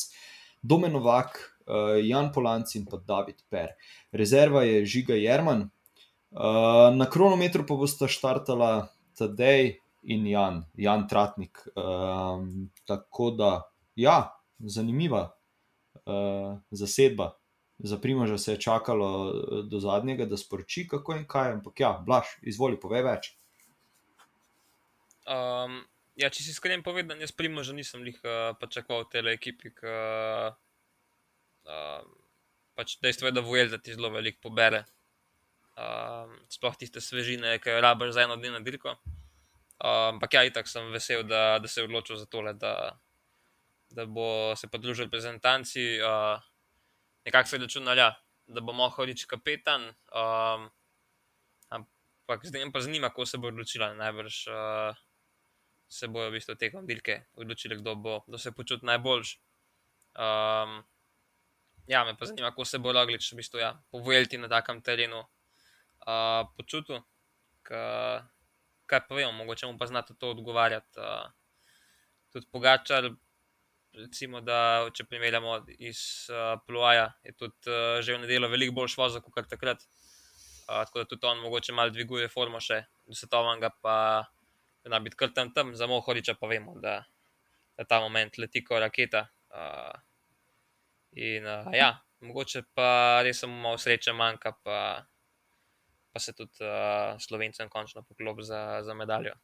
Domen 0.63 0.93
Novak, 0.93 1.39
uh, 1.67 1.99
Jan 1.99 2.31
Polanc 2.33 2.75
in 2.79 2.87
pa 2.87 3.03
David 3.03 3.43
Per. 3.51 3.75
Rezerva 4.13 4.63
je 4.63 4.87
Žiga 4.87 5.19
Jerman. 5.19 5.69
Uh, 6.31 6.95
na 6.95 7.11
kronometru 7.11 7.67
pa 7.67 7.77
bosta 7.77 8.09
štartala 8.09 8.89
Tadej 9.19 9.83
in 10.03 10.27
Jan, 10.27 10.65
Jan 10.75 11.09
Tratnik. 11.09 11.67
Um, 11.77 12.71
tako 12.87 13.31
da, 13.31 13.53
ja, 13.95 14.33
zanimiva 14.59 15.35
uh, 16.07 16.59
zasedba. 16.71 17.33
Za 17.83 17.99
Primoža 17.99 18.39
se 18.39 18.53
je 18.53 18.61
čakalo 18.61 19.31
eh, 19.31 19.63
do 19.67 19.81
zadnjega, 19.81 20.27
da 20.27 20.37
sporoči, 20.37 20.87
kako 20.89 21.17
in 21.19 21.27
kaj. 21.27 21.53
Ampak 21.59 21.81
ja, 21.81 21.93
Blaž, 22.07 22.37
izvoli, 22.43 22.79
povej 22.81 23.03
več. 23.03 23.33
Um, 25.27 25.81
ja, 26.19 26.31
če 26.31 26.43
si 26.43 26.51
iskren 26.55 26.83
povedan, 26.83 27.21
jaz 27.23 27.31
primo 27.35 27.63
že 27.63 27.75
nisem 27.75 28.03
jih 28.07 28.19
uh, 28.23 28.55
pričakoval 28.59 29.07
v 29.07 29.11
tej 29.11 29.35
ekipi. 29.35 29.75
K, 29.75 29.83
uh, 31.67 32.03
pač 32.79 32.99
dejstvo 33.03 33.31
je, 33.31 33.35
da 33.35 33.43
Vuelta 33.43 33.79
ti 33.83 33.95
zelo 33.95 34.11
veliko 34.15 34.39
pobere. 34.47 34.85
Um, 35.73 36.37
sploh 36.53 36.79
tiste 36.79 37.01
svežine, 37.01 37.57
ki 37.59 37.71
jo 37.71 37.83
rabiš 37.83 38.15
za 38.15 38.27
eno 38.29 38.39
dni 38.39 38.55
na 38.55 38.63
dirko. 38.63 38.95
Um, 39.83 40.19
ampak 40.19 40.39
ja, 40.39 40.47
itak 40.47 40.71
sem 40.71 40.87
vesel, 40.95 41.27
da, 41.27 41.59
da 41.59 41.67
se 41.67 41.81
je 41.81 41.89
odločil 41.91 42.21
za 42.21 42.31
tole, 42.31 42.55
da, 42.55 42.95
da 43.91 44.07
bo 44.07 44.55
se 44.55 44.71
pridružil 44.71 45.11
reprezentanci. 45.11 45.99
Uh, 45.99 46.52
nekako 47.25 47.49
se 47.49 47.57
je 47.57 47.61
računal, 47.61 47.99
ja, 47.99 48.15
da 48.47 48.61
bo 48.61 48.73
Mohorič 48.73 49.25
kapetan. 49.25 49.83
Um, 50.13 50.71
ampak 51.69 52.47
zdaj 52.47 52.73
pa 52.73 52.81
zanima, 52.81 53.09
kako 53.09 53.27
se 53.27 53.39
bo 53.39 53.49
odločila. 53.49 53.95
Najbrž 53.95 54.47
uh, 54.47 54.97
se 55.89 56.09
bojo 56.09 56.31
v 56.31 56.39
bistvu 56.39 56.57
tekom 56.57 56.87
dirke 56.87 57.25
odločili, 57.35 57.77
kdo 57.77 57.95
bo, 57.95 58.21
kdo 58.27 58.39
se 58.39 58.53
počuti 58.53 58.87
najboljš. 58.87 59.39
Um, 60.13 60.83
ja, 61.87 62.05
me 62.05 62.17
pa 62.17 62.27
zanima, 62.27 62.51
kako 62.51 62.65
se 62.65 62.79
bo 62.79 62.93
Roglič 62.93 63.33
v 63.33 63.37
bistvu 63.37 63.61
ja, 63.61 63.75
poveljti 63.91 64.39
na 64.39 64.49
takem 64.49 64.83
terenu 64.83 65.21
uh, 65.21 66.49
počutil. 66.57 67.03
Ka, 67.63 68.25
kaj 68.87 69.07
pa 69.09 69.15
vemo, 69.15 69.33
mogoče 69.33 69.67
mu 69.67 69.79
pa 69.79 69.87
znati 69.87 70.15
to 70.19 70.31
odgovarjati. 70.31 70.99
Uh, 70.99 71.31
tudi 72.33 72.49
Pogačar, 72.51 73.11
recimo, 73.95 74.41
da 74.41 74.89
če 74.95 75.05
primerjamo 75.09 75.59
iz 75.79 76.29
uh, 76.31 76.57
Pluaja, 76.67 77.11
je 77.25 77.35
tudi 77.37 77.71
uh, 77.71 78.01
že 78.05 78.17
v 78.17 78.23
nedeljo 78.25 78.51
veliko 78.53 78.77
bolj 78.81 78.95
šlo 78.95 79.09
kot 79.25 79.51
takrat. 79.51 79.85
Uh, 80.69 80.85
tako 80.87 81.03
da 81.03 81.11
tudi 81.11 81.27
on 81.29 81.43
mogoče 81.43 81.75
malo 81.77 81.93
dviguje 81.93 82.31
formo 82.33 82.61
še 82.61 82.83
do 83.07 83.17
svetovnega, 83.19 83.73
pa 83.83 83.97
da 84.85 84.99
biti 84.99 85.19
kar 85.19 85.33
tam 85.35 85.53
tam, 85.55 85.75
za 85.75 85.87
Mohoriča 85.87 86.35
pa 86.41 86.49
vemo, 86.51 86.79
da, 86.81 87.03
da 87.77 87.85
ta 87.85 88.01
moment 88.01 88.39
leti 88.39 88.65
kot 88.65 88.81
raketa. 88.83 89.27
Uh, 89.53 89.95
in 91.13 91.47
uh, 91.47 91.71
ja, 91.77 91.93
mogoče 92.25 92.65
pa 92.75 93.21
res 93.23 93.43
samo 93.45 93.59
malo 93.61 93.79
sreče 93.79 94.15
manjka, 94.17 94.55
pa, 94.65 94.79
pa 96.13 96.23
se 96.23 96.33
tudi 96.33 96.65
uh, 96.65 97.19
slovencem 97.21 97.69
končno 97.69 98.03
poklop 98.07 98.43
za, 98.47 98.83
za 98.87 98.95
medaljo. 98.95 99.37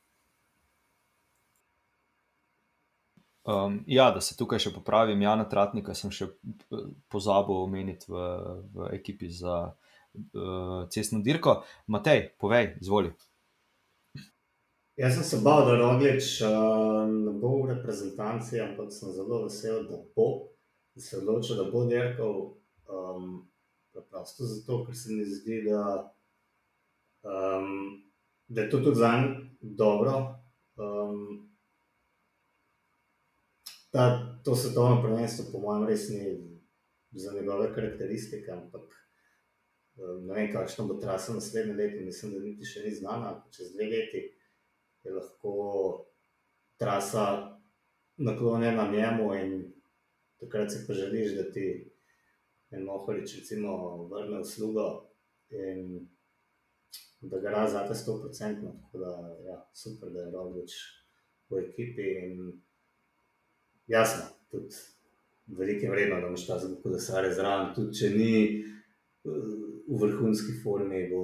Um, 3.48 3.84
ja, 3.86 4.10
da 4.12 4.20
se 4.20 4.36
tukaj 4.36 4.60
še 4.60 4.74
popravim, 4.74 5.22
Jana 5.24 5.46
Tratnika 5.48 5.94
sem 5.96 6.10
še 6.12 6.26
pozabil 7.08 7.56
omeniti 7.56 8.10
v, 8.12 8.26
v 8.74 8.88
ekipi 8.92 9.30
za 9.32 9.54
uh, 9.72 10.82
cestno 10.92 11.22
dirko. 11.24 11.62
Matej, 11.88 12.26
povej, 12.36 12.74
izvoli. 12.84 13.14
Jaz 15.00 15.16
sem 15.16 15.24
se 15.24 15.40
bal, 15.40 15.64
da 15.64 15.78
Roglič 15.80 16.42
uh, 16.44 17.06
ne 17.08 17.32
bo 17.40 17.54
v 17.62 17.72
reprezentanci, 17.72 18.60
ampak 18.60 18.92
sem 18.92 19.16
zelo 19.16 19.46
vesel, 19.46 19.80
da 19.88 20.02
bo, 20.12 20.28
da 20.92 21.00
se 21.00 21.16
odločil, 21.22 21.56
da 21.62 21.70
bo 21.72 21.86
dirkal. 21.88 22.36
Um, 22.84 23.48
preprosto 23.96 24.44
zato, 24.44 24.82
ker 24.84 24.96
se 24.96 25.16
mi 25.16 25.24
zdi, 25.24 25.62
da, 25.70 26.04
um, 27.24 28.02
da 28.48 28.66
je 28.66 28.70
to 28.70 28.84
tudi 28.84 29.00
za 29.00 29.16
njega 29.16 29.40
dobro. 29.60 30.18
Um, 30.76 31.47
ta, 33.90 34.04
to 34.44 34.56
svetovno 34.56 35.02
prvenstvo, 35.02 35.44
po 35.52 35.58
mojem, 35.58 35.86
res 35.88 36.08
ni 36.08 36.58
za 37.12 37.32
njegove 37.32 37.74
karakteristike, 37.74 38.50
ampak 38.52 38.82
um, 39.96 40.26
ne 40.26 40.34
vem, 40.34 40.52
kakšno 40.52 40.86
bo 40.86 40.98
trasa 41.00 41.34
naslednje 41.34 41.74
leto. 41.74 42.04
Mislim, 42.04 42.34
da 42.34 42.42
niti 42.44 42.68
še 42.68 42.84
ni 42.84 42.94
znana, 42.94 43.32
čez 43.54 43.72
dve 43.74 43.88
leti 43.92 44.24
je 45.04 45.14
lahko 45.14 45.54
trasa 46.78 47.24
naklonjena 48.18 48.90
njemu, 48.92 49.32
in 49.34 49.56
takrat 50.40 50.72
si 50.72 50.84
pa 50.86 50.94
želiš, 50.94 51.34
da 51.38 51.50
ti 51.52 51.66
en 52.70 52.84
mohorič, 52.84 53.38
recimo, 53.40 54.04
vrne 54.12 54.40
uslugo 54.40 54.86
in 55.50 56.08
da 57.20 57.40
ga 57.40 57.50
razate 57.50 57.94
100%. 57.94 58.72
Tako 58.82 58.98
da, 58.98 59.12
ja, 59.46 59.70
super, 59.74 60.10
da 60.12 60.20
je 60.20 60.30
Roglič 60.30 60.72
v 61.50 61.62
ekipi. 61.64 62.08
In 62.24 62.62
jasno, 63.88 64.24
tudi 64.50 64.74
veliko 65.46 65.86
je 65.86 65.90
vredno, 65.90 66.20
da 66.20 66.26
imaš 66.26 66.46
ta 66.46 66.58
zgodbo, 66.58 66.90
da 66.90 67.00
seare 67.00 67.32
zraven, 67.34 67.72
tudi 67.74 67.96
če 67.98 68.10
ni 68.10 68.32
v 69.24 70.00
vrhunski 70.02 70.58
formi, 70.62 71.06
bo 71.10 71.22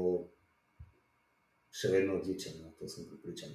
še 1.74 1.92
vedno 1.92 2.18
odličen. 2.20 2.58
No, 2.62 2.72
to 2.78 2.88
sem 2.88 3.06
pripričan. 3.08 3.54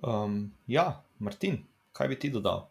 Um, 0.00 0.42
ja, 0.66 1.04
Martin, 1.18 1.60
kaj 1.92 2.08
bi 2.08 2.18
ti 2.18 2.30
dodal? 2.32 2.66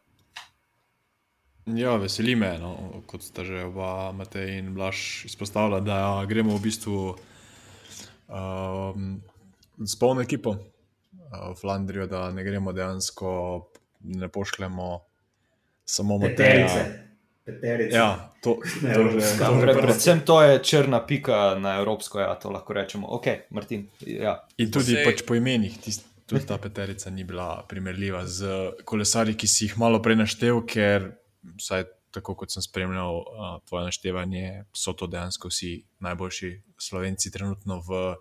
Ja, 1.78 1.94
veseli 2.02 2.34
me, 2.36 2.56
no, 2.58 3.04
kot 3.06 3.22
sta 3.22 3.46
že 3.46 3.68
oba 3.68 4.10
Matej 4.18 4.58
in 4.58 4.74
Blaž 4.74 5.26
izpostavila, 5.30 5.84
da 5.86 6.00
ja, 6.02 6.14
gremo 6.26 6.56
v 6.58 6.64
bistvu 6.64 6.98
um, 8.26 9.20
s 9.78 9.94
polno 10.00 10.26
ekipo 10.26 10.58
Flandrijo, 11.62 12.08
da 12.08 12.32
ne 12.32 12.44
gremo 12.44 12.74
dejansko, 12.74 13.32
ne 14.00 14.28
pošljemo 14.28 15.00
samo 15.86 16.18
Mateja. 16.18 16.68
Peterice. 17.46 17.96
Ja, 17.98 18.32
to, 18.42 18.60
Ne, 18.82 18.94
to 18.96 19.10
že, 19.10 19.38
to 19.38 19.62
Pre, 19.62 19.74
predvsem 19.74 20.20
to 20.26 20.42
je 20.44 20.60
črna 20.64 21.06
pika 21.06 21.56
na 21.60 21.78
evropsko, 21.80 22.20
ja, 22.20 22.36
to 22.36 22.50
lahko 22.50 22.74
rečemo. 22.74 23.08
Ok, 23.10 23.26
Martin. 23.50 23.88
Ja. 24.06 24.38
In 24.58 24.72
tudi 24.72 24.94
Sej- 24.94 25.06
pač 25.06 25.24
po 25.26 25.36
imenih, 25.36 25.78
tist, 25.82 26.06
tudi 26.30 26.46
ta 26.46 26.58
peterica 26.62 27.10
ni 27.10 27.24
bila 27.24 27.66
primerljiva 27.70 28.26
z 28.26 28.72
kolesarji, 28.86 29.34
ki 29.34 29.48
si 29.48 29.66
jih 29.66 29.78
malo 29.82 30.02
prej 30.02 30.20
naštel, 30.22 30.62
ker, 30.66 31.10
vsaj 31.58 31.88
tako 32.14 32.36
kot 32.36 32.54
sem 32.54 32.62
spremljal 32.62 33.18
uh, 33.22 33.58
tvoje 33.70 33.90
naštevanje, 33.90 34.64
so 34.74 34.94
to 34.98 35.08
dejansko 35.08 35.50
vsi 35.50 35.76
najboljši 36.06 36.50
slovenci 36.82 37.32
trenutno 37.32 37.82
v, 37.86 38.16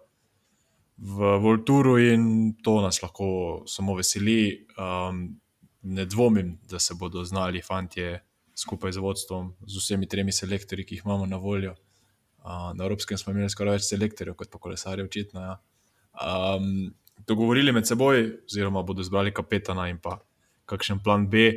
v 0.99 1.39
Volturu 1.39 1.99
in 1.99 2.55
to 2.63 2.81
nas 2.83 3.03
lahko 3.03 3.63
samo 3.67 3.95
veseli. 3.95 4.67
Um, 4.79 5.41
ne 5.83 6.05
dvomim, 6.05 6.59
da 6.69 6.79
se 6.79 6.95
bodo 6.95 7.25
znali 7.25 7.63
fantje 7.63 8.21
skupaj 8.59 8.93
z 8.93 8.99
vodstvom, 8.99 9.53
z 9.67 9.79
vsemi 9.79 10.09
tremi 10.09 10.33
selektorji, 10.33 10.85
ki 10.85 10.95
jih 10.95 11.05
imamo 11.07 11.27
na 11.27 11.37
voljo. 11.37 11.75
Uh, 12.39 12.75
na 12.75 12.85
Evropskem 12.85 13.19
smo 13.19 13.33
imeli 13.33 13.51
skoraj 13.51 13.79
več 13.79 13.87
selektorjev 13.87 14.35
kot 14.35 14.51
pa 14.51 14.59
kolesarjev, 14.59 15.07
očitno. 15.07 15.41
Ja. 15.41 15.55
Um, 16.19 16.91
dogovorili 17.27 17.73
med 17.73 17.87
seboj, 17.87 18.25
oziroma 18.51 18.83
bodo 18.83 19.05
izbrali 19.07 19.35
kapetana 19.35 19.89
in 19.89 20.03
pa 20.03 20.19
kakšen 20.67 21.03
plan 21.05 21.29
B. 21.31 21.51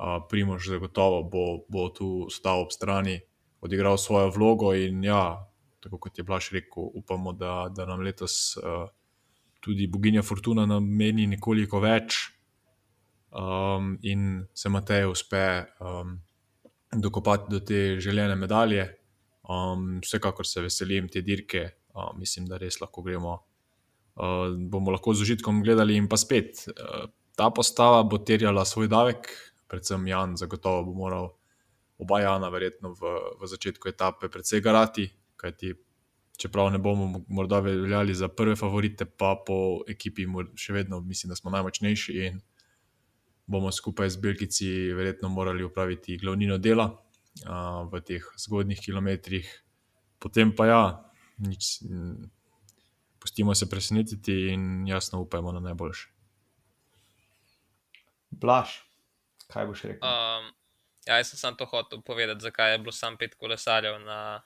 Uh, 0.00 0.22
Primož 0.30 0.70
zagotovo 0.70 1.24
bo, 1.28 1.46
bo 1.68 1.88
tu 1.92 2.30
stal 2.30 2.62
ob 2.62 2.70
strani, 2.72 3.18
odigral 3.60 3.98
svojo 3.98 4.30
vlogo 4.30 4.70
in 4.78 5.02
ja, 5.04 5.49
tako 5.80 5.98
kot 5.98 6.18
je 6.18 6.24
Blaž 6.24 6.50
rekel, 6.52 6.90
upamo, 6.94 7.32
da, 7.32 7.68
da 7.74 7.86
nam 7.88 8.00
letos 8.04 8.56
uh, 8.56 8.88
tudi 9.60 9.86
boginja 9.86 10.22
Fortuna 10.22 10.66
nameni 10.68 11.26
nekoliko 11.26 11.80
več, 11.80 12.18
um, 13.30 13.98
in 14.02 14.46
se 14.54 14.68
Matej 14.68 15.06
uspe 15.06 15.64
um, 15.80 16.18
dokopati 16.92 17.50
do 17.50 17.60
te 17.60 18.00
željene 18.00 18.36
medalje. 18.36 18.88
Um, 19.50 20.00
vsekakor 20.02 20.46
se 20.46 20.62
veselim 20.62 21.08
te 21.08 21.22
dirke, 21.26 21.70
um, 21.94 22.18
mislim, 22.18 22.46
da 22.46 22.58
res 22.58 22.80
lahko 22.80 23.02
gremo. 23.02 23.38
Uh, 24.20 24.52
bomo 24.70 24.92
lahko 24.94 25.14
z 25.14 25.24
užitkom 25.26 25.62
gledali, 25.62 25.96
in 25.96 26.08
pa 26.08 26.18
spet, 26.20 26.66
uh, 26.68 27.08
ta 27.36 27.50
postava 27.50 28.02
bo 28.02 28.18
terjala 28.18 28.64
svoj 28.64 28.88
davek, 28.90 29.30
predvsem 29.70 30.06
Jan, 30.06 30.36
zagotovo 30.36 30.84
bo 30.90 30.94
moral 30.94 31.30
oba 32.00 32.20
Jana, 32.20 32.48
verjetno 32.48 32.92
v, 32.96 33.14
v 33.40 33.48
začetku 33.48 33.88
etape, 33.88 34.28
predvsej 34.28 34.62
garati, 34.64 35.06
kajti 35.40 35.74
čeprav 36.40 36.70
ne 36.72 36.78
bomo 36.78 37.24
morda 37.28 37.60
veljali 37.60 38.14
za 38.14 38.28
prve 38.28 38.56
favorite, 38.56 39.04
pa 39.04 39.34
po 39.46 39.82
ekipi 39.88 40.24
še 40.56 40.72
vedno 40.72 41.00
mislim, 41.00 41.28
da 41.32 41.36
smo 41.36 41.52
najmočnejši 41.52 42.16
in 42.26 42.40
bomo 43.50 43.72
skupaj 43.72 44.10
z 44.14 44.22
Belgici 44.22 44.68
verjetno 44.96 45.28
morali 45.28 45.64
upraviti 45.66 46.16
glavnino 46.16 46.58
dela 46.58 46.86
a, 47.44 47.82
v 47.92 48.00
teh 48.06 48.24
zgodnih 48.38 48.80
kilometrih. 48.80 49.48
Potem 50.20 50.52
pa 50.56 50.66
ja, 50.68 50.82
nič, 51.42 51.80
pustimo 53.20 53.54
se 53.54 53.68
presenetiti 53.68 54.36
in 54.54 54.86
jasno 54.88 55.20
upajmo 55.20 55.52
na 55.52 55.60
najboljše. 55.60 56.08
Blaž, 58.30 58.78
kaj 59.50 59.66
boš 59.66 59.82
rekel? 59.90 60.06
Um, 60.06 60.52
ja, 61.08 61.18
jaz 61.18 61.32
sem 61.32 61.40
samo 61.40 61.58
to 61.58 61.66
hotel 61.66 62.00
povedati, 62.06 62.46
zakaj 62.46 62.72
je 62.72 62.78
bilo 62.78 62.92
samo 62.92 63.18
pet 63.18 63.34
kolesarjev 63.34 63.98
na 64.04 64.40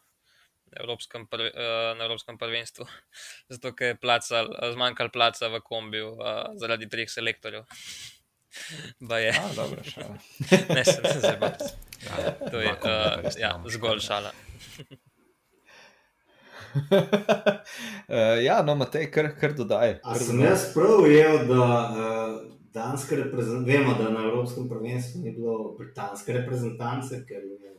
Evropskem, 0.81 1.27
prv, 1.31 1.51
uh, 1.51 1.93
na 1.99 2.05
Evropskem 2.05 2.39
prvenstvu. 2.39 2.87
Zato, 3.53 3.75
ker 3.77 3.95
je 3.95 4.01
placal, 4.01 4.51
zmanjkalo 4.73 5.13
placa 5.15 5.49
v 5.49 5.61
kombiju 5.65 6.13
uh, 6.17 6.43
zaradi 6.61 6.89
treh 6.89 7.11
selektorjev. 7.11 7.65
Ba 9.09 9.19
je. 9.19 9.33
A, 9.35 9.49
dobro, 9.57 9.83
šala. 9.85 10.15
ne, 10.75 10.85
se 10.85 11.01
ne 11.03 11.15
zabavati. 11.21 11.65
Ja, 12.05 12.35
To 12.51 12.61
je 12.61 12.73
uh, 12.73 13.33
ja, 13.39 13.63
zgolj 13.69 14.01
šala. 14.01 14.33
uh, 16.75 18.45
ja, 18.45 18.63
no, 18.63 18.75
Matej, 18.75 19.11
kar, 19.11 19.31
kar 19.41 19.55
dodaj. 19.55 19.99
Kar 20.03 20.19
sem 20.19 20.37
dodaj. 20.37 20.51
jaz 20.51 20.67
prav 20.75 21.03
ujel, 21.03 21.39
da 21.49 21.65
uh, 21.65 22.55
danske 22.75 23.17
reprezentance, 23.17 23.71
vemo, 23.73 23.95
da 23.99 24.11
na 24.11 24.25
Evropskem 24.29 24.69
prvenstvu 24.69 25.23
ni 25.23 25.33
bilo 25.33 25.75
britanske 25.79 26.33
reprezentance, 26.33 27.23
ker 27.29 27.43
je 27.45 27.75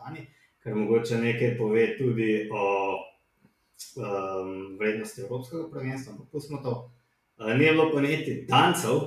Britaniji, 0.00 0.26
ker 0.62 0.74
mogoče 0.74 1.18
nekaj 1.18 1.58
pove 1.58 1.98
tudi 1.98 2.48
o 2.52 2.96
um, 3.96 4.76
vrednosti 4.78 5.20
Evropskega 5.20 5.70
prvenstva, 5.70 6.12
ampak 6.12 6.28
pustimo 6.32 6.62
to. 6.62 6.92
Uh, 7.36 7.52
ni 7.54 7.64
bilo 7.64 7.90
pa 7.92 8.00
niti 8.00 8.44
dancev, 8.48 9.00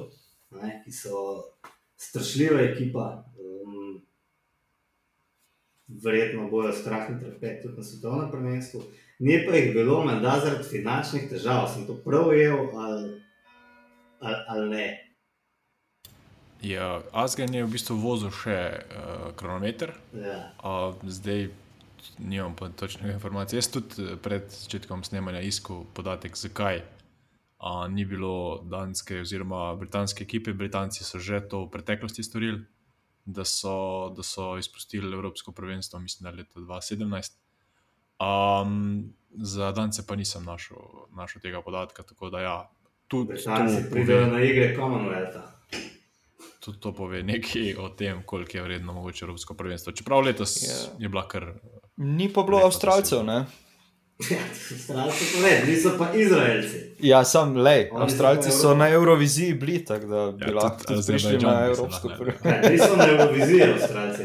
ne, 0.62 0.82
ki 0.86 0.92
so 0.92 1.44
strašljiva 1.98 2.62
ekipa. 2.62 3.26
Um, 3.40 4.02
Verjetno 6.04 6.48
bojo 6.50 6.72
strah 6.74 7.10
in 7.10 7.20
trpet 7.20 7.62
tudi 7.62 7.78
na 7.78 7.84
svetovnem 7.84 8.32
prvenstvu. 8.32 8.82
Ni 9.20 9.46
pa 9.46 9.56
jih 9.56 9.74
bilo, 9.74 10.04
menda 10.06 10.40
zaradi 10.42 10.64
finančnih 10.70 11.28
težav, 11.30 11.68
sem 11.70 11.86
to 11.86 12.00
prav 12.06 12.32
ujel 12.32 12.70
ali, 12.74 13.22
ali, 14.20 14.40
ali 14.48 14.70
ne. 14.70 15.13
Ja, 16.64 17.02
Asgen 17.12 17.54
je 17.54 17.66
v 17.66 17.72
bistvu 17.76 17.98
vozil 18.00 18.32
še 18.32 18.56
uh, 18.80 19.32
kronometer, 19.36 19.92
Ja. 20.16 20.54
uh, 20.64 20.96
zdaj 21.04 21.50
nimam 22.20 22.56
pa 22.56 22.70
točne 22.70 23.12
informacije. 23.12 23.58
Jaz 23.58 23.68
tudi 23.72 24.04
eh, 24.04 24.16
pred 24.16 24.48
začetkom 24.48 25.04
snemanja 25.04 25.40
iskal 25.44 25.84
podatek, 25.94 26.36
zakaj 26.36 26.80
uh, 26.84 27.88
ni 27.88 28.06
bilo 28.06 28.64
danske 28.64 29.22
oziroma 29.22 29.76
britanske 29.76 30.24
ekipe. 30.24 30.54
Britanci 30.54 31.04
so 31.04 31.20
že 31.20 31.42
to 31.42 31.66
v 31.66 31.72
preteklosti 31.72 32.24
storili, 32.24 32.64
da 33.26 33.44
so, 33.44 34.12
da 34.16 34.24
so 34.24 34.56
izpustili 34.60 35.12
Evropsko 35.14 35.52
prvenstvo, 35.52 36.00
mislim, 36.00 36.28
da 36.28 36.36
leta 36.38 36.60
2017. 36.60 37.40
Um, 38.20 39.14
za 39.34 39.72
Dance 39.72 40.04
pa 40.08 40.16
nisem 40.16 40.44
našel, 40.44 40.78
našel 41.16 41.42
tega 41.42 41.62
podatka, 41.62 42.04
tako 42.04 42.30
da 42.30 42.40
ja. 42.40 42.58
Tudi 43.08 43.34
Britanci 43.34 43.84
to 43.84 43.90
pridejo 43.92 44.26
pove- 44.26 44.32
na 44.32 44.40
igre 44.44 44.76
Commonwealtha. 44.80 45.44
Tudi 46.66 46.80
to 46.80 46.94
pove 46.94 47.24
nekaj 47.24 47.76
o 47.76 47.90
tem, 47.90 48.24
koliko 48.24 48.58
je 48.58 48.64
vredno 48.64 48.94
mogoče 48.94 49.26
Evropsko 49.26 49.54
prvenstvo. 49.54 49.92
Čeprav 49.94 50.22
letos 50.22 50.56
Ja. 50.58 50.70
yeah. 50.70 50.88
je 51.00 51.10
bila 51.10 51.28
kar. 51.28 51.46
Ni 51.98 52.30
pa 52.30 52.44
bilo 52.44 52.58
Avstralcev, 52.60 53.24
ne? 53.24 53.46
Ja, 54.22 54.38
Avstralci 54.72 55.26
pa 55.34 55.40
ne, 55.42 55.64
niso 55.68 55.96
pa 55.98 56.14
Izraelci. 56.16 56.78
Ja, 57.00 57.24
sam 57.24 57.56
so 57.56 57.98
Avstralci 57.98 58.52
so 58.52 58.68
Euro- 58.68 58.78
na 58.78 58.90
Euroviziji 58.90 59.54
bili, 59.54 59.86
tako 59.86 60.06
da 60.08 60.32
bi 60.32 60.46
Ja, 60.46 60.54
lahko 60.54 60.84
tudi 60.86 61.02
prišli 61.08 61.38
na 61.38 61.66
Evropsko 61.66 62.10
prvenstvo. 62.10 62.50
Ja, 62.50 62.70
niso 62.70 62.96
na 62.96 63.08
Euroviziji 63.08 63.64
Avstralci. 63.64 64.24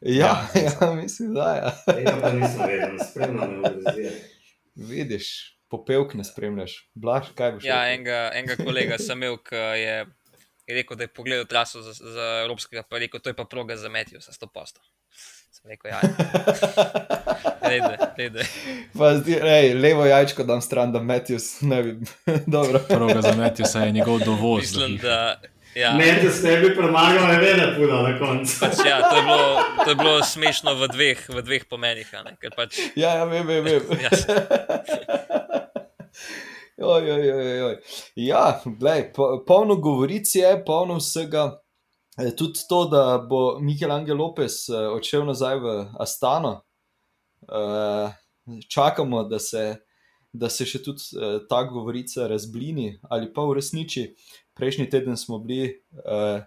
Ja, 0.00 0.48
Ja, 0.54 0.60
ja, 0.80 0.94
mislim, 0.94 1.34
da 1.34 1.54
ja. 1.54 1.70
Tega 1.86 2.18
pa 2.22 2.32
nisem 2.32 2.60
vedel, 2.60 2.92
ne 2.92 3.04
spremljam 3.04 3.54
Eurovizije. 3.54 4.12
Vidiš, 4.76 5.26
popevk 5.68 6.14
ne 6.14 6.24
spremljaš. 6.24 6.90
Blaž, 6.94 7.24
kaj 7.34 7.52
boš 7.52 7.64
Ja, 7.64 7.80
enega, 7.88 8.30
enega 8.34 8.56
kolega 8.64 8.98
sem 8.98 9.18
imel, 9.18 9.36
ki 9.38 9.56
je, 9.56 10.06
je 10.68 10.74
rekel, 10.74 10.96
da 10.96 11.02
je 11.02 11.08
pogledal 11.10 11.44
traso 11.44 11.82
za, 11.82 11.92
za 11.94 12.40
Evropskega, 12.42 12.82
pa 12.82 12.96
je 12.96 13.00
rekel, 13.00 13.20
to 13.20 13.30
je 13.30 13.34
pa 13.34 13.44
proga 13.44 13.76
za 13.76 13.88
Metijo, 13.88 14.20
za 14.20 14.32
100%. 14.32 14.78
Sem 15.50 15.64
rekel, 15.66 15.90
ja, 15.90 16.00
rede, 17.62 17.94
rede. 18.16 18.44
Pa 18.92 19.14
zdi, 19.14 19.34
ej, 19.34 19.74
levo 19.74 20.04
jajčko 20.04 20.44
dam 20.44 20.60
stran, 20.60 20.92
da 20.92 21.00
Matthews 21.00 21.60
ne 21.62 21.82
bi. 21.82 21.94
Dobro. 22.48 22.78
Prvo 22.80 23.22
zametil, 23.22 23.66
saj 23.66 23.86
je 23.86 23.92
njegov 23.92 24.18
dovoz. 24.20 24.60
Mislim, 24.60 24.96
da. 24.98 25.40
Ja, 25.74 25.92
Ne, 25.92 26.20
da 26.24 26.30
ste 26.30 26.56
bi 26.56 26.74
premagal, 26.74 27.28
ne 27.28 27.38
vem, 27.38 27.60
puno 27.76 28.02
na 28.02 28.18
koncu. 28.18 28.56
pač, 28.60 28.78
ja, 28.86 28.98
to, 29.00 29.16
je 29.16 29.22
bilo, 29.22 29.48
to 29.84 29.90
je 29.90 29.96
bilo 29.96 30.22
smešno 30.24 30.74
v 30.74 30.88
dveh, 30.88 31.28
v 31.28 31.42
dveh 31.42 31.64
pomenih. 31.64 32.08
a 32.12 32.22
Ne, 32.22 32.36
ker 32.36 32.50
pač, 32.56 32.78
Ja, 32.96 33.14
ja, 33.14 33.24
vem, 33.24 33.46
vem. 33.46 33.64
vem. 33.64 33.82
Oj, 36.80 37.10
oj, 37.10 37.32
oj, 37.32 37.62
oj. 37.62 37.76
Ja, 38.14 38.60
glej, 38.64 39.12
po, 39.12 39.44
polno 39.46 39.76
govoric 39.76 40.30
je, 40.34 40.64
polno 40.66 41.00
vsega. 41.00 41.58
E, 42.18 42.30
Tudi 42.36 42.60
to, 42.68 42.84
da 42.84 43.18
bo 43.18 43.58
Mikel 43.60 43.90
Angel 43.90 44.16
Lopez 44.16 44.68
eh, 44.70 44.86
odšel 44.86 45.24
nazaj 45.26 45.58
v 45.58 45.72
Astano. 45.98 46.60
Eh, 47.42 48.12
Čakamo, 48.68 49.24
da 49.24 49.40
se, 49.42 49.64
da 50.32 50.48
se 50.48 50.66
še 50.70 50.78
tudi 50.86 51.02
eh, 51.18 51.40
ta 51.50 51.64
govorica 51.66 52.28
razblini 52.30 52.92
ali 53.10 53.32
pa 53.34 53.42
uresniči. 53.42 54.06
Prejšnji 54.54 54.86
teden 54.90 55.18
smo 55.18 55.40
bili 55.42 55.72
eh, 55.74 56.46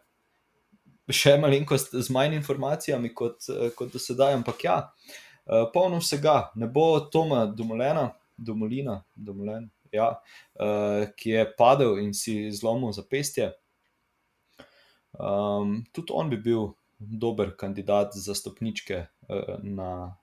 še 1.11 1.35
malenkost 1.43 1.91
z 1.91 2.07
manj 2.15 2.37
informacijami 2.39 3.11
kot, 3.11 3.51
eh, 3.51 3.75
kot 3.75 3.91
do 3.91 3.99
sedaj, 3.99 4.39
ampak 4.39 4.63
ja, 4.63 4.79
eh, 5.43 5.67
polno 5.75 5.99
vsega. 5.99 6.53
Ne 6.55 6.71
bo 6.71 6.87
Toma 7.11 7.43
Domolena, 7.51 8.13
Domolina, 8.39 9.01
Domolen, 9.15 9.67
ja, 9.91 10.09
uh, 10.55 11.05
ki 11.17 11.29
je 11.29 11.45
padel 11.57 11.99
in 11.99 12.13
si 12.13 12.51
zlomil 12.51 12.91
zapestje. 12.91 13.51
Um, 15.11 15.81
tudi 15.91 16.13
on 16.15 16.29
bi 16.31 16.37
bil 16.39 16.69
dober 16.99 17.51
kandidat 17.57 18.13
za 18.15 18.35
stopničke 18.35 19.05
uh, 19.27 19.57
na, 19.63 20.15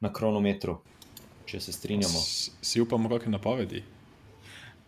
na 0.00 0.12
kronometru, 0.12 0.78
če 1.46 1.60
se 1.60 1.72
strinjamo. 1.72 2.18
S- 2.18 2.50
Si 2.62 2.80
upamo, 2.80 3.10
kakšne 3.12 3.36
napovedi. 3.36 3.84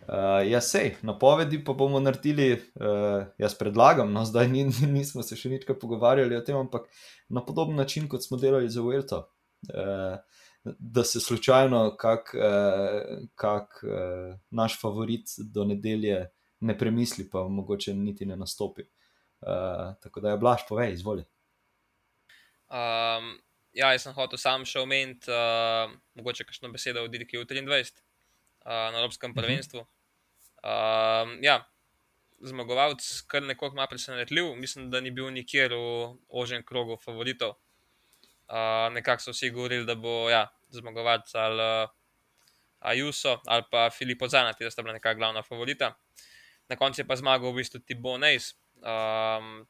Uh, 0.09 0.41
ja, 0.49 0.61
sej, 0.65 0.95
napovedi 1.05 1.61
pa 1.61 1.75
bomo 1.77 2.01
naredili, 2.01 2.55
uh, 2.81 3.27
jaz 3.39 3.53
predlagam, 3.61 4.09
no 4.13 4.25
zdaj 4.25 4.49
ni, 4.49 4.65
nismo 4.97 5.23
se 5.23 5.37
še 5.37 5.53
nič 5.53 5.67
pogovarjali 5.69 6.39
o 6.39 6.41
tem, 6.41 6.57
ampak 6.57 6.89
na 7.29 7.45
podoben 7.45 7.77
način, 7.77 8.09
kot 8.09 8.25
smo 8.25 8.41
delali 8.41 8.71
za 8.73 8.81
Vuelto. 8.81 9.27
Uh, 9.69 10.17
da 10.65 11.05
se 11.05 11.21
slučajno 11.21 11.97
kak, 11.97 12.35
uh, 12.35 13.29
kak 13.35 13.81
uh, 13.83 14.39
naš 14.51 14.81
favorit 14.81 15.29
do 15.39 15.65
nedelje 15.65 16.31
ne 16.61 16.79
premisli, 16.79 17.31
pa 17.31 17.49
mogoče 17.49 17.95
niti 17.95 18.27
ne 18.27 18.37
nastopi. 18.37 18.83
Uh, 19.41 19.95
tako 20.03 20.21
da 20.21 20.31
je 20.31 20.37
Blaž, 20.37 20.61
povej, 20.69 20.93
izvoli. 20.93 21.25
um, 22.69 23.39
ja, 23.73 23.93
jaz 23.93 24.03
sem 24.03 24.15
hotel 24.15 24.39
sam 24.39 24.65
še 24.67 24.83
omeniti, 24.83 25.31
uh, 25.31 25.93
mogoče 26.19 26.45
kakšno 26.45 26.73
besedo 26.75 27.05
o 27.05 27.09
v 27.09 27.13
23 27.15 27.93
uh, 27.95 27.95
na 28.67 28.99
Evropskem 28.99 29.35
prvenstvu. 29.35 29.85
Um, 30.59 31.39
ja, 31.43 31.63
zmagovalec, 32.41 33.07
kar 33.31 33.43
nekoliko 33.43 33.77
malo 33.77 33.89
presenetljiv, 33.91 34.55
mislim, 34.57 34.91
da 34.91 35.01
ni 35.01 35.11
bil 35.15 35.31
nikjer 35.31 35.73
v 35.75 36.17
ožjem 36.29 36.65
krogu 36.67 36.99
favoritov. 37.05 37.55
Uh, 38.49 38.89
nekako 38.95 39.23
so 39.23 39.35
vsi 39.35 39.51
govorili, 39.51 39.87
da 39.87 39.95
bo 39.95 40.31
ja, 40.31 40.47
zmagovalec 40.73 41.35
ali 41.35 41.63
uh, 41.85 41.91
Ajuso 42.79 43.41
ali 43.47 43.65
pa 43.71 43.91
Filipo 43.91 44.29
Zanati, 44.29 44.65
da 44.65 44.71
sta 44.71 44.83
bila 44.83 44.95
nekakšna 44.97 45.19
glavna 45.19 45.43
favorita. 45.43 45.95
Na 46.69 46.77
koncu 46.77 47.01
je 47.01 47.07
pa 47.07 47.17
zmagal 47.17 47.53
v 47.53 47.61
bistvu 47.61 47.81
Tibo 47.81 48.19
Nejs, 48.19 48.53
um, 48.81 49.67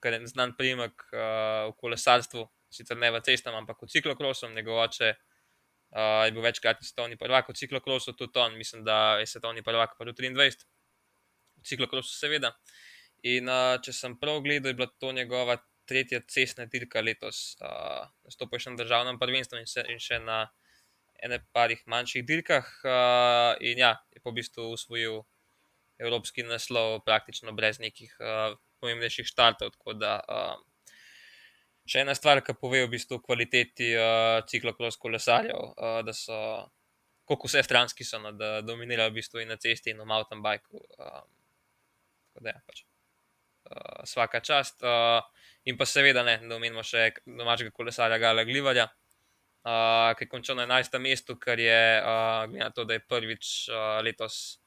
kar 0.00 0.12
je 0.12 0.26
znan 0.26 0.56
primek 0.58 0.92
uh, 1.12 1.70
v 1.70 1.76
kolesarstvu, 1.80 2.46
sicer 2.70 2.96
ne 2.96 3.10
v 3.12 3.20
cestam, 3.24 3.54
ampak 3.54 3.82
v 3.82 3.88
ciklokrosu, 3.88 4.48
njegov 4.48 4.80
oče 4.84 5.14
Uh, 5.92 6.24
je 6.24 6.32
bil 6.32 6.40
večkratni 6.40 6.86
svetovni 6.88 7.18
prvak 7.20 7.48
v 7.48 7.52
ciklokrosu, 7.52 8.14
tudi 8.16 8.38
on, 8.40 8.54
mislim, 8.56 8.80
da 8.84 9.18
je 9.20 9.26
svetovni 9.26 9.60
prvak 9.62 9.90
pa 9.98 10.06
do 10.08 10.14
23, 10.16 10.64
v 11.60 11.64
ciklokrosu, 11.68 12.14
seveda. 12.16 12.54
In 13.28 13.44
uh, 13.44 13.76
če 13.76 13.92
sem 13.92 14.14
prav 14.16 14.40
gledal, 14.40 14.72
je 14.72 14.78
bila 14.78 14.88
to 14.88 15.12
njegova 15.12 15.58
tretja 15.88 16.20
cestna 16.28 16.66
dirka 16.70 17.02
letos. 17.02 17.56
Uh, 17.60 18.08
še 18.30 18.70
na 18.70 18.80
državnem 18.80 19.18
prvenstvu 19.20 19.60
in, 19.60 19.68
se, 19.70 19.84
in 19.88 20.00
še 20.02 20.18
na 20.22 20.46
ene 21.22 21.38
parih 21.54 21.82
manjših 21.86 22.26
dirkah. 22.26 22.68
Uh, 22.82 23.54
in 23.60 23.78
ja, 23.82 23.94
je 24.14 24.22
po 24.24 24.32
bistvu 24.34 24.72
usvojil 24.74 25.22
evropski 26.02 26.42
naslov, 26.46 27.02
praktično 27.06 27.54
brez 27.54 27.78
nekih 27.82 28.12
uh, 28.20 28.58
pomembnejših 28.82 29.28
štartov. 29.28 29.72
Tako 29.76 29.94
da 29.98 30.18
uh, 30.26 30.58
še 31.86 32.02
ena 32.02 32.14
stvar, 32.18 32.42
ki 32.42 32.56
pove 32.58 32.82
v 32.84 32.92
bistvu 32.96 33.20
o 33.20 33.24
kvaliteti 33.24 33.92
uh, 33.94 34.42
ciklokros 34.50 34.98
kolesarjev, 35.02 35.74
uh, 35.74 36.00
da 36.06 36.14
so. 36.16 36.38
Kako 37.22 37.46
vse 37.46 37.60
stranski 37.62 38.04
so, 38.04 38.18
no, 38.18 38.32
da 38.34 38.64
dominirajo 38.66 39.12
v 39.12 39.14
bistvu 39.20 39.44
na 39.46 39.54
cesti 39.56 39.92
in 39.92 40.00
na 40.02 40.04
mountain 40.04 40.40
bikeu. 40.42 40.80
Um, 40.98 41.28
tako 42.34 42.42
da 42.42 42.50
je 42.50 42.62
pač. 42.66 42.80
Uh, 42.82 44.00
vsaka 44.02 44.40
čast. 44.42 44.82
Uh, 44.82 45.22
in 45.64 45.78
pa 45.78 45.86
seveda 45.86 46.24
ne, 46.26 46.38
da 46.42 46.56
omenimo 46.56 46.82
še 46.86 47.10
domačega 47.26 47.70
kolesarja 47.74 48.18
Gala 48.18 48.44
Glivarja, 48.48 48.88
uh, 48.88 50.10
ki 50.18 50.26
je 50.26 50.30
končal 50.30 50.58
na 50.58 50.66
11. 50.66 50.98
mestu, 51.02 51.36
kar 51.38 51.60
je, 51.60 51.82
uh, 52.02 52.44
glede 52.50 52.64
na 52.64 52.70
to, 52.74 52.86
da 52.88 52.98
je 52.98 53.06
prvič 53.06 53.52
uh, 53.70 54.00
letos 54.02 54.58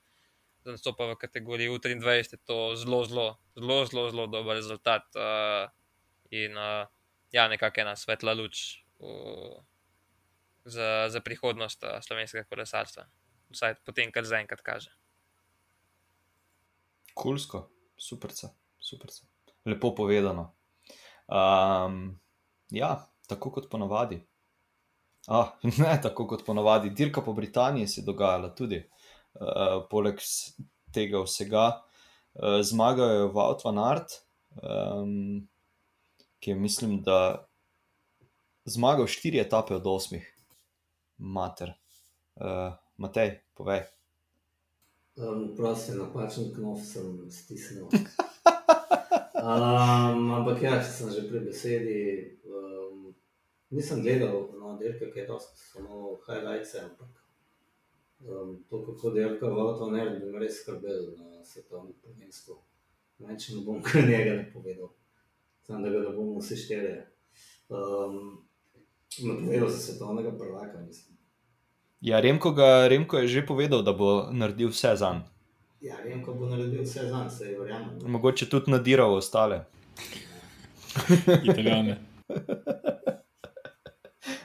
nastopil 0.65 1.13
v 1.13 1.19
kategoriji 1.21 1.69
U23, 1.69 2.39
to 2.45 2.73
zelo, 2.79 3.03
zelo, 3.05 3.27
zelo, 3.53 3.85
zelo, 3.85 4.09
zelo 4.09 4.25
dober 4.27 4.57
rezultat. 4.57 5.05
Uh, 5.13 5.69
in 6.33 6.57
uh, 6.57 6.87
ja, 7.31 7.47
nekako 7.47 7.85
ena 7.85 7.95
svetla 7.95 8.33
luč 8.33 8.81
v, 8.99 9.61
za, 10.65 11.05
za 11.13 11.21
prihodnost 11.21 11.83
uh, 11.85 11.99
slovenskega 12.01 12.47
kolesarstva. 12.49 13.05
Vsaj 13.53 13.77
potem, 13.85 14.09
kar 14.11 14.25
zaenkrat 14.25 14.63
kaže. 14.65 14.89
Kulsko, 17.15 17.69
super, 17.95 18.33
super. 18.81 19.13
Lepo 19.65 19.93
povedano. 19.95 20.55
Um, 21.27 22.19
ja, 22.69 23.07
tako 23.27 23.51
kot 23.51 23.69
ponavadi. 23.71 24.19
Ah, 25.27 25.55
ne, 25.81 25.95
tako 26.01 26.27
kot 26.27 26.45
ponavadi. 26.45 26.89
Dirka 26.89 27.21
po 27.21 27.33
Britaniji 27.33 27.87
se 27.87 28.01
je 28.01 28.05
dogajala 28.05 28.53
tudi. 28.55 28.83
Uh, 29.33 29.81
poleg 29.91 30.21
tega 30.95 31.23
vsega, 31.25 31.65
uh, 32.39 32.61
zmagajo 32.63 33.27
v 33.33 33.41
Outvanart, 33.43 34.21
um, 34.61 35.47
ki 36.39 36.53
je, 36.53 36.55
mislim, 36.55 37.01
da 37.03 37.47
zmagal 38.65 39.07
štiri 39.11 39.41
etape 39.41 39.75
od 39.75 39.87
osmih, 39.87 40.23
mater. 41.17 41.73
Uh, 42.35 42.77
Matej, 42.97 43.41
povej. 43.53 43.83
Um, 45.19 45.49
prosim, 45.55 45.99
napačen 45.99 46.53
knov 46.55 46.79
sem 46.83 47.27
stisnil. 47.31 47.91
Um, 49.45 50.31
ampak 50.33 50.63
ja, 50.63 50.77
če 50.81 50.89
sem 50.89 51.09
že 51.13 51.27
pri 51.29 51.43
besedi, 51.45 51.97
um, 52.49 53.11
nisem 53.69 54.01
gledal 54.01 54.47
na 54.57 54.71
no, 54.71 54.77
dirke, 54.79 55.11
ki 55.13 55.21
je 55.21 55.25
to 55.29 55.37
samo 55.37 56.15
highlights, 56.25 56.73
ampak 56.81 57.11
um, 58.25 58.55
to, 58.65 58.79
kako 58.87 59.11
dirka 59.13 59.45
v 59.45 59.59
avto, 59.61 59.91
ne 59.93 60.07
bi 60.15 60.31
me 60.31 60.41
res 60.41 60.63
skrbel 60.63 61.13
na 61.19 61.45
svetovnem 61.45 61.93
prvenstvu. 62.01 62.57
Neč 63.21 63.51
ne 63.53 63.61
bom 63.67 63.83
kar 63.85 64.01
njega 64.09 64.33
ne 64.39 64.47
povedal, 64.49 64.89
samo 65.61 65.85
da 65.85 65.93
ga 65.93 66.01
ne 66.07 66.15
bomo 66.17 66.41
vsi 66.41 66.57
štiri. 66.63 66.95
Um, 67.69 68.41
Napovedal 69.15 69.69
za 69.69 69.77
svetovnega 69.79 70.33
prvaka, 70.33 70.81
mislim. 70.81 71.13
Ja, 72.01 72.17
Remko, 72.19 72.51
ga, 72.51 72.87
Remko 72.89 73.21
je 73.21 73.29
že 73.37 73.45
povedal, 73.45 73.85
da 73.85 73.93
bo 73.93 74.25
naredil 74.33 74.73
vse 74.73 74.97
za 74.97 75.13
njega. 75.13 75.34
Ja, 75.85 75.99
vem, 76.03 76.23
ko 76.25 76.33
bo 76.33 76.47
naredil 76.49 76.81
vse 76.81 77.03
za 77.09 77.17
nas, 77.23 77.37
se 77.37 77.45
je 77.45 77.59
verjamem. 77.59 77.99
Mogoče 78.09 78.49
tudi 78.49 78.71
nadiral 78.71 79.13
ostale. 79.13 79.65
Italijane. 81.49 81.99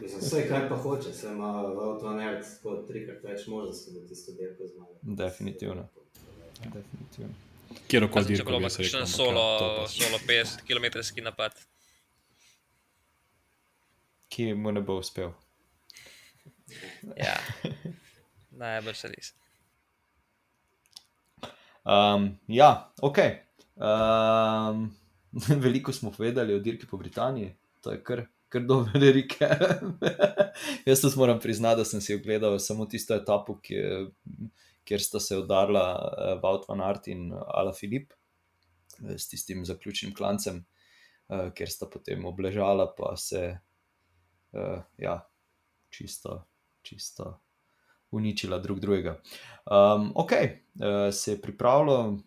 Vse, 0.00 0.48
kar 0.48 0.68
pa 0.68 0.76
hoče, 0.76 1.12
se 1.12 1.26
ima 1.32 1.52
v 1.62 1.78
avtomobilu 1.86 2.42
tako 2.44 2.74
trikrat 2.88 3.24
več 3.24 3.46
možnosti, 3.46 3.94
da 3.94 4.04
ti 4.08 4.14
studije 4.14 4.52
poznajo. 4.58 4.98
Definitivno. 5.02 5.88
Definitivno. 6.64 7.34
Kjer 7.88 8.08
koli 8.12 8.34
dirka, 8.34 8.52
če 8.52 8.84
bi 8.84 8.88
šel 8.90 9.00
na 9.00 9.08
solo, 9.08 9.44
solo 9.88 10.20
50 10.28 10.66
km 10.68 11.24
napad. 11.24 11.56
Ki 14.28 14.52
mu 14.54 14.76
ne 14.76 14.84
bo 14.84 15.00
uspel. 15.00 15.32
Ja, 17.16 17.38
najbolj 18.50 18.94
se 18.94 19.08
res. 19.08 19.32
Um, 21.90 22.38
ja, 22.46 22.92
ok. 23.02 23.18
Um, 23.74 24.96
veliko 25.64 25.92
smo 25.92 26.10
povedali 26.10 26.54
o 26.54 26.58
dirki 26.58 26.86
po 26.86 26.96
Britaniji, 26.96 27.56
to 27.80 27.92
je 27.92 28.04
kar, 28.04 28.26
kar 28.48 28.62
dober 28.62 29.02
reke. 29.14 29.48
Jaz 30.86 31.00
tudi 31.00 31.18
moram 31.18 31.40
priznati, 31.40 31.80
da 31.80 31.84
sem 31.84 32.00
si 32.00 32.14
ogledal 32.14 32.58
samo 32.58 32.86
tisto 32.86 33.14
etapo, 33.14 33.58
ki, 33.62 33.82
kjer 34.84 35.02
sta 35.02 35.20
se 35.20 35.38
udarila 35.38 35.86
uh, 35.98 36.36
Wout 36.42 36.68
van 36.68 36.80
Art 36.80 37.08
in 37.08 37.32
Ala 37.32 37.72
Filip 37.72 38.12
eh, 38.12 39.18
s 39.18 39.28
tistim 39.28 39.64
zaključnim 39.66 40.14
klancem, 40.14 40.64
uh, 41.28 41.50
kjer 41.54 41.70
sta 41.70 41.90
potem 41.90 42.24
obležala, 42.26 42.86
pa 42.96 43.16
se 43.16 43.44
uh, 44.52 44.82
ja, 44.98 45.18
čisto, 45.90 46.42
čisto 46.82 47.40
uničila 48.10 48.58
drug 48.58 48.80
drugega. 48.80 49.20
Um, 49.66 50.12
ok, 50.14 50.32
uh, 50.32 51.14
se 51.14 51.32
je 51.32 51.40
pripravilo 51.40 52.08
uh, 52.08 52.18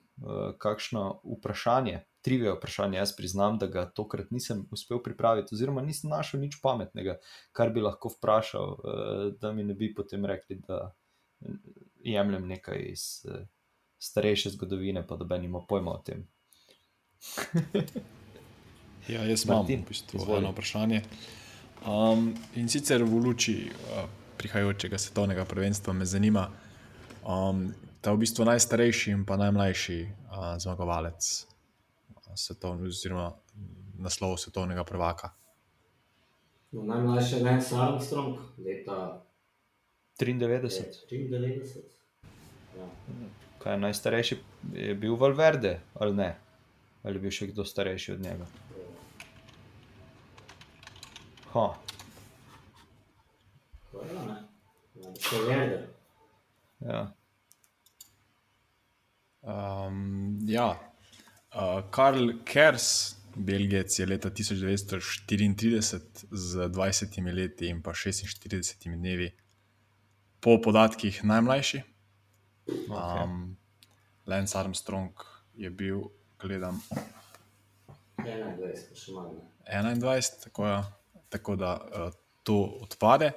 kakšno 0.58 1.22
vprašanje, 1.38 2.00
trivije 2.22 2.54
vprašanje. 2.54 2.98
Jaz 2.98 3.16
priznam, 3.16 3.58
da 3.58 3.68
ga 3.68 3.86
tokrat 3.90 4.32
nisem 4.32 4.68
uspel 4.72 5.04
pripraviti, 5.04 5.56
oziroma 5.56 5.82
nisem 5.82 6.10
našel 6.10 6.40
nič 6.40 6.60
pametnega, 6.64 7.18
kar 7.52 7.70
bi 7.70 7.82
lahko 7.82 8.14
vprašal, 8.18 8.70
uh, 8.70 9.34
da 9.42 9.52
mi 9.52 9.64
ne 9.64 9.74
bi 9.74 9.94
potem 9.96 10.26
rekli, 10.26 10.62
da 10.68 10.94
jemljem 12.04 12.48
nekaj 12.48 12.86
iz 12.90 13.26
uh, 13.26 13.42
starejše 14.00 14.50
zgodovine, 14.50 15.08
pa 15.08 15.16
da 15.16 15.26
bi 15.26 15.46
imel 15.46 15.62
pojma 15.68 15.92
o 15.92 16.02
tem. 16.06 16.28
ja, 19.14 19.24
jaz 19.24 19.46
imam 19.46 19.66
v 19.68 19.80
bistvu 19.88 20.26
eno 20.38 20.52
vprašanje. 20.52 21.04
Um, 21.88 22.34
in 22.56 22.70
sicer 22.70 23.04
v 23.04 23.20
luči. 23.20 23.72
Uh, 23.92 24.23
prihajajočega 24.44 24.98
svetovnega 25.00 25.46
prvenstva, 25.48 25.94
me 25.96 26.06
zanima, 26.06 26.50
um, 27.24 27.70
da 28.04 28.12
je 28.12 28.16
v 28.16 28.20
bistvu 28.20 28.46
najstarejši 28.46 29.12
in 29.16 29.24
pa 29.26 29.38
najmlajši 29.40 30.00
uh, 30.04 30.56
zmagovalec 30.60 31.48
svetovnega, 32.36 32.92
oziroma 32.92 33.32
naslov 34.04 34.36
svetovnega 34.38 34.84
prvaka. 34.84 35.32
No, 36.74 36.84
najmlajši 36.84 37.36
je 37.36 37.44
Lance 37.44 37.76
Armstrong, 37.76 38.40
leta 38.58 39.24
93. 40.20 41.08
93. 41.12 41.84
Ja. 42.78 42.88
Kaj 43.64 43.74
je 43.74 43.80
najstarejši, 43.80 44.38
je 44.74 44.96
bil 44.96 45.16
Valverde 45.16 45.80
ali 45.94 46.16
ne? 46.16 46.36
Ali 47.04 47.16
je 47.16 47.24
bil 47.24 47.32
še 47.32 47.48
kdo 47.54 47.64
starejši 47.66 48.12
od 48.18 48.22
njega? 48.22 48.48
Ha. 51.54 51.68
Ja. 56.80 57.16
Um, 59.42 60.40
ja. 60.48 60.80
Uh, 61.54 61.82
Karl 61.92 62.32
Kers, 62.46 63.16
Belgijec, 63.36 64.00
je 64.00 64.06
leta 64.06 64.30
1934 64.30 66.28
z 66.32 66.70
20 66.70 67.34
leti 67.34 67.68
in 67.68 67.82
pa 67.82 67.94
46 67.94 68.90
dnevi, 68.90 69.32
po 70.40 70.62
podatkih 70.62 71.24
najmlajši. 71.24 71.84
Okay. 72.68 73.24
Um, 73.24 73.58
Lance 74.26 74.58
Armstrong 74.58 75.12
je 75.56 75.70
bil, 75.70 76.08
gledam. 76.40 76.82
21, 78.18 78.96
še 78.96 79.16
malo. 79.16 79.44
21, 79.68 80.40
tako, 80.44 80.68
ja. 80.68 80.82
tako 81.30 81.56
da 81.60 81.76
uh, 81.76 82.10
to 82.44 82.58
odpade. 82.84 83.34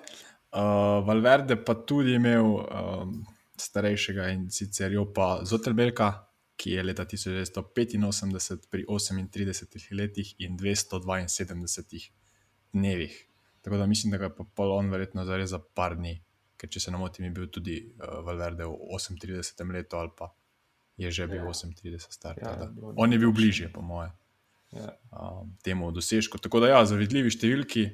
Uh, 0.57 1.05
Valverde 1.05 1.59
pa 1.61 1.75
tudi 1.85 2.15
imel 2.17 2.47
um, 2.65 3.19
starejšega 3.61 4.29
in 4.33 4.47
sicer 4.51 4.95
jo 4.95 5.05
pa 5.13 5.43
Zotelbelka, 5.45 6.09
ki 6.57 6.71
je 6.79 6.85
leta 6.85 7.05
1985 7.05 8.71
pri 8.73 8.87
38 8.89 9.93
letih 9.93 10.31
in 10.41 10.57
272 10.57 12.09
dnevih. 12.73 13.19
Tako 13.61 13.77
da 13.77 13.87
mislim, 13.87 14.11
da 14.11 14.19
ga 14.19 14.25
je 14.25 14.47
pa 14.55 14.65
on 14.65 14.89
verjetno 14.91 15.25
zares 15.29 15.51
za 15.51 15.61
par 15.61 15.97
dni, 15.97 16.15
ker 16.57 16.73
če 16.73 16.81
se 16.81 16.91
ne 16.95 16.99
motim, 16.99 17.29
je 17.29 17.35
bil 17.37 17.51
tudi 17.53 17.77
uh, 17.93 18.23
Valverde 18.25 18.65
v 18.65 18.97
38 18.97 19.73
letu 19.77 20.01
ali 20.01 20.15
pa 20.17 20.33
je 20.97 21.11
že 21.13 21.27
bil 21.29 21.45
ja. 21.45 21.53
38 21.53 22.09
star. 22.09 22.41
Ja, 22.41 22.73
on 22.97 23.13
je 23.13 23.19
bil 23.19 23.33
bližje, 23.33 23.69
po 23.69 23.85
moje, 23.85 24.09
ja. 24.73 24.97
um, 25.13 25.53
temu 25.61 25.93
dosežku. 25.93 26.41
Tako 26.41 26.65
da 26.65 26.73
ja, 26.73 26.85
zavidljivi 26.89 27.31
številki. 27.31 27.85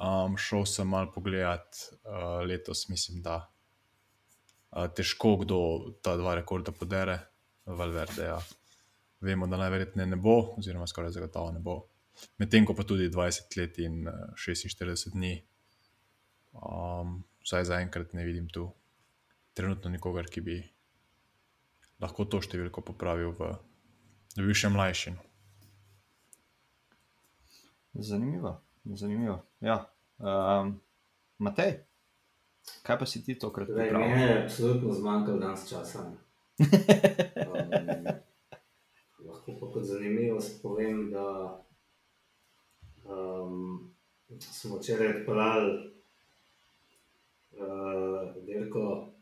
Um, 0.00 0.36
šel 0.40 0.64
sem 0.64 0.88
malo 0.88 1.10
pogledat, 1.12 1.76
uh, 2.08 2.40
letos 2.48 2.86
mislim, 2.88 3.20
da 3.22 3.42
uh, 3.44 4.86
težko 4.96 5.34
kdo 5.42 5.58
ta 6.02 6.16
dva 6.16 6.38
rekorda 6.38 6.72
podere, 6.72 7.18
Valverde. 7.66 8.24
Ja. 8.24 8.38
Vemo, 9.20 9.46
da 9.46 9.58
najverjetneje 9.60 10.08
ne 10.08 10.16
bo, 10.16 10.54
oziroma 10.56 10.86
skoraj 10.88 11.12
zagotovo 11.12 11.52
ne 11.52 11.60
bo. 11.60 11.82
Medtem 12.40 12.64
ko 12.66 12.74
pa 12.74 12.84
tudi 12.88 13.10
20 13.12 13.58
let 13.60 13.78
in 13.84 14.08
uh, 14.08 14.32
46 14.40 15.12
dni, 15.12 15.34
um, 16.56 17.18
vsaj 17.44 17.68
zaenkrat 17.68 18.16
ne 18.16 18.24
vidim 18.24 18.48
tu 18.48 18.70
trenutno 19.52 19.92
nikogar, 19.92 20.32
ki 20.32 20.40
bi 20.40 20.56
lahko 22.00 22.24
to 22.24 22.40
številko 22.40 22.80
popravil 22.88 23.36
v, 23.36 23.52
v 24.38 24.48
višjem 24.48 24.72
mlajšem. 24.72 25.20
Zanimivo, 28.00 28.56
zanimivo. 28.84 29.42
Ja. 29.60 29.84
Um, 30.18 30.80
Matej, 31.38 31.72
kaj 32.82 32.98
pa 32.98 33.06
si 33.06 33.24
ti 33.24 33.38
tokrat 33.38 33.68
Torej, 33.68 33.88
pripravil? 33.88 34.08
meni 34.08 34.22
je 34.22 34.42
absolutno 34.42 34.92
zmanjkalo 34.92 35.38
danes 35.38 35.68
časa. 35.68 36.04
Um, 37.50 39.26
lahko 39.26 39.52
pa 39.60 39.66
kot 39.72 39.84
zanimivost 39.84 40.62
povem, 40.62 41.10
da 41.10 41.24
um, 43.04 43.94
smo 44.40 44.78
včeraj 44.78 45.08
odpeljali 45.08 45.72
uh, 47.52 48.44
dirko 48.44 49.12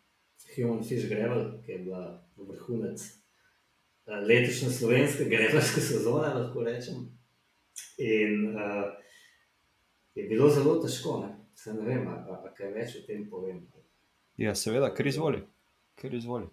Human 0.57 0.83
Fish 0.85 1.09
Gravel, 1.09 1.63
ki 1.63 1.73
je 1.73 1.79
bila 1.79 2.27
vrhunec 2.37 3.01
uh, 3.01 4.19
letošnje 4.29 4.71
slovenske 4.71 5.25
greverske 5.25 5.81
sezone, 5.81 6.35
lahko 6.35 6.63
rečem. 6.63 6.95
In 7.99 8.57
uh, 8.57 8.91
je 10.19 10.29
bilo 10.29 10.49
zelo 10.51 10.79
težko, 10.83 11.21
ne, 11.23 11.35
Se 11.59 11.73
ne 11.75 11.83
vem, 11.83 12.05
a, 12.09 12.13
a, 12.31 12.37
a 12.47 12.53
kaj 12.55 12.69
več 12.71 12.93
o 13.01 13.01
tem 13.07 13.25
povem. 13.31 13.65
Ja, 14.39 14.53
seveda, 14.55 14.93
kar 14.95 15.09
izvoli. 15.11 15.41
Kar 15.99 16.13
izvoli. 16.15 16.47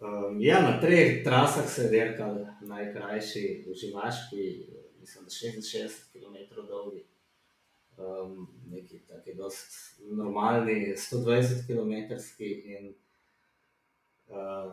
Um, 0.00 0.38
ja, 0.40 0.62
na 0.64 0.78
treh 0.80 1.18
trasah 1.24 1.66
se 1.68 1.82
je 1.84 1.90
dirkal, 1.92 2.38
najkrajši 2.64 3.42
v 3.66 3.74
Živaški, 3.76 4.46
mislim, 5.02 5.26
da 5.26 5.34
66 5.36 6.06
km 6.14 6.62
dolgi, 6.70 7.02
um, 7.98 8.46
neki 8.72 9.02
taki 9.10 9.34
dost 9.36 10.00
normalni, 10.08 10.94
120 10.96 11.66
km 11.68 12.16
in 12.48 12.88
uh, 14.32 14.72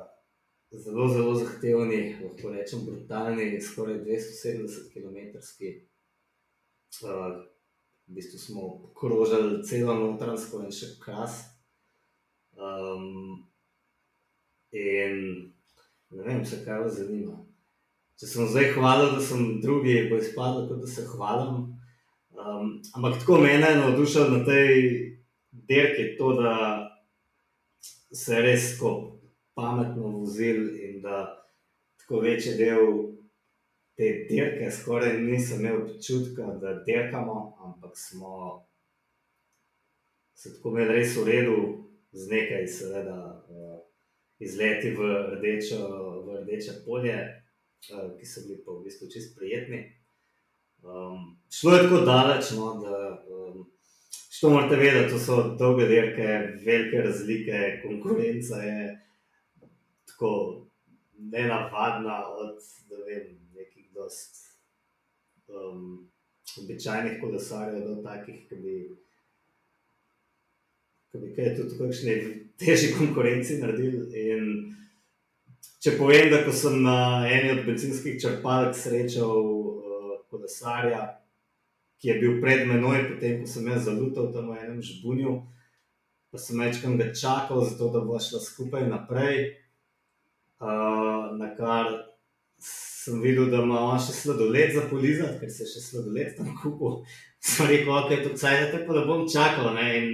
zelo, 0.72 1.10
zelo 1.12 1.36
zahtevni, 1.36 2.00
lahko 2.24 2.56
rečem 2.56 2.88
brutalni, 2.88 3.50
skoraj 3.60 4.00
270 4.08 4.88
km. 4.96 5.44
Uh, 7.04 7.44
v 8.08 8.16
bistvu 8.16 8.40
smo 8.40 8.64
krožili 8.96 9.64
celo 9.68 9.96
notransko 10.00 10.64
in 10.66 10.72
še 10.72 10.96
kras. 11.04 11.44
Um, 12.58 13.48
In 14.72 15.54
ne 16.10 16.24
vem, 16.24 16.46
se 16.46 16.64
kaj 16.66 16.82
vas 16.84 16.98
zanima. 17.00 17.38
Če 18.20 18.28
sem 18.28 18.50
zdaj 18.52 18.72
hvalil, 18.76 19.14
da 19.16 19.22
sem 19.24 19.60
drugi, 19.62 20.08
bo 20.10 20.20
izpadlo, 20.20 20.66
kot 20.68 20.82
da 20.84 20.90
se 20.90 21.06
hvalim. 21.08 21.60
Um, 22.38 22.72
ampak 22.98 23.20
tako 23.22 23.40
mene 23.42 23.70
je 23.70 23.80
navdušilo 23.80 24.28
na 24.34 24.44
tej 24.46 24.74
dirki 25.52 26.16
to, 26.18 26.34
da 26.42 26.54
se 28.12 28.36
je 28.36 28.42
res 28.42 28.72
tako 28.74 28.92
pametno 29.58 30.12
vozil 30.20 30.68
in 30.78 31.02
da 31.02 31.24
tako 32.02 32.22
večji 32.26 32.58
del 32.60 33.17
te 33.98 34.12
dirke 34.30 34.70
skoraj 34.72 35.18
nisem 35.22 35.66
imel 35.66 35.82
občutka, 35.84 36.54
da 36.62 36.74
dirkamo, 36.86 37.58
ampak 37.66 37.98
smo 37.98 38.64
se 40.38 40.54
tako 40.56 40.76
imeli 40.76 41.00
res 41.00 41.16
v 41.18 41.26
redu 41.26 41.60
z 42.12 42.30
nekaj, 42.32 42.68
seveda. 42.68 43.20
Uh, 43.50 43.78
izleti 44.40 44.94
v, 44.94 45.02
rdečo, 45.34 45.78
v 46.26 46.42
rdeče 46.44 46.82
polje, 46.86 47.18
uh, 47.94 48.10
ki 48.18 48.26
so 48.26 48.46
bili 48.46 48.62
pa 48.66 48.76
v 48.76 48.84
bistvu 48.86 49.10
čist 49.10 49.34
prijetni. 49.38 49.82
Um, 50.86 51.40
šlo 51.50 51.74
je 51.74 51.84
tako 51.88 52.04
daleč, 52.06 52.52
no, 52.58 52.76
da 52.84 52.98
um, 53.26 53.66
što 54.30 54.50
morate 54.50 54.76
vedeti, 54.76 55.10
to 55.14 55.20
so 55.20 55.38
dolge 55.58 55.88
dirke, 55.90 56.28
velike 56.66 57.02
razlike, 57.02 57.82
konkurenca 57.86 58.62
je 58.62 58.94
tako 60.06 60.32
nenavadna 61.18 62.22
od 62.38 62.62
ne 62.92 62.98
vem, 63.08 63.47
dost 63.98 64.46
um, 65.50 66.08
običajnih 66.62 67.20
kolesarjev 67.22 67.84
do 67.88 68.00
takih, 68.06 68.46
ki 68.50 68.56
bi 68.62 68.78
ki 71.12 71.22
bi 71.22 71.34
kaj 71.36 71.54
tudi 71.58 71.76
v 71.76 71.80
kakšni 71.82 72.16
težji 72.60 72.94
konkurenci 72.98 73.60
naredili. 73.62 74.06
In 74.14 74.42
če 75.84 75.96
povem, 75.98 76.30
da 76.34 76.44
ko 76.46 76.54
sem 76.54 76.82
na 76.84 77.26
eni 77.30 77.54
od 77.56 77.64
benzinskih 77.68 78.20
črpalk 78.22 78.76
srečal 78.78 79.32
uh, 79.34 80.18
kolesarja, 80.32 81.04
ki 81.98 82.12
je 82.12 82.18
bil 82.22 82.42
pred 82.42 82.68
menoj, 82.70 83.08
potem 83.14 83.40
ko 83.42 83.50
sem 83.50 83.70
jaz 83.72 83.88
zalutal 83.88 84.30
tam 84.34 84.52
v 84.52 84.60
enem 84.60 84.82
žbunju, 84.86 85.40
pa 86.30 86.42
sem 86.42 86.60
večkrat 86.60 87.00
ga 87.00 87.08
čakal, 87.14 87.64
zato 87.66 87.90
da 87.94 88.04
bo 88.06 88.20
šla 88.22 88.44
skupaj 88.44 88.86
naprej. 88.92 89.56
Uh, 90.58 91.38
na 91.38 91.52
kar 91.54 91.92
sem 93.08 93.22
videl, 93.22 93.48
da 93.52 93.62
ima 93.64 93.80
on 93.88 94.00
še 94.04 94.14
sladoled 94.16 94.74
za 94.76 94.84
polizati, 94.90 95.40
ker 95.40 95.52
se 95.52 95.68
še 95.70 95.84
sladoled 95.84 96.34
tam 96.36 96.50
kupil. 96.60 96.98
Sem 97.48 97.70
rekel, 97.70 97.94
ok, 97.94 98.10
to 98.26 98.34
cajtate, 98.36 98.82
pa 98.84 98.96
da 98.98 99.04
bom 99.08 99.24
čakal. 99.30 99.70
Ne? 99.78 99.86
In 100.00 100.08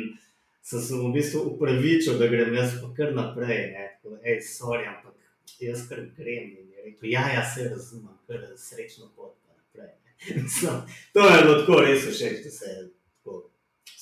sem 0.61 0.81
se 0.83 0.99
v 0.99 1.09
bistvu 1.15 1.41
upravičil, 1.53 2.19
da 2.19 2.27
grem 2.29 2.53
jaz 2.53 2.75
pa 2.81 2.91
kar 2.97 3.15
naprej. 3.15 3.61
Ne? 3.71 3.85
Tako, 3.95 4.19
hej, 4.25 4.37
sorry, 4.45 4.85
ampak 4.91 5.15
jaz 5.63 5.87
kar 5.89 6.03
grem. 6.19 6.51
In 6.59 6.69
je 6.75 6.85
rekel, 6.89 7.09
ja, 7.15 7.23
ja, 7.33 7.41
se 7.47 7.69
razumem, 7.71 8.13
kar 8.29 8.43
srečno 8.59 9.09
pot 9.15 9.33
pa 9.41 9.55
naprej. 9.55 9.95
ne." 9.95 10.43
Mislim, 10.43 10.83
to 11.15 11.25
je 11.29 11.41
bilo 11.41 11.57
tako 11.63 11.81
res 11.81 12.05
všeč, 12.05 12.43
da 12.43 12.53
se 12.59 12.73
je 12.75 12.83
tako 13.17 13.39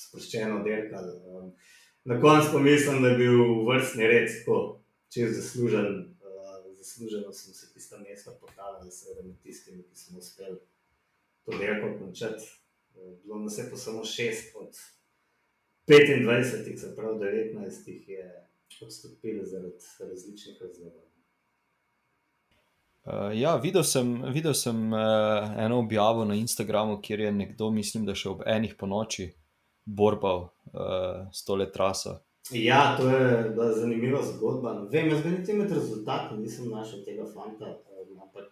sproščeno 0.04 0.60
dirkal. 0.66 1.08
Um, 1.30 1.52
na 2.04 2.20
koncu 2.20 2.52
pa 2.52 2.58
mislim, 2.58 3.02
da 3.02 3.14
je 3.14 3.18
bil 3.22 3.62
vrstni 3.70 4.10
red 4.10 4.28
tako 4.34 4.58
čez 5.14 5.38
zaslužen. 5.38 6.11
Zasluženo 6.82 7.32
sem 7.32 7.54
se 7.54 7.72
tista 7.74 7.98
mesta 7.98 8.32
potalil, 8.40 8.90
seveda 8.90 9.22
med 9.22 9.38
tistimi, 9.42 9.82
ki 9.82 9.96
smo 9.96 10.18
uspeli 10.18 10.58
to 11.44 11.58
dirko 11.58 11.92
končati. 11.98 12.48
Uh, 12.94 13.12
Bilo 13.22 13.38
nas 13.38 13.58
je 13.58 13.70
pa 13.70 13.76
samo 13.76 14.04
šest 14.04 14.56
od 14.56 14.78
25, 15.86 16.76
se 16.76 16.96
pravi 16.96 17.18
19 17.18 17.88
jih 17.88 18.08
je 18.08 18.48
odstopilo 18.82 19.44
zaradi 19.44 19.84
različnih 20.00 20.62
razlogov. 20.62 21.02
Uh, 23.04 23.38
ja, 23.38 23.56
videl 23.56 23.82
sem, 23.82 24.22
videl 24.32 24.54
sem 24.54 24.92
uh, 24.92 24.98
eno 25.58 25.78
objavo 25.78 26.24
na 26.24 26.34
Instagramu, 26.34 27.00
kjer 27.02 27.20
je 27.20 27.32
nekdo, 27.32 27.70
mislim, 27.70 28.06
da 28.06 28.14
še 28.14 28.28
ob 28.30 28.42
enih 28.46 28.74
po 28.78 28.86
noči 28.86 29.32
borbal 29.84 30.44
uh, 30.44 31.26
s 31.32 31.44
tole 31.44 31.66
traso. 31.72 32.20
Ja, 32.52 32.96
to 32.96 33.08
je 33.08 33.52
zanimiva 33.74 34.22
zgodba. 34.22 34.72
Ne 34.74 34.88
Vem, 34.90 35.08
jaz 35.08 35.22
ga 35.22 35.30
niti 35.30 35.52
med 35.52 35.72
rezultati 35.72 36.36
nisem 36.36 36.68
našel 36.70 37.04
tega 37.04 37.24
fanta. 37.34 37.78
Ampak 38.22 38.44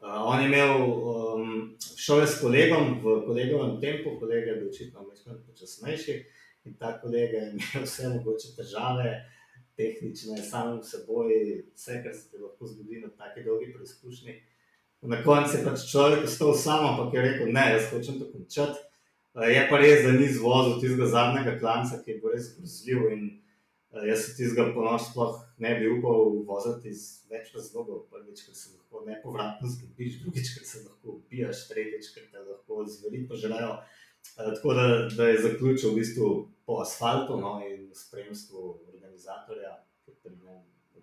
uh, 0.00 0.26
on 0.26 0.40
je 0.40 0.46
imel, 0.46 0.70
um, 0.82 1.74
šel 1.96 2.20
je 2.20 2.26
s 2.26 2.40
kolegom 2.40 3.00
v 3.02 3.18
kolegovem 3.26 3.80
tempu, 3.80 4.16
kolega 4.20 4.50
je 4.50 4.56
bil 4.56 4.68
očitno 4.68 5.02
malo 5.02 5.38
počasnejši 5.46 6.16
in 6.64 6.74
ta 6.78 7.00
kolega 7.00 7.36
je 7.36 7.50
imel 7.50 7.84
vse 7.86 8.08
mogoče 8.08 8.54
težave, 8.56 9.12
tehnične, 9.76 10.42
samim 10.42 10.82
seboj, 10.82 11.32
vse, 11.74 12.00
kar 12.04 12.14
se 12.14 12.30
ti 12.30 12.40
lahko 12.40 12.66
zgodi 12.66 13.00
na 13.00 13.08
taki 13.08 13.44
dolgi 13.44 13.72
preizkušnji. 13.74 14.40
Na 15.02 15.18
koncu 15.22 15.56
je 15.56 15.64
pač 15.64 15.84
človek 15.90 16.24
ostal 16.24 16.54
sam, 16.54 16.86
ampak 16.86 17.14
je 17.14 17.22
rekel, 17.22 17.52
ne, 17.52 17.64
jaz 17.74 17.90
hočem 17.90 18.20
to 18.20 18.28
končati. 18.32 18.78
Uh, 19.34 19.48
Je 19.48 19.62
pa 19.68 19.78
res, 19.80 20.02
da 20.04 20.12
ni 20.12 20.28
zvozil 20.28 20.80
tistega 20.80 21.06
zadnjega 21.08 21.56
klanca, 21.60 22.02
ki 22.04 22.10
je 22.10 22.18
bil 22.20 22.34
res 22.34 22.50
grozljiv. 22.56 23.06
In 23.14 23.22
uh, 23.94 24.02
jaz 24.04 24.26
se 24.26 24.34
tistega 24.36 24.66
ponosa 24.74 25.08
sploh 25.08 25.38
ne 25.64 25.72
bi 25.78 25.88
upal 25.88 26.42
voziti 26.48 26.92
iz 26.92 27.24
več 27.32 27.54
razlogov. 27.56 28.04
Prvič, 28.12 28.44
ker 28.44 28.58
se 28.58 28.74
lahko 28.74 29.06
nepovratno 29.06 29.70
zgubiš, 29.72 30.20
drugič, 30.24 30.52
ker 30.58 30.68
se 30.68 30.82
lahko 30.84 31.16
ubijaš, 31.16 31.64
tretjič, 31.70 32.12
ker 32.12 32.28
te 32.28 32.44
lahko 32.44 32.84
zveri 32.84 33.24
požrejo. 33.30 33.72
Uh, 34.36 34.52
tako 34.52 34.76
da, 34.76 34.86
da 35.16 35.30
je 35.32 35.40
zaključil 35.48 35.94
v 35.94 36.02
bistvu 36.02 36.30
po 36.68 36.82
asfaltu 36.84 37.40
no, 37.40 37.56
in 37.64 37.88
spremstvu 37.96 38.68
organizatorja, 38.92 39.78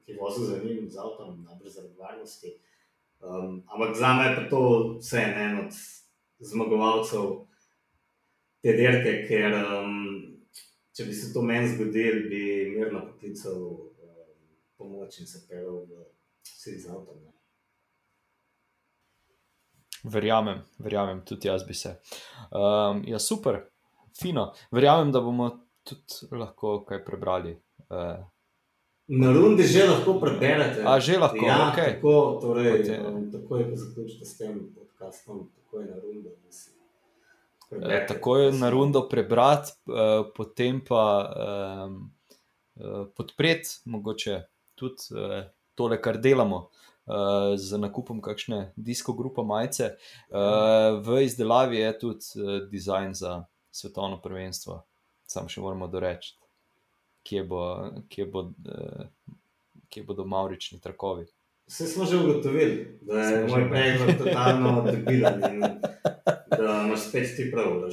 ki 0.05 0.13
je 0.13 0.21
vozil 0.21 0.45
za 0.53 0.61
njim 0.63 0.85
z 0.89 1.01
avtom, 1.01 1.43
najbrž 1.49 1.81
zaradi 1.81 1.97
varnosti. 1.97 2.55
Um, 3.19 3.63
ampak 3.67 3.97
za 3.97 4.13
me 4.13 4.29
je 4.29 4.35
pa 4.37 4.49
to 4.49 4.63
vse 5.01 5.25
en 5.35 5.59
od 5.65 5.73
zmagovalcev 6.39 7.48
te 8.61 8.73
dirke, 8.75 9.13
ker 9.27 9.53
um, 9.55 9.97
če 10.95 11.05
bi 11.07 11.13
se 11.15 11.33
to 11.33 11.41
meni 11.41 11.69
zgodilo, 11.71 12.25
bi 12.29 12.43
mirno 12.75 13.05
poklical 13.07 13.55
um, 13.55 14.39
pomoč 14.77 15.19
in 15.21 15.27
se 15.27 15.45
pel 15.47 15.69
v 15.87 16.05
vsi 16.43 16.75
z 16.79 16.89
avtom. 16.89 17.19
Ne. 17.23 17.31
Verjamem, 20.03 20.61
verjamem, 20.79 21.21
tudi 21.27 21.47
jaz 21.47 21.63
bi 21.67 21.73
se. 21.73 21.95
Um, 22.51 23.03
ja, 23.07 23.19
super. 23.19 23.61
fino. 24.21 24.53
Verjamem, 24.71 25.11
da 25.11 25.21
bomo 25.21 25.49
tudi 25.83 26.27
lahko 26.31 26.83
kaj 26.87 27.03
prebrali. 27.05 27.53
Uh, 27.89 28.19
Na 29.07 29.31
rundi 29.33 29.63
že 29.63 29.87
lahko 29.87 30.19
preberete. 30.21 30.83
A, 30.85 30.99
že 30.99 31.17
lahko, 31.17 31.45
ja, 31.45 31.71
okej. 31.71 31.95
Tako, 31.95 32.39
torej, 32.41 32.77
Potem- 32.77 33.05
um, 33.05 33.31
tako 33.31 33.57
je, 33.57 33.69
ko 33.69 33.75
zaključite 33.75 34.25
s 34.25 34.37
tem 34.37 34.59
podcastom, 34.75 35.49
tako 35.55 35.79
je 35.81 35.87
na 35.87 35.97
rundo. 36.03 36.29
da 36.29 36.51
Eh. 37.71 38.05
Tako 38.07 38.37
je 38.37 38.51
na 38.51 38.69
rundo 38.69 39.07
prebrati, 39.09 39.71
eh, 39.71 40.23
potem 40.35 40.81
pa 40.85 41.03
um, 41.85 42.11
podpreti, 43.15 43.69
mogoče 43.85 44.41
tudi 44.75 45.03
eh, 45.15 45.49
tole, 45.75 46.01
kar 46.01 46.17
delamo. 46.17 46.69
Uh, 47.09 47.57
z 47.57 47.77
nakupom 47.81 48.19
kakšne 48.21 48.73
diskogrupe 48.77 49.41
majice. 49.41 49.95
Uh, 50.29 50.99
v 51.01 51.23
izdelavi 51.25 51.79
je 51.79 51.93
tudi 51.99 52.25
uh, 52.37 52.49
dizajn 52.69 53.13
za 53.17 53.31
svetovno 53.71 54.19
prvenstvo, 54.21 54.83
sam 55.25 55.49
še 55.49 55.63
moramo 55.63 55.87
doreči, 55.89 56.35
kje, 57.25 57.43
bo, 57.49 57.63
kje, 58.13 58.27
bo, 58.29 58.43
uh, 58.51 59.33
kje 59.89 60.03
bodo 60.05 60.27
maurični 60.29 60.77
trakovi. 60.77 61.25
Vse 61.69 61.87
smo 61.87 62.05
že 62.05 62.17
ugotovili, 62.17 62.99
da 63.01 63.19
je 63.19 63.47
Smo 63.47 63.57
moj 63.57 63.69
predlog 63.69 64.09
totalno 64.17 64.91
debilen 64.91 65.43
in 65.53 65.61
da 66.57 66.83
imaš 66.85 67.09
spet 67.09 67.35
ti 67.35 67.51
prav, 67.51 67.67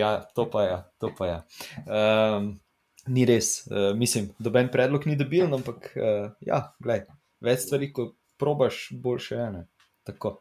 ja, 0.00 0.24
to 0.34 0.50
pa 0.50 0.62
je. 0.62 0.82
To 0.98 1.10
pa 1.18 1.26
je. 1.26 1.42
Um, 1.86 2.60
ni 3.06 3.26
res, 3.26 3.66
uh, 3.66 3.96
mislim, 3.96 4.30
doben 4.38 4.68
predlog 4.72 5.06
ni 5.06 5.16
debil, 5.16 5.54
ampak 5.54 5.90
uh, 5.96 6.30
ja, 6.40 6.76
gled, 6.78 7.10
več 7.42 7.66
stvari, 7.66 7.90
ko 7.92 8.12
probaš, 8.38 8.88
boljše 8.92 9.34
je. 9.34 9.50
ne. 9.50 9.66
Tako. 10.06 10.36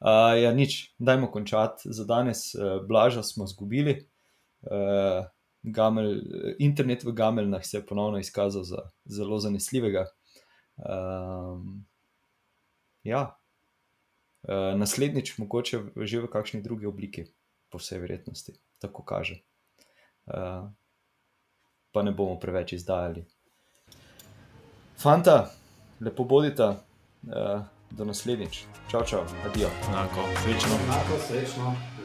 Uh, 0.00 0.34
ja, 0.34 0.50
nič, 0.52 0.94
dajmo 0.98 1.30
končati 1.30 1.94
za 1.94 2.04
danes. 2.04 2.54
Uh, 2.54 2.82
Blaža 2.88 3.22
smo 3.22 3.46
izgubili. 3.46 4.00
Uh, 4.66 5.22
Gamel, 5.62 6.20
internet 6.58 7.04
v 7.04 7.12
Gameljnah 7.12 7.64
se 7.64 7.78
je 7.78 7.86
ponovno 7.86 8.18
izkazal 8.18 8.62
za 8.62 8.90
zelo 9.04 9.38
zanesljivega. 9.38 10.06
Um, 10.76 11.86
ja, 13.02 13.38
uh, 14.42 14.78
naslednjič 14.78 15.38
mogoče 15.38 15.80
že 15.96 16.20
v 16.20 16.30
kakšni 16.32 16.62
drugi 16.62 16.86
obliki, 16.86 17.24
po 17.72 17.78
vsej 17.78 18.00
verjetnosti, 18.00 18.52
tako 18.78 19.02
kaže. 19.02 19.40
Uh, 20.26 20.68
pa 21.92 22.02
ne 22.02 22.12
bomo 22.12 22.38
preveč 22.40 22.76
izdajali. 22.76 23.24
Fanta, 25.00 25.50
lepo 26.00 26.24
bodite, 26.24 26.68
uh, 26.68 27.64
do 27.90 28.04
naslednjič. 28.04 28.64
Čau, 28.90 29.04
čau, 29.06 29.24
adijo. 29.44 29.70
Enako, 29.88 30.28
srečno. 30.42 30.74
Enako 30.84 31.18
srečno. 31.28 31.95